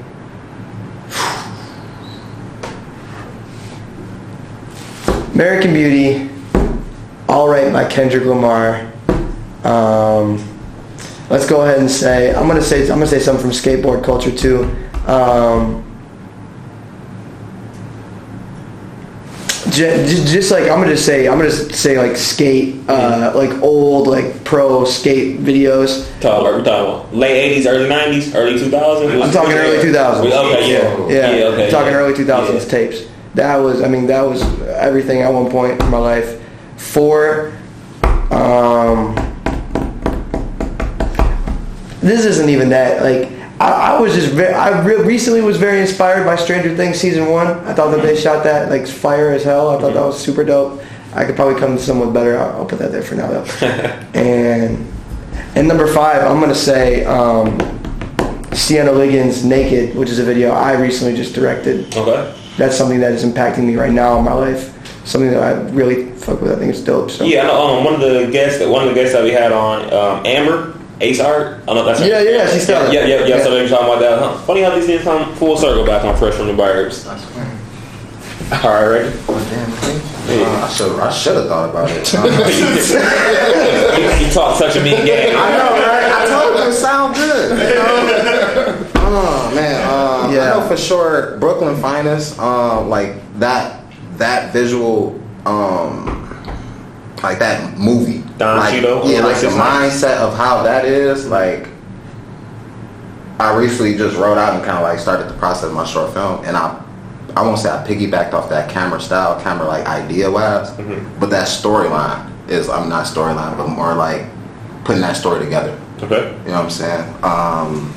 American 5.33 5.73
Beauty, 5.73 6.29
All 7.27 7.49
Right 7.49 7.73
by 7.73 7.83
Kendrick 7.83 8.23
Lamar. 8.23 8.93
Um, 9.65 10.37
let's 11.29 11.47
go 11.49 11.61
ahead 11.61 11.79
and 11.79 11.89
say 11.89 12.33
I'm 12.35 12.47
gonna 12.47 12.61
say 12.61 12.81
I'm 12.83 12.99
gonna 12.99 13.07
say 13.07 13.19
something 13.19 13.41
from 13.41 13.51
skateboard 13.51 14.03
culture 14.03 14.31
too. 14.31 14.63
Um, 15.07 15.81
just, 19.71 20.27
just 20.31 20.51
like 20.51 20.63
I'm 20.63 20.79
gonna 20.79 20.91
just 20.91 21.05
say 21.05 21.27
I'm 21.27 21.37
gonna 21.37 21.51
say 21.51 21.97
like 21.97 22.15
skate, 22.15 22.87
uh, 22.87 23.31
like 23.35 23.61
old 23.61 24.07
like 24.07 24.43
pro 24.43 24.85
skate 24.85 25.39
videos. 25.39 26.05
Talk 26.21 26.41
about, 26.41 26.53
we're 26.53 26.63
talking 26.63 26.93
about 26.93 27.15
late 27.15 27.63
80s, 27.63 27.67
early 27.67 27.89
90s, 27.89 28.35
early 28.35 28.59
2000s? 28.59 29.23
I'm 29.23 29.31
talking 29.31 29.53
early 29.53 29.77
2000s. 29.77 30.25
Okay, 30.31 30.71
yeah. 30.71 31.07
Yeah, 31.09 31.35
Yeah, 31.35 31.43
okay. 31.45 31.65
I'm 31.65 31.71
talking 31.71 31.91
yeah. 31.91 31.97
early 31.97 32.13
2000s 32.13 32.53
Yeah. 32.63 32.69
tapes. 32.69 33.01
That 33.33 33.57
was, 33.57 33.81
I 33.81 33.87
mean, 33.89 34.07
that 34.07 34.21
was 34.21 34.41
everything 34.69 35.21
at 35.21 35.33
one 35.33 35.49
point 35.51 35.81
in 35.81 35.89
my 35.89 35.97
life. 35.97 36.39
Four, 36.77 37.51
um, 38.31 39.13
this 42.05 42.25
isn't 42.25 42.49
even 42.49 42.69
that. 42.69 43.01
Like, 43.01 43.31
I, 43.59 43.95
I 43.95 43.99
was 43.99 44.13
just, 44.13 44.31
very, 44.31 44.53
I 44.53 44.81
re- 44.81 45.03
recently 45.03 45.41
was 45.41 45.57
very 45.57 45.81
inspired 45.81 46.25
by 46.25 46.35
Stranger 46.35 46.75
Things 46.75 46.99
season 46.99 47.29
one. 47.29 47.47
I 47.47 47.73
thought 47.73 47.91
that 47.91 48.01
they 48.01 48.15
shot 48.15 48.43
that 48.43 48.69
like 48.69 48.87
fire 48.87 49.31
as 49.31 49.43
hell. 49.43 49.69
I 49.69 49.79
thought 49.79 49.93
that 49.93 50.05
was 50.05 50.21
super 50.21 50.43
dope. 50.43 50.81
I 51.13 51.25
could 51.25 51.35
probably 51.35 51.59
come 51.59 51.77
to 51.77 51.81
someone 51.81 52.13
better. 52.13 52.37
I'll, 52.37 52.57
I'll 52.57 52.65
put 52.65 52.79
that 52.79 52.91
there 52.91 53.01
for 53.01 53.15
now 53.15 53.27
though. 53.27 53.45
and 54.13 54.85
and 55.55 55.67
number 55.67 55.87
five, 55.87 56.23
I'm 56.23 56.41
gonna 56.41 56.53
say 56.53 57.05
um, 57.05 57.57
Sienna 58.51 58.91
Liggins 58.91 59.45
Naked, 59.45 59.95
which 59.95 60.09
is 60.09 60.19
a 60.19 60.23
video 60.23 60.51
I 60.51 60.73
recently 60.73 61.15
just 61.15 61.33
directed. 61.33 61.95
Okay. 61.95 62.35
That's 62.57 62.77
something 62.77 62.99
that 62.99 63.13
is 63.13 63.23
impacting 63.23 63.65
me 63.65 63.77
right 63.77 63.91
now 63.91 64.17
in 64.19 64.25
my 64.25 64.33
life. 64.33 64.73
Something 65.07 65.31
that 65.31 65.41
I 65.41 65.61
really 65.69 66.11
fuck 66.11 66.41
with. 66.41 66.51
I 66.51 66.55
think 66.55 66.71
it's 66.71 66.81
dope. 66.81 67.11
So. 67.11 67.23
Yeah, 67.23 67.43
I 67.43 67.47
know. 67.47 67.77
Um, 67.77 67.83
one 67.85 67.93
of 67.93 68.01
the 68.01 68.29
guests 68.31 68.59
that 68.59 68.67
one 68.67 68.83
of 68.83 68.89
the 68.89 68.95
guests 68.95 69.13
that 69.13 69.23
we 69.23 69.31
had 69.31 69.51
on, 69.51 69.83
um, 69.93 70.25
Amber 70.25 70.74
Ace 71.01 71.19
Art. 71.19 71.61
I 71.63 71.65
don't 71.65 71.75
know 71.75 71.83
that's 71.85 71.99
her. 71.99 72.07
Yeah, 72.07 72.21
yeah, 72.21 72.47
she's 72.51 72.63
still. 72.63 72.91
Yeah, 72.93 73.05
yeah, 73.05 73.25
yeah. 73.25 73.43
So 73.43 73.51
they 73.51 73.63
were 73.63 73.67
talking 73.69 73.87
about 73.87 73.99
that. 73.99 74.19
Huh? 74.19 74.37
Funny 74.39 74.61
how 74.61 74.73
these 74.75 74.85
things 74.85 75.03
come 75.03 75.33
full 75.35 75.57
circle 75.57 75.85
back 75.85 76.05
on 76.05 76.15
Fresh 76.17 76.35
from 76.35 76.47
the 76.47 76.53
Burbs. 76.53 77.05
All 78.63 78.69
right, 78.71 78.87
ready? 78.87 79.09
Uh, 80.27 80.65
I 80.65 80.69
should 80.69 80.99
I 80.99 81.11
should 81.11 81.35
have 81.35 81.47
thought 81.47 81.69
about 81.69 81.89
it. 81.91 82.13
you, 84.21 84.27
you 84.27 84.33
talk 84.33 84.57
such 84.57 84.75
a 84.75 84.81
mean 84.83 85.05
game. 85.05 85.35
I 85.35 85.57
know, 85.57 85.71
right? 85.71 86.11
I 86.11 86.25
told 86.27 86.55
you 86.63 86.69
it 86.69 86.73
sound 86.73 87.15
good. 87.15 87.59
You 87.59 87.75
know? 87.75 88.91
Oh 88.97 89.51
man, 89.53 89.81
um, 89.87 90.33
Yeah. 90.33 90.53
I 90.53 90.59
know 90.59 90.67
for 90.67 90.77
sure 90.77 91.37
Brooklyn 91.37 91.75
Finest, 91.79 92.39
um, 92.39 92.89
like 92.89 93.15
that 93.39 93.83
that 94.17 94.51
visual, 94.53 95.19
um, 95.45 96.24
like 97.25 97.39
that 97.39 97.77
movie, 97.77 98.23
Don 98.37 98.57
like, 98.57 98.73
Cheadle, 98.73 99.09
yeah, 99.09 99.21
like 99.21 99.39
the 99.41 99.47
mindset 99.47 100.17
of 100.17 100.35
how 100.35 100.63
that 100.63 100.85
is, 100.85 101.27
like. 101.27 101.69
I 103.37 103.53
recently 103.57 103.97
just 103.97 104.15
wrote 104.15 104.37
out 104.37 104.55
and 104.55 104.63
kind 104.63 104.77
of 104.77 104.83
like 104.83 104.97
started 104.97 105.27
the 105.27 105.33
process 105.37 105.65
of 105.65 105.73
my 105.73 105.83
short 105.85 106.13
film, 106.13 106.45
and 106.45 106.55
I, 106.55 106.81
I 107.35 107.41
won't 107.41 107.59
say 107.59 107.69
I 107.69 107.85
piggybacked 107.85 108.31
off 108.31 108.47
that 108.49 108.69
camera 108.71 109.01
style, 109.01 109.41
camera 109.41 109.67
like 109.67 109.85
idea 109.85 110.31
wise, 110.31 110.69
Mm-hmm. 110.71 111.19
but 111.19 111.29
that 111.31 111.47
storyline 111.49 112.31
is 112.49 112.69
I'm 112.69 112.87
not 112.87 113.05
storyline, 113.05 113.57
but 113.57 113.67
more 113.67 113.93
like 113.93 114.25
putting 114.85 115.01
that 115.01 115.17
story 115.17 115.43
together. 115.43 115.77
Okay. 116.01 116.31
You 116.45 116.51
know 116.51 116.63
what 116.63 116.65
I'm 116.65 116.69
saying? 116.69 117.23
Um, 117.23 117.93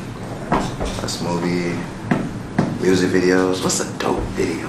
this 1.03 1.23
movie, 1.23 1.79
music 2.83 3.11
videos. 3.11 3.63
What's 3.63 3.79
a 3.81 3.99
dope 3.99 4.19
video? 4.35 4.67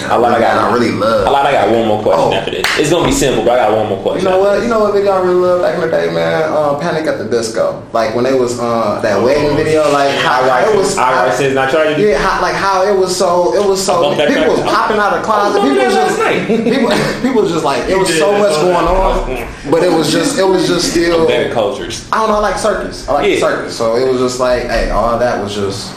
I 0.00 0.16
like. 0.16 0.36
I 0.36 0.40
got. 0.40 0.56
I 0.58 0.72
really 0.74 0.90
love. 0.92 1.26
I 1.26 1.30
like. 1.30 1.46
I 1.46 1.52
got 1.52 1.70
one 1.70 1.86
more 1.88 2.02
question 2.02 2.32
Oh. 2.32 2.32
after 2.34 2.50
this. 2.50 2.64
It's 2.78 2.90
gonna 2.90 3.06
be 3.06 3.12
simple, 3.12 3.44
but 3.44 3.58
I 3.58 3.68
got 3.68 3.76
one 3.76 3.88
more 3.88 4.02
question. 4.02 4.24
You 4.24 4.30
know 4.30 4.40
what? 4.40 4.62
You 4.62 4.68
know 4.68 4.80
what 4.80 4.94
video 4.94 5.12
I 5.12 5.20
really 5.20 5.34
love 5.34 5.60
back 5.62 5.74
in 5.74 5.80
the 5.82 5.90
day, 5.90 6.12
man? 6.12 6.50
Uh, 6.52 6.78
Panic 6.78 7.06
at 7.06 7.18
the 7.18 7.24
Disco. 7.28 7.82
Like 7.92 8.14
when 8.14 8.24
it 8.26 8.38
was 8.38 8.58
uh, 8.58 9.00
that 9.02 9.22
wedding 9.22 9.54
video, 9.56 9.82
like 9.92 10.10
how, 10.18 10.42
it 10.70 10.76
was. 10.76 10.96
I 10.96 11.30
since 11.34 11.56
I 11.56 11.70
tried 11.70 11.90
to 11.90 11.96
do. 11.96 12.08
Yeah, 12.08 12.18
how, 12.18 12.40
like 12.40 12.54
how 12.54 12.84
it 12.86 12.98
was 12.98 13.14
so, 13.16 13.54
it 13.54 13.66
was 13.68 13.84
so, 13.84 14.14
people 14.26 14.48
was 14.48 14.60
popping 14.62 14.98
out 14.98 15.12
of 15.16 15.22
closet. 15.24 15.60
People 15.62 15.84
was 15.84 15.94
just, 15.94 16.18
people, 16.48 16.90
people 17.22 17.42
was 17.42 17.52
just 17.52 17.64
like, 17.64 17.88
it 17.88 17.96
was 17.98 18.08
so 18.18 18.32
much 18.38 18.54
going 18.62 18.86
on, 18.86 19.70
but 19.70 19.82
it 19.82 19.92
was 19.92 20.10
just, 20.10 20.38
it 20.38 20.44
was 20.44 20.66
just 20.66 20.90
still. 20.90 21.26
Better 21.26 21.52
cultures. 21.52 22.08
I 22.12 22.18
don't 22.18 22.28
know, 22.30 22.36
I 22.36 22.40
like 22.40 22.58
circus. 22.58 23.08
I 23.08 23.12
like 23.14 23.30
Yeah. 23.30 23.40
circus. 23.40 23.76
So 23.76 23.96
it 23.96 24.08
was 24.10 24.20
just 24.20 24.40
like, 24.40 24.62
hey, 24.64 24.90
all 24.90 25.18
that 25.18 25.42
was 25.42 25.54
just, 25.54 25.94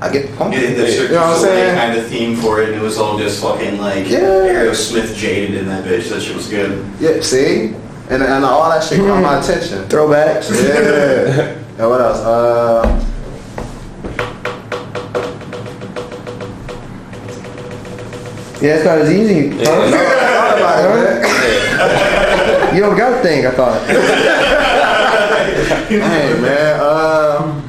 I 0.00 0.12
get 0.12 0.30
the 0.30 0.36
point. 0.36 0.52
Yeah, 0.54 0.60
the 0.74 0.90
you 0.92 1.08
know 1.08 1.14
what 1.20 1.36
I'm 1.36 1.40
saying? 1.40 1.74
kind 1.76 1.98
of 1.98 2.06
theme 2.08 2.36
for 2.36 2.60
it, 2.60 2.68
and 2.68 2.76
it 2.78 2.82
was 2.82 2.98
all 2.98 3.16
just 3.18 3.40
fucking 3.42 3.78
like 3.78 4.08
Yeah. 4.08 4.18
Aerosmith 4.20 5.16
jaded 5.16 5.54
in 5.56 5.66
that 5.66 5.84
bitch. 5.84 6.10
That 6.10 6.20
shit 6.22 6.36
was 6.36 6.48
good. 6.48 6.84
Yeah, 7.00 7.20
see? 7.22 7.74
And, 8.10 8.22
and 8.22 8.44
all 8.44 8.68
that 8.70 8.84
shit 8.84 8.98
caught 9.00 9.22
my 9.22 9.38
attention. 9.40 9.84
Throwbacks. 9.88 10.50
Yeah. 10.52 11.56
and 11.78 11.90
what 11.90 12.00
else? 12.00 12.18
Uh, 12.18 13.02
Yeah, 18.60 18.76
it's 18.76 18.84
not 18.84 18.98
as 18.98 19.12
easy. 19.12 19.52
I 19.52 19.64
Huh? 19.64 19.90
thought 19.90 20.58
about 20.58 20.84
it, 20.84 21.22
man. 21.22 22.74
You 22.76 22.82
don't 22.82 22.96
got 22.96 23.12
a 23.20 23.22
thing. 23.22 23.46
I 23.46 23.50
thought. 23.52 23.86
Hey, 25.88 26.38
man. 26.40 26.80
Um, 26.80 27.65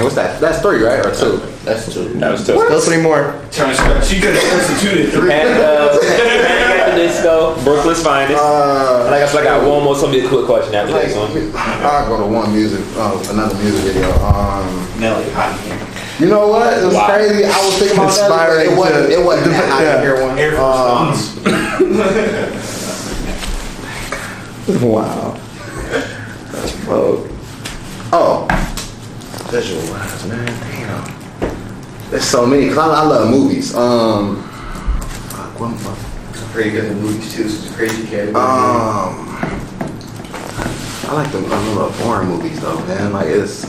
dang, 0.00 0.04
what's 0.04 0.16
that? 0.16 0.40
That's 0.40 0.60
three, 0.62 0.82
right? 0.82 1.04
Or 1.04 1.14
two? 1.14 1.36
That's 1.64 1.92
two. 1.92 2.08
That 2.20 2.32
was 2.32 2.46
tough. 2.46 2.56
Still 2.64 2.80
three 2.80 3.02
more. 3.02 3.36
Trying 3.52 3.70
to 3.70 3.74
scratch. 3.76 4.06
She 4.08 4.20
could 4.20 4.34
have 4.34 4.52
instituted 4.60 5.12
three. 5.12 5.32
And 5.32 5.48
uh, 5.60 6.00
Panic 6.00 6.80
at 6.80 6.90
the 6.90 6.96
Disco, 6.96 7.54
Brooklyn's 7.64 8.02
finest. 8.02 8.40
Uh, 8.40 9.04
and 9.06 9.14
I 9.14 9.18
guess 9.18 9.34
I 9.34 9.44
got 9.44 9.66
one 9.68 9.84
more. 9.84 9.94
Something 9.96 10.24
a 10.24 10.28
quick 10.28 10.46
question 10.46 10.74
after 10.74 10.92
like, 10.92 11.06
this 11.08 11.16
one. 11.16 11.30
I'll 11.84 12.08
go 12.08 12.16
to 12.26 12.32
one 12.32 12.52
music, 12.52 12.80
uh, 12.96 13.12
another 13.30 13.54
music 13.62 13.92
video. 13.92 14.10
Um, 14.24 14.64
Nelly, 14.98 15.28
hot 15.32 15.52
in 15.60 15.76
here. 15.78 15.86
you 16.20 16.28
know 16.32 16.48
what? 16.48 16.78
It 16.78 16.84
was 16.86 16.94
Wow. 16.94 17.06
crazy. 17.06 17.44
I 17.44 17.48
was 17.48 17.76
thinking 17.78 17.98
about 17.98 18.14
that. 18.14 18.24
Inspiring 18.24 18.70
It 18.72 18.76
wasn't. 18.78 19.06
to- 19.10 19.20
It 19.20 19.24
wasn't 19.24 19.50
that 19.52 19.68
hot 19.68 19.82
Yeah. 19.82 19.96
in 19.96 20.02
here 20.02 20.16
one. 20.26 20.38
Air 20.38 20.60
Um, 20.60 21.12
Force 21.12 21.36
Ones. 21.44 22.66
Wow. 24.82 25.34
That's 26.52 26.72
Vogue. 26.86 27.28
Oh, 28.12 28.46
visual 29.50 29.80
wise, 29.92 30.26
man. 30.26 30.46
Damn. 30.46 32.10
There's 32.10 32.24
so 32.24 32.46
many. 32.46 32.68
Cause 32.68 32.78
I, 32.78 32.86
I 32.86 33.04
love 33.06 33.30
movies. 33.30 33.74
Um, 33.74 34.42
fuck, 35.28 35.60
what 35.60 35.76
fuck? 35.78 35.98
Pretty 36.52 36.70
good 36.70 36.86
in 36.90 37.00
movies 37.00 37.32
too. 37.34 37.44
It's 37.44 37.70
a 37.70 37.74
crazy 37.74 38.02
category. 38.08 38.34
Um, 38.34 39.28
I 41.06 41.12
like 41.14 41.30
the 41.32 41.38
I 41.38 41.74
love 41.74 41.94
foreign 41.96 42.26
movies 42.28 42.60
though, 42.60 42.78
man. 42.86 43.12
Like 43.12 43.28
it's 43.28 43.62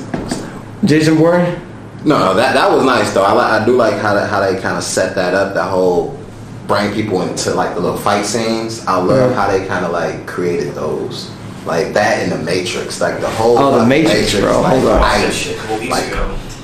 Jason 0.84 1.18
Bourne. 1.18 1.62
no, 2.04 2.18
no. 2.18 2.34
That 2.34 2.54
that 2.54 2.72
was 2.72 2.84
nice 2.84 3.14
though. 3.14 3.24
I 3.24 3.34
like 3.34 3.62
I 3.62 3.66
do 3.66 3.74
like 3.76 3.94
how 4.02 4.16
that, 4.16 4.30
how 4.32 4.40
they 4.40 4.60
kind 4.60 4.78
of 4.78 4.84
set 4.84 5.14
that 5.16 5.36
up. 5.36 5.54
That 5.54 5.70
whole 5.70 6.18
bring 6.66 6.92
people 6.94 7.22
into 7.22 7.54
like 7.54 7.76
the 7.76 7.82
little 7.82 7.98
fight 7.98 8.26
scenes. 8.26 8.84
I 8.88 8.96
love 8.98 9.30
Yeah. 9.32 9.36
how 9.36 9.52
they 9.52 9.68
kind 9.68 9.86
of 9.86 9.92
like 9.92 10.26
created 10.26 10.74
those. 10.74 11.30
Like 11.66 11.94
that 11.94 12.24
in 12.24 12.30
the 12.32 12.38
Matrix, 12.44 13.00
like 13.00 13.22
the 13.22 13.30
whole 13.30 13.58
Oh, 13.58 13.72
the 13.72 13.78
fucking 13.86 13.90
Matrix, 13.90 14.40
bro. 14.40 14.62
like, 14.62 14.80
Hold 14.80 14.88
on. 14.94 15.02
I- 15.04 15.22
That 15.22 15.34
shit 15.34 15.58
a 15.58 15.60
couple 15.62 15.78
weeks 15.80 15.92
like, 15.92 16.12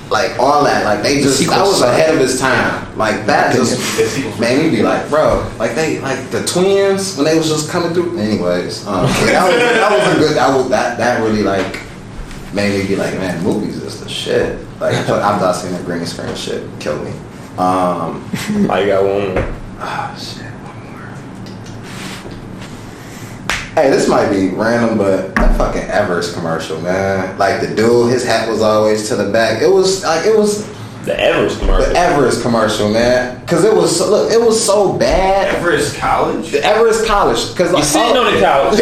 like 0.09 0.39
all 0.39 0.63
that, 0.63 0.85
like 0.85 1.03
they 1.03 1.21
just 1.21 1.37
sequel 1.37 1.55
that 1.57 1.61
was 1.67 1.79
sucked. 1.79 1.99
ahead 1.99 2.13
of 2.15 2.19
his 2.21 2.39
time. 2.39 2.97
Like 2.97 3.25
that 3.25 3.53
just 3.53 3.77
made 4.39 4.63
me 4.63 4.69
be 4.77 4.81
like, 4.81 5.07
bro, 5.09 5.45
like 5.59 5.75
they 5.75 5.99
like 5.99 6.29
the 6.31 6.45
twins 6.45 7.15
when 7.17 7.25
they 7.25 7.37
was 7.37 7.47
just 7.49 7.69
coming 7.69 7.93
through. 7.93 8.17
Anyways, 8.17 8.87
um, 8.87 9.03
that 9.05 9.43
was 9.47 9.59
that 9.59 9.91
was 9.91 10.15
a 10.15 10.19
good 10.19 10.37
that 10.37 10.55
was 10.55 10.69
that 10.69 10.97
that 10.97 11.21
really 11.21 11.43
like 11.43 11.81
made 12.53 12.79
me 12.81 12.87
be 12.87 12.95
like, 12.95 13.13
man, 13.15 13.43
movies 13.43 13.75
is 13.83 13.99
the 14.01 14.07
shit. 14.09 14.57
Like 14.79 14.95
I've 14.95 15.41
not 15.41 15.51
seen 15.57 15.73
the 15.73 15.83
green 15.83 16.05
screen 16.05 16.33
shit 16.35 16.63
kill 16.79 16.97
me. 17.03 17.11
Um, 17.57 18.23
I 18.71 18.85
got 18.87 19.03
one 19.03 19.33
more. 19.35 19.53
ah 19.79 20.15
shit, 20.17 20.43
one 20.63 20.93
more. 20.93 21.09
Hey, 23.78 23.91
this 23.91 24.09
might 24.09 24.32
be 24.32 24.47
random, 24.49 24.97
but 24.97 25.36
that 25.36 25.55
fucking 25.55 25.84
Everest 25.84 26.34
commercial, 26.34 26.82
man. 26.82 27.38
Like 27.38 27.61
the 27.61 27.75
dude, 27.75 28.11
his 28.11 28.25
hat 28.25 28.49
was 28.49 28.59
always 28.59 29.07
to 29.09 29.15
the 29.15 29.32
back. 29.32 29.61
It 29.61 29.67
was 29.71 30.03
like 30.03 30.25
it 30.25 30.36
was 30.36 30.65
The 31.05 31.15
Everest 31.19 31.59
commercial. 31.59 31.93
the 31.93 31.99
Everest 31.99 32.41
commercial, 32.41 32.89
man. 32.89 33.45
Cause 33.45 33.63
it 33.63 33.71
was 33.75 33.95
so, 33.95 34.09
look, 34.09 34.32
it 34.32 34.41
was 34.41 34.65
so 34.65 34.93
bad. 34.97 35.53
Everest 35.53 35.95
College. 35.97 36.49
The 36.49 36.63
Everest 36.63 37.05
College, 37.05 37.38
cause 37.55 37.67
You 37.69 37.73
like, 37.75 37.84
sitting 37.84 38.17
on 38.17 38.34
the 38.34 38.39
couch. 38.39 38.80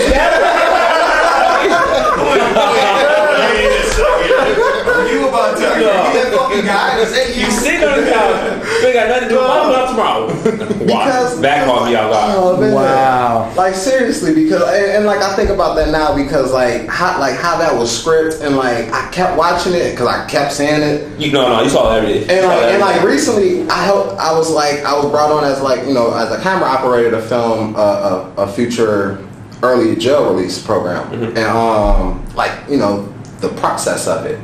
Are 3.76 5.08
you 5.12 5.28
about 5.28 5.58
to? 5.58 5.68
Are 5.68 5.78
you 5.78 5.84
that 5.84 6.34
fucking 6.38 6.66
guy? 6.66 7.00
Is 7.00 7.12
that 7.12 7.36
You 7.36 7.52
sitting 7.52 7.84
on 7.84 8.00
the 8.00 8.12
couch. 8.12 8.55
We 8.84 8.94
got 8.94 9.10
nothing 9.10 9.30
to 9.30 9.36
do. 9.36 9.40
I'm 9.40 9.70
about 9.70 9.90
tomorrow. 9.90 10.72
Because 10.86 11.42
That 11.42 11.66
caught 11.66 11.90
me 11.90 11.96
off 11.96 12.12
guard. 12.12 12.36
Oh, 12.38 12.62
man. 12.62 12.74
Wow. 12.74 13.52
Like 13.56 13.74
seriously, 13.74 14.34
because 14.36 14.62
and, 14.62 14.92
and, 14.98 15.06
like 15.06 15.20
I 15.20 15.36
think 15.36 15.50
about 15.50 15.76
that 15.78 15.90
now 15.90 16.16
because 16.16 16.54
like 16.54 16.88
how 16.88 17.20
like 17.20 17.36
how 17.38 17.58
that 17.58 17.76
was 17.76 17.90
script 17.98 18.42
and 18.42 18.56
like 18.56 18.92
I 18.92 19.10
kept 19.12 19.36
watching 19.36 19.74
it 19.74 19.92
because 19.92 20.08
I 20.08 20.28
kept 20.28 20.54
saying 20.54 20.82
it 20.84 21.20
You 21.20 21.32
no 21.32 21.48
no. 21.50 21.64
You 21.64 21.70
saw 21.70 21.92
everything. 21.96 22.30
and 22.30 22.32
You 22.32 22.42
saw 22.42 22.48
like 22.50 22.66
and 22.66 22.82
like 22.82 23.02
recently 23.04 23.68
I 23.68 23.84
helped 23.84 24.20
I 24.20 24.32
was 24.38 24.52
like 24.52 24.84
I 24.86 24.94
was 24.96 25.10
brought 25.10 25.32
on 25.32 25.44
as 25.44 25.60
like 25.62 25.88
you 25.88 25.94
know 25.94 26.14
as 26.14 26.32
a 26.32 26.40
camera 26.42 26.70
operator 26.70 27.12
to 27.12 27.22
film 27.22 27.76
a, 27.76 27.80
a, 27.80 28.34
a 28.44 28.48
future 28.54 29.26
early 29.64 29.96
jail 29.96 30.30
release 30.32 30.64
program 30.64 31.12
and 31.14 31.38
um 31.40 32.24
like 32.36 32.52
you 32.70 32.78
know 32.78 33.12
the 33.40 33.50
process 33.50 34.08
of 34.08 34.26
it 34.28 34.40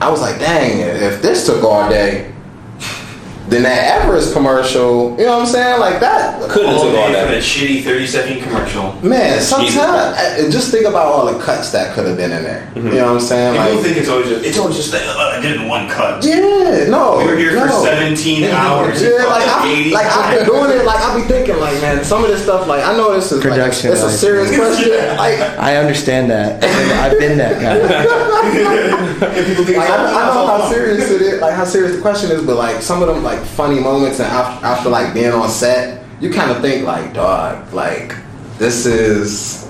I 0.00 0.10
was 0.10 0.20
like 0.20 0.40
dang 0.40 0.80
if 0.80 1.22
this 1.22 1.46
took 1.46 1.62
all 1.62 1.88
day 1.88 2.33
then 3.48 3.62
that 3.64 4.00
Everest 4.02 4.32
commercial, 4.32 5.10
you 5.18 5.26
know 5.26 5.36
what 5.38 5.46
I'm 5.46 5.46
saying? 5.46 5.78
Like 5.80 6.00
that. 6.00 6.40
Couldn't 6.50 6.70
have 6.70 6.78
All 6.78 6.84
took 6.84 6.96
all 6.98 7.08
day 7.12 7.20
for 7.20 7.28
that. 7.28 7.30
that 7.34 7.42
shitty 7.42 7.82
30 7.84 8.06
second 8.06 8.42
commercial. 8.42 8.92
Man, 9.02 9.40
sometimes 9.40 9.76
I- 9.76 10.48
just 10.50 10.70
think 10.70 10.86
about 10.86 11.06
all 11.06 11.26
the 11.32 11.38
cuts 11.42 11.70
that 11.72 11.94
could 11.94 12.06
have 12.06 12.16
been 12.16 12.32
in 12.32 12.42
there. 12.42 12.66
Mm-hmm. 12.74 12.88
You 12.88 12.94
know 12.94 13.12
what 13.14 13.20
I'm 13.22 13.26
saying? 13.28 13.52
People 13.54 13.74
Like, 13.76 13.84
think 13.84 13.96
it's 13.98 14.08
always 14.08 14.28
just, 14.28 14.44
it's 14.46 14.58
always 14.58 14.76
just 14.76 14.92
that 14.92 15.04
uh, 15.06 15.36
I 15.36 15.40
did 15.42 15.56
it 15.56 15.60
in 15.60 15.68
one 15.68 15.88
cut. 15.90 16.24
yeah, 16.24 16.88
no, 16.88 17.18
We 17.18 17.26
were 17.26 17.36
here 17.36 17.50
for 17.60 17.66
no. 17.66 17.84
17 17.84 18.44
hours. 18.44 19.02
Yeah, 19.02 19.10
like 19.28 19.44
I, 19.44 19.90
like 19.92 20.06
I've 20.06 20.38
been 20.38 20.46
doing 20.46 20.70
it. 20.80 20.84
Like 20.86 21.00
I 21.00 21.14
be 21.20 21.28
thinking, 21.28 21.58
like 21.60 21.80
man, 21.82 22.02
some 22.04 22.24
of 22.24 22.30
this 22.30 22.42
stuff. 22.42 22.66
Like 22.66 22.82
I 22.84 22.96
know 22.96 23.12
this 23.12 23.30
is 23.30 23.42
Production, 23.42 23.90
Like, 23.90 23.98
it's 23.98 24.06
a 24.08 24.16
serious 24.16 24.54
question. 24.56 24.90
Like, 25.16 25.38
I 25.60 25.76
understand 25.76 26.30
that. 26.30 26.64
I've 26.64 27.18
been 27.18 27.36
that 27.38 27.60
guy. 27.60 27.74
like 29.20 29.90
I, 29.90 29.96
don't, 29.96 30.14
I 30.14 30.26
don't 30.26 30.34
know 30.34 30.46
how 30.46 30.70
serious 30.70 31.10
it 31.10 31.22
is. 31.22 31.40
Like 31.40 31.54
how 31.54 31.64
serious 31.64 31.96
the 31.96 32.02
question 32.02 32.30
is, 32.30 32.44
but 32.44 32.56
like 32.56 32.82
some 32.82 33.02
of 33.02 33.08
them 33.08 33.22
like 33.22 33.40
funny 33.40 33.80
moments 33.80 34.20
and 34.20 34.28
after, 34.28 34.64
after 34.64 34.88
like 34.88 35.14
being 35.14 35.32
on 35.32 35.48
set, 35.48 36.04
you 36.20 36.30
kind 36.30 36.50
of 36.50 36.60
think 36.60 36.86
like, 36.86 37.12
dog, 37.12 37.72
like 37.72 38.14
this 38.58 38.86
is 38.86 39.64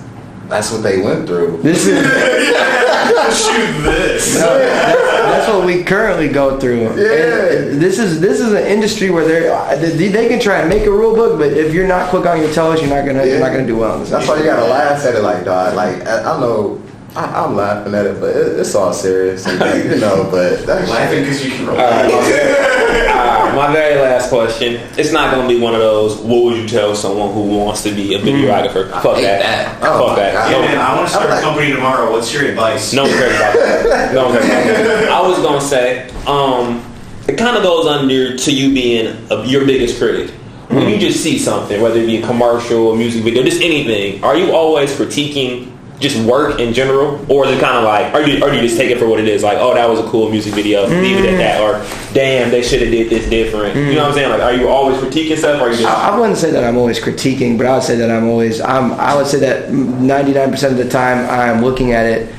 that's 0.48 0.70
what 0.70 0.82
they 0.82 1.00
went 1.00 1.26
through. 1.26 1.58
This 1.62 1.86
is 1.86 2.04
Shoot 3.04 3.82
this. 3.82 4.34
no, 4.34 4.58
that's, 4.58 4.98
that's 4.98 5.48
what 5.48 5.66
we 5.66 5.82
currently 5.82 6.28
go 6.28 6.58
through. 6.58 6.82
Yeah. 6.82 7.70
And 7.70 7.80
this 7.80 7.98
is 7.98 8.20
this 8.20 8.40
is 8.40 8.52
an 8.52 8.64
industry 8.66 9.10
where 9.10 9.26
they 9.26 9.96
they 9.96 10.08
they 10.08 10.28
can 10.28 10.40
try 10.40 10.60
and 10.60 10.68
make 10.68 10.86
a 10.86 10.90
rule 10.90 11.14
book, 11.14 11.38
but 11.38 11.52
if 11.52 11.74
you're 11.74 11.86
not 11.86 12.10
quick 12.10 12.26
on 12.26 12.40
your 12.40 12.52
toes, 12.52 12.80
you're 12.80 12.90
not 12.90 13.04
gonna 13.04 13.24
you're 13.26 13.40
not 13.40 13.52
gonna 13.52 13.66
do 13.66 13.76
well. 13.76 13.94
In 13.94 14.00
this 14.00 14.10
That's 14.10 14.28
why 14.28 14.38
you 14.38 14.44
gotta 14.44 14.66
laugh 14.66 15.04
at 15.04 15.14
it, 15.14 15.22
like 15.22 15.44
dog. 15.44 15.74
Like 15.74 16.06
I, 16.06 16.20
I 16.20 16.40
know. 16.40 16.80
I, 17.16 17.44
I'm 17.44 17.54
laughing 17.54 17.94
at 17.94 18.06
it, 18.06 18.20
but 18.20 18.30
it, 18.34 18.58
it's 18.58 18.74
all 18.74 18.92
serious, 18.92 19.46
and, 19.46 19.60
you 19.92 20.00
know. 20.00 20.26
But 20.30 20.66
that's 20.66 20.90
Laughing 20.90 21.20
because 21.20 21.44
you 21.44 21.52
can 21.52 21.68
All 21.68 21.76
right, 21.76 22.06
relate. 22.06 22.16
my 22.16 22.28
very, 22.28 23.56
my 23.56 23.72
very 23.72 24.00
last 24.00 24.28
question. 24.30 24.80
It's 24.98 25.12
not 25.12 25.32
going 25.34 25.48
to 25.48 25.54
be 25.54 25.60
one 25.60 25.74
of 25.74 25.80
those. 25.80 26.18
What 26.18 26.42
would 26.44 26.56
you 26.56 26.66
tell 26.68 26.94
someone 26.96 27.32
who 27.32 27.42
wants 27.56 27.82
to 27.84 27.94
be 27.94 28.14
a 28.14 28.18
videographer? 28.18 28.90
Fuck 28.90 29.16
hate 29.16 29.22
that. 29.22 29.42
that. 29.42 29.80
Fuck 29.80 29.90
Oh 30.00 30.06
my 30.08 30.16
that. 30.16 30.32
God. 30.34 30.50
Yeah, 30.50 30.56
No, 30.56 30.62
man, 30.66 30.78
I 30.78 30.96
want 30.96 31.06
to 31.08 31.14
start 31.14 31.30
I'm 31.30 31.38
a 31.38 31.40
company 31.40 31.72
tomorrow. 31.72 32.10
What's 32.10 32.32
your 32.34 32.46
advice? 32.46 32.92
No 32.92 33.02
one 33.04 33.12
cares 33.12 33.36
about 33.36 33.54
that. 33.54 34.14
No 34.14 34.28
one 34.30 34.38
cares 34.42 34.80
about 34.80 35.00
that. 35.00 35.08
I 35.10 35.28
was 35.28 35.38
gonna 35.38 35.60
say, 35.60 36.08
um, 36.26 36.84
it 37.28 37.38
kind 37.38 37.56
of 37.56 37.62
goes 37.62 37.86
under 37.86 38.36
to 38.36 38.52
you 38.54 38.74
being 38.74 39.16
a, 39.30 39.44
your 39.46 39.64
biggest 39.64 39.98
critic. 39.98 40.30
When 40.68 40.88
you 40.88 40.98
just 40.98 41.22
see 41.22 41.38
something, 41.38 41.80
whether 41.80 42.00
it 42.00 42.06
be 42.06 42.16
a 42.16 42.26
commercial, 42.26 42.92
a 42.92 42.96
music 42.96 43.22
video, 43.22 43.44
just 43.44 43.62
anything, 43.62 44.24
are 44.24 44.34
you 44.36 44.52
always 44.52 44.90
critiquing 44.92 45.70
just 46.04 46.24
work 46.24 46.60
in 46.60 46.72
general, 46.72 47.24
or 47.30 47.46
is 47.46 47.56
it 47.56 47.60
kind 47.60 47.76
of 47.76 47.84
like, 47.84 48.12
are 48.14 48.22
you, 48.22 48.42
or 48.44 48.50
do 48.50 48.56
you 48.56 48.62
just 48.62 48.76
take 48.76 48.90
it 48.90 48.98
for 48.98 49.08
what 49.08 49.18
it 49.18 49.26
is? 49.26 49.42
Like, 49.42 49.58
oh, 49.58 49.74
that 49.74 49.88
was 49.88 49.98
a 49.98 50.08
cool 50.08 50.30
music 50.30 50.54
video, 50.54 50.86
leave 50.86 51.16
it 51.16 51.24
at 51.24 51.38
that, 51.38 51.60
or 51.60 51.84
damn, 52.14 52.50
they 52.50 52.62
should 52.62 52.82
have 52.82 52.90
did 52.90 53.10
this 53.10 53.28
different. 53.28 53.74
You 53.74 53.94
know 53.94 54.02
what 54.02 54.08
I'm 54.08 54.14
saying? 54.14 54.30
Like, 54.30 54.42
are 54.42 54.54
you 54.54 54.68
always 54.68 54.98
critiquing 54.98 55.36
stuff, 55.36 55.60
or 55.60 55.70
just 55.70 55.84
I, 55.84 56.10
I 56.10 56.18
wouldn't 56.18 56.38
say 56.38 56.50
that 56.50 56.62
I'm 56.62 56.76
always 56.76 57.00
critiquing, 57.00 57.56
but 57.56 57.66
I 57.66 57.74
would 57.74 57.82
say 57.82 57.96
that 57.96 58.10
I'm 58.10 58.28
always 58.28 58.60
I'm 58.60 58.92
I 58.92 59.16
would 59.16 59.26
say 59.26 59.38
that 59.40 59.70
99% 59.70 60.70
of 60.70 60.76
the 60.76 60.88
time 60.88 61.28
I'm 61.28 61.64
looking 61.64 61.92
at 61.92 62.06
it 62.06 62.32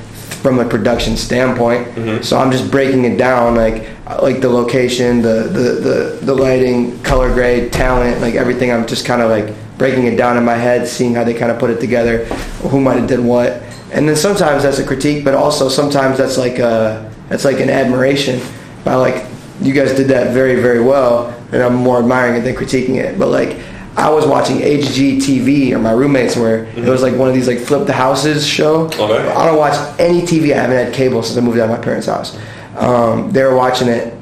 from 0.46 0.60
a 0.60 0.66
production 0.66 1.18
standpoint. 1.18 1.88
Mm-hmm. 1.88 2.24
So 2.24 2.38
I'm 2.38 2.52
just 2.52 2.70
breaking 2.70 3.06
it 3.06 3.18
down 3.18 3.56
like 3.56 3.90
like 4.22 4.42
the 4.42 4.50
location, 4.50 5.22
the 5.22 5.50
the 5.52 5.64
the, 5.88 6.20
the 6.22 6.36
lighting, 6.36 7.02
color 7.02 7.34
grade, 7.34 7.74
talent, 7.74 8.22
like 8.22 8.36
everything. 8.36 8.72
I'm 8.72 8.86
just 8.86 9.06
kind 9.06 9.22
of 9.22 9.30
like 9.30 9.54
breaking 9.78 10.06
it 10.06 10.16
down 10.16 10.38
in 10.38 10.46
my 10.46 10.56
head, 10.56 10.88
seeing 10.88 11.14
how 11.16 11.24
they 11.24 11.34
kind 11.34 11.52
of 11.52 11.60
put 11.60 11.70
it 11.70 11.80
together, 11.80 12.26
who 12.70 12.80
might 12.80 12.98
have 12.98 13.08
did 13.08 13.20
what. 13.20 13.62
And 13.92 14.08
then 14.08 14.16
sometimes 14.16 14.64
that's 14.64 14.80
a 14.80 14.86
critique, 14.86 15.24
but 15.24 15.34
also 15.34 15.70
sometimes 15.70 16.18
that's 16.18 16.38
like 16.38 16.60
a 16.60 17.12
that's 17.30 17.46
like 17.46 17.60
an 17.60 17.70
admiration 17.70 18.40
by 18.84 18.96
like 18.96 19.26
you 19.62 19.74
guys 19.74 19.96
did 19.96 20.08
that 20.08 20.34
very 20.34 20.62
very 20.62 20.82
well, 20.82 21.30
and 21.52 21.62
I'm 21.62 21.76
more 21.76 22.00
admiring 22.00 22.36
it 22.36 22.42
than 22.42 22.56
critiquing 22.56 22.96
it. 22.96 23.18
But 23.18 23.30
like 23.30 23.58
I 23.96 24.10
was 24.10 24.28
watching 24.28 24.58
HGTV 24.58 25.72
or 25.72 25.80
my 25.80 25.92
roommates 25.92 26.36
were 26.36 26.66
it 26.76 26.90
was 26.90 27.02
like 27.02 27.16
one 27.16 27.30
of 27.30 27.34
these 27.34 27.48
like 27.48 27.60
flip 27.60 27.88
the 27.88 27.94
houses 27.94 28.46
show. 28.46 28.86
Okay. 28.88 29.30
I 29.30 29.46
don't 29.46 29.58
watch 29.58 29.76
any 30.00 30.22
TV. 30.22 30.52
I 30.54 30.62
haven't 30.62 30.86
had 30.86 30.94
cable 30.94 31.24
since 31.24 31.38
I 31.38 31.42
moved 31.42 31.60
out 31.60 31.70
of 31.70 31.78
my 31.78 31.84
parents' 31.84 32.08
house. 32.08 32.38
Um, 32.76 33.32
they 33.32 33.44
were 33.44 33.56
watching 33.56 33.88
it, 33.88 34.14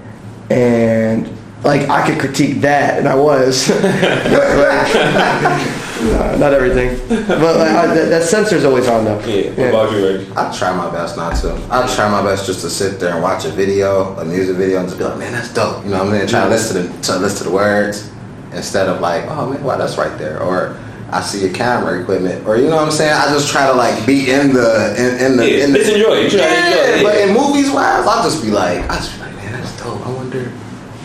and 0.51 1.27
like 1.63 1.89
I 1.89 2.05
could 2.09 2.19
critique 2.19 2.61
that, 2.61 2.99
and 2.99 3.07
I 3.07 3.15
was. 3.15 3.69
No, 6.03 6.35
not 6.37 6.53
everything, 6.53 6.97
but 7.07 7.55
like, 7.55 7.71
I, 7.71 7.87
that, 7.95 8.09
that 8.09 8.23
sensor's 8.23 8.65
always 8.65 8.87
on 8.89 9.05
though. 9.05 9.19
yeah? 9.25 9.51
What 9.51 9.69
about 9.69 9.91
you, 9.93 10.05
Reggie? 10.05 10.29
I 10.35 10.51
try 10.53 10.75
my 10.75 10.91
best 10.91 11.15
not 11.15 11.37
to. 11.41 11.53
I 11.71 11.87
try 11.95 12.09
my 12.09 12.21
best 12.21 12.45
just 12.45 12.59
to 12.61 12.69
sit 12.69 12.99
there 12.99 13.13
and 13.13 13.23
watch 13.23 13.45
a 13.45 13.49
video, 13.49 14.13
a 14.17 14.25
music 14.25 14.57
video, 14.57 14.79
and 14.79 14.87
just 14.89 14.97
be 14.97 15.05
like, 15.05 15.17
man, 15.17 15.31
that's 15.31 15.53
dope. 15.53 15.81
You 15.85 15.91
know 15.91 15.99
what 15.99 16.07
I'm 16.07 16.13
saying? 16.13 16.27
Try 16.27 16.43
to 16.43 16.49
listen 16.49 16.91
to 16.91 17.01
to 17.03 17.19
listen 17.19 17.37
to 17.37 17.43
the 17.45 17.51
words 17.55 18.11
instead 18.51 18.89
of 18.89 18.99
like, 18.99 19.23
oh 19.29 19.49
man, 19.51 19.63
wow, 19.63 19.77
that's 19.77 19.97
right 19.97 20.17
there. 20.17 20.41
Or 20.43 20.77
I 21.09 21.21
see 21.21 21.45
a 21.47 21.53
camera 21.53 22.01
equipment, 22.01 22.45
or 22.45 22.57
you 22.57 22.67
know 22.69 22.75
what 22.75 22.85
I'm 22.85 22.91
saying? 22.91 23.13
I 23.13 23.27
just 23.31 23.49
try 23.49 23.67
to 23.67 23.73
like 23.73 24.05
be 24.05 24.29
in 24.29 24.51
the 24.53 24.93
in, 24.97 25.25
in 25.25 25.37
the 25.37 25.49
Yeah, 25.49 25.63
in 25.63 25.71
the, 25.71 25.79
just 25.79 25.91
enjoy 25.93 26.15
it. 26.15 26.23
You 26.33 26.39
try 26.39 26.47
to 26.49 26.67
enjoy 26.67 26.95
yeah, 26.97 27.03
but 27.03 27.15
in 27.17 27.33
movies 27.33 27.71
wise, 27.71 28.05
I'll 28.05 28.23
just 28.23 28.43
be 28.43 28.51
like, 28.51 28.79
I 28.89 28.95
just 28.97 29.13
be 29.15 29.21
like, 29.21 29.35
man, 29.37 29.53
that's 29.53 29.71
dope. 29.81 30.05
I 30.05 30.09
wonder, 30.11 30.51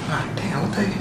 ah, 0.09 0.29
damn, 0.35 0.63
what 0.69 0.77
they. 0.77 0.93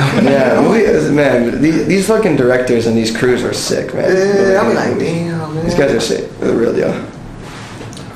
Yeah, 0.22 0.60
we, 0.70 1.14
man, 1.14 1.60
these, 1.60 1.86
these 1.86 2.06
fucking 2.06 2.36
directors 2.36 2.86
and 2.86 2.96
these 2.96 3.16
crews 3.16 3.42
are 3.42 3.52
sick, 3.52 3.92
man. 3.94 4.10
Yeah, 4.14 4.60
I'm 4.60 4.74
like, 4.74 4.98
damn, 4.98 5.54
man. 5.54 5.64
These 5.64 5.74
guys 5.74 5.92
are 5.92 6.00
sick. 6.00 6.30
They're 6.38 6.52
the 6.52 6.56
real 6.56 6.74
deal. 6.74 6.92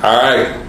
All 0.02 0.16
right. 0.22 0.60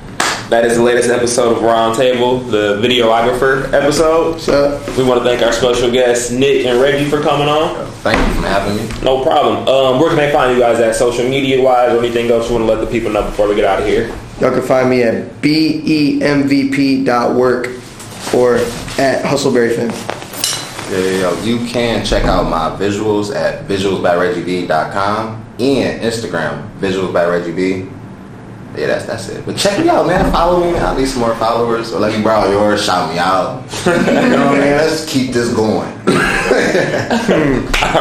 That 0.50 0.64
is 0.66 0.78
the 0.78 0.84
latest 0.84 1.10
episode 1.10 1.58
of 1.58 1.64
Roundtable, 1.64 2.50
the 2.52 2.80
videographer 2.80 3.72
episode. 3.74 4.40
So, 4.40 4.80
We 4.96 5.04
want 5.04 5.24
to 5.24 5.28
thank 5.28 5.42
our 5.42 5.52
special 5.52 5.92
guests, 5.92 6.30
Nick 6.32 6.66
and 6.68 6.80
Reggie, 6.80 7.10
for 7.10 7.20
coming 7.22 7.48
on. 7.48 7.88
Thank 8.02 8.20
you 8.28 8.42
for 8.42 8.48
having 8.48 8.78
me. 8.78 8.88
No 9.04 9.24
problem. 9.24 9.68
Um, 9.68 10.00
where 10.00 10.10
can 10.10 10.18
they 10.18 10.32
find 10.32 10.54
you 10.54 10.60
guys 10.60 10.80
at 10.80 10.96
social 10.96 11.28
media 11.28 11.60
wise 11.64 11.92
or 11.94 12.00
anything 12.00 12.30
else 12.30 12.48
you 12.48 12.56
want 12.56 12.68
to 12.68 12.74
let 12.74 12.80
the 12.80 12.92
people 12.92 13.10
know 13.12 13.24
before 13.24 13.48
we 13.48 13.56
get 13.56 13.66
out 13.66 13.82
of 13.82 13.88
here? 13.88 14.08
y'all 14.40 14.52
can 14.52 14.62
find 14.62 14.90
me 14.90 15.02
at 15.02 15.32
bemvp.work 15.42 16.26
or 18.34 18.56
at 18.98 19.24
Hustleberry 19.24 19.76
Film. 19.76 19.90
Yeah, 20.90 21.00
yeah, 21.00 21.22
yo, 21.22 21.44
you 21.44 21.66
can 21.66 22.06
check 22.06 22.26
out 22.26 22.44
my 22.44 22.78
visuals 22.80 23.36
at 23.36 23.68
visualsbyreggib.com 23.68 25.46
and 25.60 26.02
Instagram, 26.02 26.80
visuals 26.80 27.12
by 27.12 27.26
Reggie 27.26 27.52
B. 27.52 27.90
Yeah, 28.78 28.88
that's 28.88 29.06
that's 29.06 29.30
it. 29.30 29.46
But 29.46 29.58
check 29.58 29.80
me 29.80 29.90
out, 29.90 30.06
man. 30.06 30.32
Follow 30.32 30.60
me. 30.60 30.78
I 30.78 30.96
need 30.98 31.08
some 31.08 31.22
more 31.22 31.36
followers. 31.36 31.94
Or 31.94 32.00
let 32.00 32.16
me 32.16 32.24
borrow 32.24 32.52
yours. 32.52 32.84
Shout 32.84 33.10
me 33.10 33.18
out. 33.18 33.64
you 33.86 33.94
know 33.94 34.48
what 34.48 34.60
I 34.60 34.60
mean? 34.60 34.78
Let's 34.78 35.06
keep 35.12 35.32
this 35.32 35.54
going. 35.54 35.88
All 36.08 36.14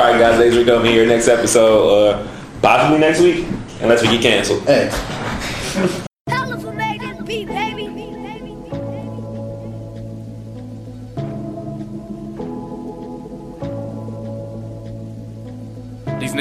right, 0.00 0.18
guys. 0.18 0.38
Thanks 0.38 0.56
for 0.56 0.64
coming 0.64 0.90
here. 0.90 1.06
Next 1.06 1.28
episode, 1.28 1.88
uh, 1.88 2.28
possibly 2.60 2.98
next 2.98 3.20
week, 3.20 3.46
unless 3.80 4.02
we 4.02 4.08
get 4.08 4.22
canceled. 4.22 4.62
Hey. 4.64 6.00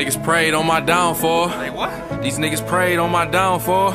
Niggas 0.03 0.21
prayed 0.21 0.53
on 0.53 0.67
my 0.67 0.81
downfall. 0.81 1.47
Like 1.47 1.73
what? 1.73 2.21
These 2.21 2.37
niggas 2.37 2.67
prayed 2.67 2.97
on 2.97 3.11
my 3.11 3.25
downfall. 3.25 3.93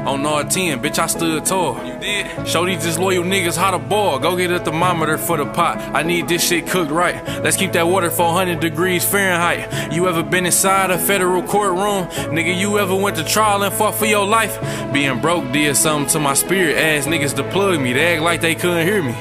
On 0.00 0.24
R 0.24 0.44
10, 0.44 0.82
bitch, 0.82 0.98
I 0.98 1.06
stood 1.06 1.44
tall. 1.44 1.76
You 1.84 1.98
did? 1.98 2.48
Show 2.48 2.64
these 2.64 2.82
disloyal 2.82 3.22
niggas 3.22 3.56
how 3.56 3.70
to 3.70 3.78
ball. 3.78 4.18
Go 4.18 4.36
get 4.36 4.50
a 4.50 4.58
thermometer 4.58 5.18
for 5.18 5.36
the 5.36 5.44
pot. 5.44 5.78
I 5.94 6.02
need 6.02 6.26
this 6.26 6.46
shit 6.46 6.66
cooked 6.66 6.90
right. 6.90 7.22
Let's 7.42 7.56
keep 7.56 7.72
that 7.72 7.86
water 7.86 8.10
400 8.10 8.60
degrees 8.60 9.04
Fahrenheit. 9.04 9.92
You 9.92 10.08
ever 10.08 10.22
been 10.22 10.46
inside 10.46 10.90
a 10.90 10.98
federal 10.98 11.42
courtroom? 11.42 12.06
Nigga, 12.34 12.58
you 12.58 12.78
ever 12.78 12.94
went 12.94 13.16
to 13.16 13.24
trial 13.24 13.62
and 13.62 13.74
fought 13.74 13.94
for 13.94 14.06
your 14.06 14.26
life? 14.26 14.58
Being 14.92 15.20
broke 15.20 15.52
did 15.52 15.76
something 15.76 16.10
to 16.12 16.18
my 16.18 16.34
spirit. 16.34 16.76
Ass 16.76 17.06
niggas 17.06 17.36
to 17.36 17.44
plug 17.50 17.80
me. 17.80 17.92
They 17.92 18.14
act 18.14 18.22
like 18.22 18.40
they 18.40 18.54
couldn't 18.54 18.86
hear 18.86 19.02
me. 19.02 19.14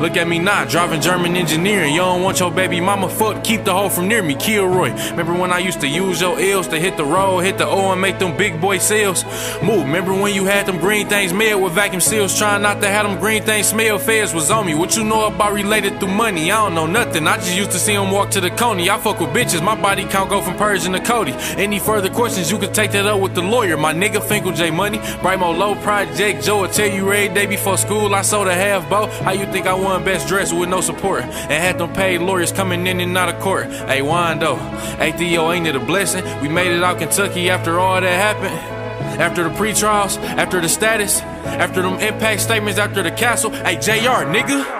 Look 0.00 0.16
at 0.16 0.26
me 0.26 0.38
now, 0.38 0.64
driving 0.64 1.00
German 1.00 1.36
engineering. 1.36 1.94
You 1.94 2.00
don't 2.00 2.22
want 2.22 2.40
your 2.40 2.50
baby 2.50 2.80
mama 2.80 3.08
fuck, 3.08 3.44
keep 3.44 3.64
the 3.64 3.72
hoe 3.72 3.88
from 3.88 4.08
near 4.08 4.22
me. 4.22 4.34
Kilroy. 4.34 4.90
Remember 5.10 5.34
when 5.34 5.52
I 5.52 5.58
used 5.58 5.80
to 5.80 5.88
use 5.88 6.20
your 6.20 6.40
L's 6.40 6.68
to 6.68 6.78
hit 6.78 6.96
the 6.96 7.04
road, 7.04 7.40
hit 7.40 7.58
the 7.58 7.66
O 7.66 7.92
and 7.92 8.00
make 8.00 8.18
them 8.18 8.36
big 8.36 8.60
boy 8.60 8.78
sales? 8.78 9.24
Move. 9.62 9.84
Remember 9.84 10.12
when 10.12 10.34
you 10.34 10.44
had 10.44 10.66
them 10.66 10.78
green 10.78 11.08
things 11.08 11.32
made 11.32 11.54
with 11.54 11.72
vacuum 11.72 12.00
seals, 12.00 12.36
trying 12.36 12.62
not 12.62 12.80
to 12.80 12.88
have 12.88 13.06
them 13.06 13.18
green 13.18 13.42
things 13.42 13.68
smell? 13.68 13.98
Feds 13.98 14.32
was 14.32 14.50
on 14.50 14.66
me. 14.66 14.74
What 14.74 14.96
you 14.96 15.04
know 15.04 15.26
about 15.26 15.52
related 15.52 15.98
through 15.98 16.14
money? 16.14 16.50
I 16.50 16.64
don't 16.64 16.74
know 16.74 16.86
nothing. 16.86 17.26
I 17.26 17.36
just 17.36 17.56
used 17.56 17.72
to 17.72 17.78
see 17.78 17.94
them 17.94 18.10
walk 18.10 18.30
to 18.30 18.40
the 18.40 18.50
coney. 18.50 18.88
I 18.90 18.98
fuck 18.98 19.20
with 19.20 19.30
bitches. 19.30 19.62
My 19.62 19.80
body 19.80 20.04
count 20.04 20.30
go 20.30 20.40
from 20.40 20.56
Persian 20.56 20.92
to 20.92 21.00
Cody. 21.00 21.32
Any 21.56 21.78
further 21.78 22.10
questions, 22.10 22.50
you 22.50 22.58
can 22.58 22.72
take 22.72 22.92
that 22.92 23.06
up 23.06 23.20
with 23.20 23.34
the 23.34 23.42
lawyer. 23.42 23.76
My 23.76 23.92
nigga 23.92 24.22
Finkel 24.22 24.52
J 24.52 24.70
Money. 24.70 24.98
Brightmo 24.98 25.56
Low 25.56 25.74
Project 25.76 26.44
Joe 26.44 26.62
will 26.62 26.68
tell 26.68 26.88
you 26.88 27.12
every 27.12 27.34
day 27.34 27.46
before 27.46 27.76
school 27.76 28.14
I 28.14 28.22
sold 28.22 28.48
a 28.48 28.54
half 28.54 28.88
bow. 28.88 29.06
How 29.24 29.32
you 29.32 29.46
think 29.46 29.66
I 29.66 29.69
won 29.74 30.04
best 30.04 30.28
dressed 30.28 30.54
with 30.54 30.68
no 30.68 30.80
support? 30.80 31.22
And 31.22 31.52
had 31.52 31.78
them 31.78 31.92
paid 31.92 32.20
lawyers 32.20 32.52
coming 32.52 32.86
in 32.86 33.00
and 33.00 33.16
out 33.16 33.28
of 33.28 33.40
court. 33.40 33.66
Hey, 33.66 34.00
Wando. 34.00 34.58
Hey, 34.96 35.12
Theo, 35.12 35.50
ain't 35.52 35.66
it 35.66 35.76
a 35.76 35.80
blessing? 35.80 36.24
We 36.40 36.48
made 36.48 36.72
it 36.72 36.82
out 36.82 36.98
Kentucky 36.98 37.50
after 37.50 37.78
all 37.78 38.00
that 38.00 38.06
happened. 38.06 38.54
After 39.20 39.44
the 39.44 39.50
pre-trials, 39.50 40.16
after 40.16 40.60
the 40.60 40.68
status, 40.68 41.20
after 41.20 41.82
them 41.82 41.98
impact 42.00 42.40
statements, 42.40 42.78
after 42.78 43.02
the 43.02 43.10
castle. 43.10 43.50
Hey, 43.50 43.76
JR, 43.76 44.24
nigga. 44.24 44.79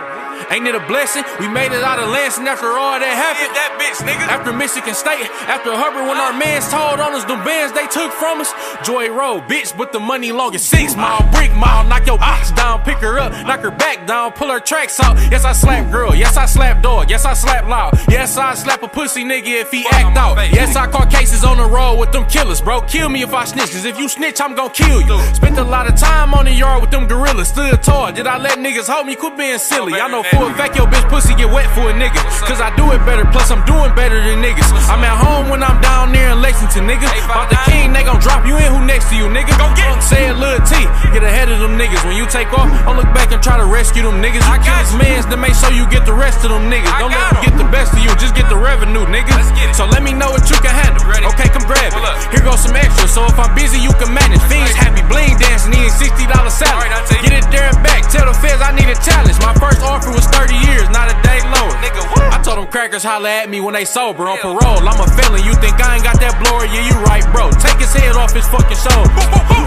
Ain't 0.51 0.67
it 0.67 0.75
a 0.75 0.85
blessing? 0.87 1.23
We 1.39 1.47
made 1.49 1.71
it 1.71 1.83
out 1.83 1.99
of 1.99 2.09
Lansing 2.11 2.49
after 2.49 2.67
all 2.67 2.99
that 2.99 3.15
happened. 3.15 3.55
that 3.55 3.79
bitch, 3.79 4.03
nigga. 4.03 4.27
After 4.27 4.53
Michigan 4.53 4.95
State, 4.95 5.31
after 5.47 5.71
Hubbard, 5.71 6.07
when 6.09 6.19
our 6.19 6.33
mans 6.33 6.69
told 6.69 6.99
on 6.99 7.15
us, 7.15 7.25
them 7.25 7.45
bands 7.45 7.73
they 7.73 7.87
took 7.87 8.11
from 8.13 8.41
us. 8.41 8.53
Joy 8.85 9.11
Road, 9.11 9.45
bitch, 9.47 9.77
but 9.77 9.93
the 9.93 10.01
money 10.01 10.33
long 10.33 10.55
as 10.55 10.65
six 10.65 10.97
mile, 10.97 11.23
brick 11.31 11.55
mile. 11.55 11.87
Knock 11.87 12.07
your 12.07 12.19
bitch 12.19 12.55
down, 12.57 12.83
pick 12.83 12.99
her 12.99 13.19
up, 13.19 13.31
knock 13.47 13.61
her 13.61 13.71
back 13.71 14.07
down, 14.07 14.33
pull 14.33 14.49
her 14.49 14.59
tracks 14.61 14.99
out. 14.99 15.17
Yes, 15.31 15.45
I 15.45 15.53
slap 15.53 15.91
girl. 15.93 16.15
Yes, 16.15 16.37
I 16.37 16.47
slap 16.47 16.83
dog. 16.83 17.11
Yes, 17.11 17.25
I 17.25 17.35
slap 17.35 17.69
loud. 17.69 17.99
Yes, 18.09 18.37
I 18.37 18.55
slap 18.55 18.83
a 18.83 18.89
pussy 18.89 19.23
nigga 19.25 19.63
if 19.63 19.71
he 19.71 19.87
act 19.93 20.17
out. 20.17 20.37
Yes, 20.53 20.75
I 20.75 20.91
caught 20.91 21.11
cases 21.11 21.45
on 21.45 21.59
the 21.59 21.65
road 21.67 21.99
with 22.01 22.11
them 22.11 22.27
killers, 22.27 22.61
bro. 22.61 22.81
Kill 22.83 23.09
me 23.09 23.23
if 23.23 23.33
I 23.33 23.45
snitch, 23.45 23.71
cause 23.71 23.85
if 23.85 23.99
you 23.99 24.09
snitch, 24.09 24.41
I'm 24.41 24.57
gon' 24.57 24.71
kill 24.71 25.01
you. 25.03 25.21
Spent 25.35 25.59
a 25.59 25.65
lot 25.65 25.87
of 25.87 25.97
time 25.97 26.35
on 26.35 26.47
the 26.47 26.53
yard 26.53 26.81
with 26.81 26.91
them 26.91 27.07
gorillas, 27.07 27.49
stood 27.49 27.83
tall. 27.83 28.11
Did 28.13 28.27
I 28.27 28.39
let 28.39 28.59
niggas 28.59 28.89
hold 28.93 29.07
me? 29.07 29.15
Quit 29.15 29.37
being 29.37 29.59
silly. 29.59 29.95
I 29.95 30.09
know 30.09 30.23
a 30.47 30.55
fact 30.55 30.77
your 30.77 30.87
bitch 30.87 31.05
pussy 31.11 31.35
get 31.35 31.51
wet 31.51 31.69
for 31.75 31.91
a 31.91 31.95
nigga. 31.95 32.21
Cause 32.47 32.61
I 32.61 32.73
do 32.79 32.87
it 32.93 33.03
better, 33.05 33.27
plus 33.29 33.51
I'm 33.51 33.65
doing 33.67 33.93
better 33.99 34.17
than 34.17 34.41
niggas. 34.41 34.69
I'm 34.89 35.03
at 35.05 35.17
home 35.17 35.51
when 35.51 35.63
I'm 35.63 35.81
down 35.83 36.13
there 36.13 36.33
in 36.33 36.41
Lexington, 36.41 36.87
nigga. 36.87 37.09
About 37.27 37.51
the 37.51 37.59
king, 37.69 37.93
they 37.93 38.05
gon' 38.05 38.21
drop 38.21 38.47
you 38.47 38.57
in 38.57 38.69
who 38.73 38.81
next 38.87 39.11
to 39.11 39.17
you, 39.17 39.27
nigga. 39.29 39.53
Go 39.59 39.69
get. 39.77 40.01
Say 40.01 40.31
it, 40.31 40.37
Lil 40.39 40.59
T. 40.65 40.75
Get 41.13 41.23
ahead 41.23 41.53
of 41.53 41.61
them 41.61 41.77
niggas. 41.77 42.01
When 42.07 42.17
you 42.17 42.25
take 42.31 42.49
off, 42.57 42.71
don't 42.87 42.97
look 42.97 43.11
back 43.13 43.31
and 43.35 43.43
try 43.43 43.59
to 43.59 43.67
rescue 43.67 44.03
them 44.03 44.23
niggas. 44.23 44.41
You 44.41 44.59
kill 44.65 44.79
his 44.81 44.95
mans 44.97 45.27
to 45.29 45.37
make 45.37 45.55
sure 45.55 45.71
you 45.75 45.85
get 45.91 46.07
the 46.07 46.15
rest 46.15 46.47
of 46.47 46.51
them 46.51 46.71
niggas. 46.71 46.89
Don't 46.97 47.13
let 47.13 47.35
them 47.35 47.43
get 47.45 47.55
the 47.59 47.69
best 47.69 47.93
of 47.93 48.01
you, 48.01 48.11
just 48.17 48.35
get 48.35 48.49
the 48.49 48.57
revenue, 48.57 49.05
nigga. 49.11 49.35
So 49.75 49.87
let 49.87 50.03
me 50.03 50.15
know 50.15 50.31
what 50.31 50.49
you 50.49 50.57
can 50.63 50.73
handle. 50.73 51.03
Okay, 51.35 51.49
come 51.53 51.67
grab 51.69 51.93
it. 51.93 52.03
Here 52.33 52.43
goes 52.43 52.63
some 52.63 52.77
extra, 52.77 53.07
so 53.11 53.27
if 53.27 53.37
I'm 53.37 53.53
busy, 53.55 53.79
you 53.83 53.93
can 54.01 54.15
manage. 54.15 54.41
Fiends 54.49 54.73
happy, 54.73 55.03
bling 55.11 55.37
dancing, 55.37 55.75
eating 55.75 55.93
$60 55.93 56.31
salad. 56.49 56.89
Get 57.23 57.35
it 57.35 57.47
there 57.51 57.69
and 57.69 57.79
back, 57.83 58.09
tell 58.09 58.25
the 58.25 58.35
feds 58.39 58.63
I 58.63 58.73
need 58.73 58.89
a 58.89 58.97
challenge. 59.03 59.37
My 59.43 59.53
first 59.59 59.83
offer 59.83 60.11
was 60.11 60.30
30 60.33 60.55
years, 60.67 60.87
not 60.91 61.11
a 61.11 61.17
day 61.23 61.41
lower. 61.55 61.75
Nigga, 61.83 62.03
what? 62.13 62.33
I 62.33 62.39
told 62.43 62.59
them 62.59 62.69
crackers 62.69 63.03
holla 63.03 63.31
at 63.31 63.51
me 63.51 63.61
when 63.61 63.75
they 63.75 63.85
sober 63.85 64.29
on 64.29 64.39
parole. 64.39 64.83
I'm 64.87 65.01
a 65.01 65.09
felon, 65.19 65.43
you 65.45 65.55
think 65.59 65.79
I 65.81 65.97
ain't 65.97 66.05
got 66.05 66.19
that 66.21 66.39
blower? 66.43 66.65
Yeah, 66.67 66.87
you 66.87 66.97
right, 67.07 67.25
bro. 67.35 67.51
Take 67.59 67.79
his 67.79 67.93
head 67.93 68.17
off 68.17 68.33
his 68.33 68.47
fucking 68.49 68.79
shoulder. 68.79 69.11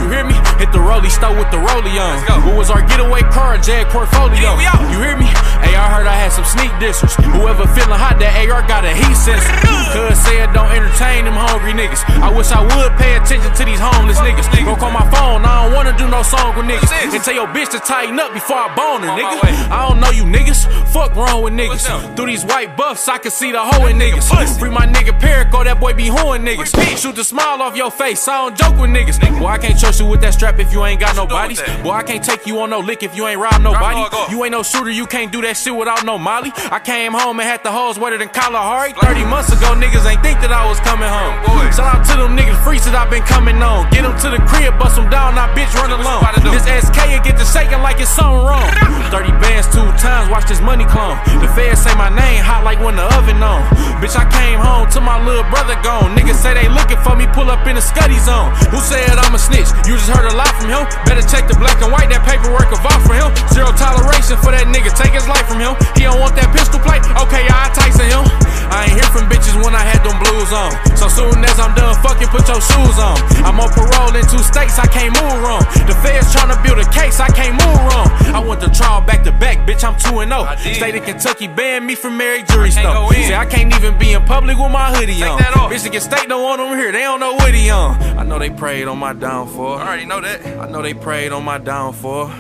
You 0.04 0.10
hear 0.12 0.26
me? 0.28 0.36
Hit 0.60 0.72
the 0.72 0.80
rollie 0.84 1.12
stove 1.12 1.38
with 1.38 1.50
the 1.52 1.60
rollie 1.60 1.96
on. 2.00 2.20
Who 2.44 2.56
was 2.56 2.70
our 2.70 2.82
getaway 2.88 3.24
car? 3.32 3.58
Jag 3.58 3.88
portfolio. 3.90 4.56
You 4.92 5.00
hear 5.00 5.18
me? 5.18 5.28
Hey, 5.64 5.76
I 5.80 5.88
heard 5.88 6.08
I 6.08 6.16
had 6.16 6.32
some 6.32 6.46
sneak 6.46 6.72
dissers. 6.80 7.16
Whoever 7.36 7.64
feeling 7.72 7.96
hot, 8.00 8.20
that 8.20 8.36
AR 8.44 8.62
got 8.68 8.84
a 8.84 8.92
heat 8.92 9.16
sensor. 9.16 9.54
Cuz 9.96 10.20
said 10.20 10.52
don't 10.52 10.72
entertain 10.72 11.26
them 11.26 11.38
hungry 11.38 11.74
niggas. 11.74 12.04
I 12.20 12.30
wish 12.32 12.52
I 12.52 12.62
would 12.62 12.92
pay 13.00 13.16
attention 13.16 13.54
to 13.54 13.64
these 13.64 13.80
homeless 13.80 14.20
niggas. 14.20 14.48
Go 14.66 14.76
call 14.76 14.92
my 14.92 15.08
phone, 15.14 15.46
I 15.46 15.64
don't 15.64 15.74
wanna 15.74 15.96
do 15.98 16.08
no 16.08 16.22
song 16.24 16.56
with 16.56 16.66
niggas. 16.68 16.92
And 17.14 17.24
tell 17.24 17.34
your 17.34 17.48
bitch 17.48 17.70
to 17.72 17.80
tighten 17.80 18.20
up 18.20 18.34
before 18.34 18.58
I 18.58 18.70
bone 18.76 19.02
her, 19.08 19.14
nigga. 19.16 19.72
I 19.72 19.88
don't 19.88 20.00
know 20.00 20.12
you 20.12 20.26
niggas. 20.26 20.53
Fuck 20.94 21.16
wrong 21.16 21.44
with 21.44 21.54
niggas. 21.54 22.16
Through 22.16 22.28
these 22.28 22.46
white 22.46 22.78
buffs, 22.78 23.08
I 23.08 23.18
can 23.18 23.32
see 23.32 23.52
the 23.52 23.60
hoe 23.60 23.88
in 23.88 23.98
niggas. 23.98 24.60
Free 24.60 24.70
my 24.70 24.86
nigga 24.86 25.20
Perico, 25.20 25.64
that 25.64 25.80
boy 25.80 25.94
be 25.94 26.08
hoeing 26.08 26.44
niggas. 26.44 26.72
Shoot 26.98 27.16
the 27.16 27.24
smile 27.24 27.62
off 27.62 27.76
your 27.76 27.92
face, 27.92 28.28
I 28.28 28.38
don't 28.44 28.58
joke 28.58 28.78
with 28.80 28.92
niggas. 28.92 29.20
Boy, 29.40 29.48
I 29.48 29.58
can't 29.58 29.80
trust 29.80 30.00
you 30.00 30.06
with 30.06 30.22
that 30.22 30.34
strap 30.34 30.60
if 30.60 30.72
you 30.72 30.86
ain't 30.86 31.00
got 31.00 31.16
no 31.16 31.26
bodies. 31.26 31.62
Boy, 31.82 31.92
I 31.92 32.04
can't 32.04 32.24
take 32.24 32.46
you 32.46 32.60
on 32.60 32.70
no 32.70 32.80
lick 32.80 33.02
if 33.04 33.16
you 33.16 33.28
ain't 33.28 33.40
robbed 33.40 33.64
nobody. 33.64 34.04
You 34.32 34.44
ain't 34.44 34.52
no 34.52 34.64
shooter, 34.64 34.92
you 34.92 35.08
can't 35.08 35.32
do 35.32 35.42
that 35.42 35.58
shit 35.58 35.76
without 35.76 36.06
no 36.06 36.18
molly. 36.18 36.52
I 36.72 36.80
came 36.80 37.14
home 37.14 37.40
and 37.40 37.48
had 37.50 37.64
the 37.64 37.72
hoes 37.72 37.98
wetter 37.98 38.18
than 38.18 38.30
Kalahari. 38.30 38.94
30 38.94 39.26
months 39.26 39.50
ago, 39.52 39.74
niggas 39.74 40.06
ain't 40.06 40.22
think 40.22 40.40
that 40.42 40.52
I 40.52 40.68
was 40.68 40.80
coming 40.82 41.10
home. 41.10 41.34
Shout 41.74 41.90
out 41.96 42.06
to 42.06 42.22
them 42.22 42.38
niggas 42.38 42.62
free 42.64 42.78
that 42.80 42.96
I've 42.96 43.10
been 43.10 43.24
coming 43.24 43.62
on. 43.62 43.90
Get 43.92 44.04
them 44.04 44.18
to 44.26 44.30
the 44.30 44.42
crib, 44.50 44.78
bust 44.78 44.96
them 44.98 45.10
down, 45.10 45.36
now 45.36 45.48
bitch 45.56 45.72
run 45.78 45.94
alone. 45.94 46.22
This 46.52 46.66
SK 46.66 46.98
will 47.10 47.24
get 47.24 47.38
to 47.40 47.46
shaking 47.46 47.80
like 47.82 48.02
it's 48.02 48.12
something 48.12 48.44
wrong. 48.44 48.68
30 49.14 49.30
bands 49.40 49.68
two 49.70 49.86
times, 50.02 50.30
watch 50.30 50.43
this 50.48 50.62
money 50.62 50.86
clone. 50.86 51.16
The 51.40 51.48
feds 51.56 51.84
say 51.84 51.94
my 51.96 52.10
name 52.10 52.44
hot 52.44 52.64
like 52.64 52.80
when 52.80 52.96
the 52.96 53.06
oven 53.16 53.42
on. 53.44 53.64
Bitch, 54.00 54.16
I 54.16 54.28
came 54.28 54.60
home 54.60 54.90
to 54.92 55.00
my 55.00 55.20
little 55.24 55.46
brother 55.48 55.76
gone. 55.84 56.16
Niggas 56.16 56.40
say 56.40 56.54
they 56.54 56.68
looking 56.68 57.00
for 57.04 57.16
me, 57.16 57.28
pull 57.32 57.50
up 57.50 57.66
in 57.68 57.76
the 57.76 57.84
Scuddy 57.84 58.20
zone. 58.20 58.52
Who 58.72 58.80
said 58.84 59.16
I'm 59.16 59.36
a 59.36 59.42
snitch? 59.42 59.70
You 59.88 59.96
just 59.96 60.12
heard 60.12 60.28
a 60.28 60.36
lot 60.36 60.52
from 60.60 60.70
him. 60.70 60.84
Better 61.08 61.24
check 61.24 61.48
the 61.48 61.56
black 61.56 61.80
and 61.82 61.92
white, 61.92 62.10
that 62.12 62.24
paperwork 62.28 62.70
of 62.72 62.84
off 62.84 63.02
for 63.04 63.16
him. 63.16 63.32
Zero 63.52 63.72
toleration 63.76 64.38
for 64.40 64.52
that 64.52 64.68
nigga, 64.70 64.92
take 64.96 65.16
his 65.16 65.28
life 65.28 65.48
from 65.48 65.60
him. 65.60 65.76
He 65.96 66.08
don't 66.08 66.20
want 66.20 66.36
that 66.36 66.52
pistol 66.56 66.80
plate, 66.80 67.04
okay, 67.24 67.44
I 67.48 67.72
Tyson 67.76 68.10
him. 68.10 68.26
I 68.74 68.90
ain't 68.90 68.96
hear 68.98 69.10
from 69.14 69.30
bitches 69.30 69.54
when 69.60 69.76
I 69.76 69.84
had 69.84 70.02
them 70.02 70.18
blues 70.18 70.50
on. 70.50 70.72
So 70.98 71.06
soon 71.06 71.44
as 71.46 71.60
I'm 71.60 71.76
done 71.76 71.94
fucking, 72.02 72.32
put 72.34 72.48
your 72.48 72.62
shoes 72.64 72.98
on. 72.98 73.20
I'm 73.46 73.60
on 73.60 73.70
parole 73.70 74.16
in 74.16 74.26
two 74.26 74.42
states, 74.42 74.80
I 74.80 74.88
can't 74.88 75.14
move 75.14 75.36
wrong. 75.44 75.62
The 75.86 75.94
feds 76.02 76.32
trying 76.32 76.50
to 76.50 76.58
build 76.64 76.80
a 76.80 76.88
case, 76.90 77.20
I 77.20 77.30
can't 77.30 77.54
move 77.60 77.80
wrong. 77.92 78.10
I 78.34 78.40
want 78.40 78.62
the 78.62 78.72
trial 78.72 79.02
back 79.02 79.24
to 79.26 79.32
back, 79.32 79.68
bitch, 79.68 79.84
I'm 79.84 79.98
2 80.00 80.23
and 80.23 80.23
0. 80.30 80.74
State 80.74 80.96
of 80.96 81.04
Kentucky 81.04 81.48
banned 81.48 81.86
me 81.86 81.96
from 81.96 82.18
Mary 82.18 82.44
Jury 82.44 82.72
Stone. 82.72 83.12
Say 83.14 83.36
I 83.36 83.46
can't 83.46 83.74
even 83.76 83.98
be 83.98 84.14
in 84.14 84.24
public 84.26 84.58
with 84.58 84.72
my 84.72 84.94
hoodie 84.96 85.24
on. 85.24 85.70
Michigan 85.70 86.02
State 86.02 86.28
don't 86.30 86.44
want 86.44 86.60
them 86.60 86.78
here, 86.78 86.92
they 86.92 87.02
don't 87.02 87.20
know 87.20 87.34
what 87.34 87.54
he 87.54 87.70
on. 87.70 88.02
I 88.18 88.24
know 88.24 88.40
they 88.40 88.50
prayed 88.50 88.88
on 88.88 88.98
my 88.98 89.14
downfall. 89.14 89.76
I 89.76 89.88
already 89.88 90.06
know 90.06 90.22
that. 90.22 90.46
I 90.60 90.70
know 90.70 90.82
they 90.82 90.94
prayed 90.94 91.32
on 91.32 91.44
my 91.44 91.58
downfall. 91.58 92.32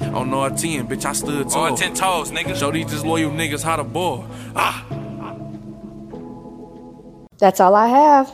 On 0.00 0.30
no 0.30 0.48
10, 0.48 0.86
bitch, 0.86 1.04
I 1.04 1.12
stood 1.12 1.48
tall. 1.48 1.64
On 1.64 1.76
10 1.76 1.94
toes, 1.94 2.30
nigga. 2.30 2.54
Show 2.54 2.70
these 2.70 2.86
disloyal 2.86 3.30
niggas 3.30 3.62
how 3.62 3.76
to 3.76 3.84
ball. 3.84 4.24
Ah. 4.54 4.84
That's 7.38 7.58
all 7.58 7.74
I 7.74 7.88
have. 7.88 8.32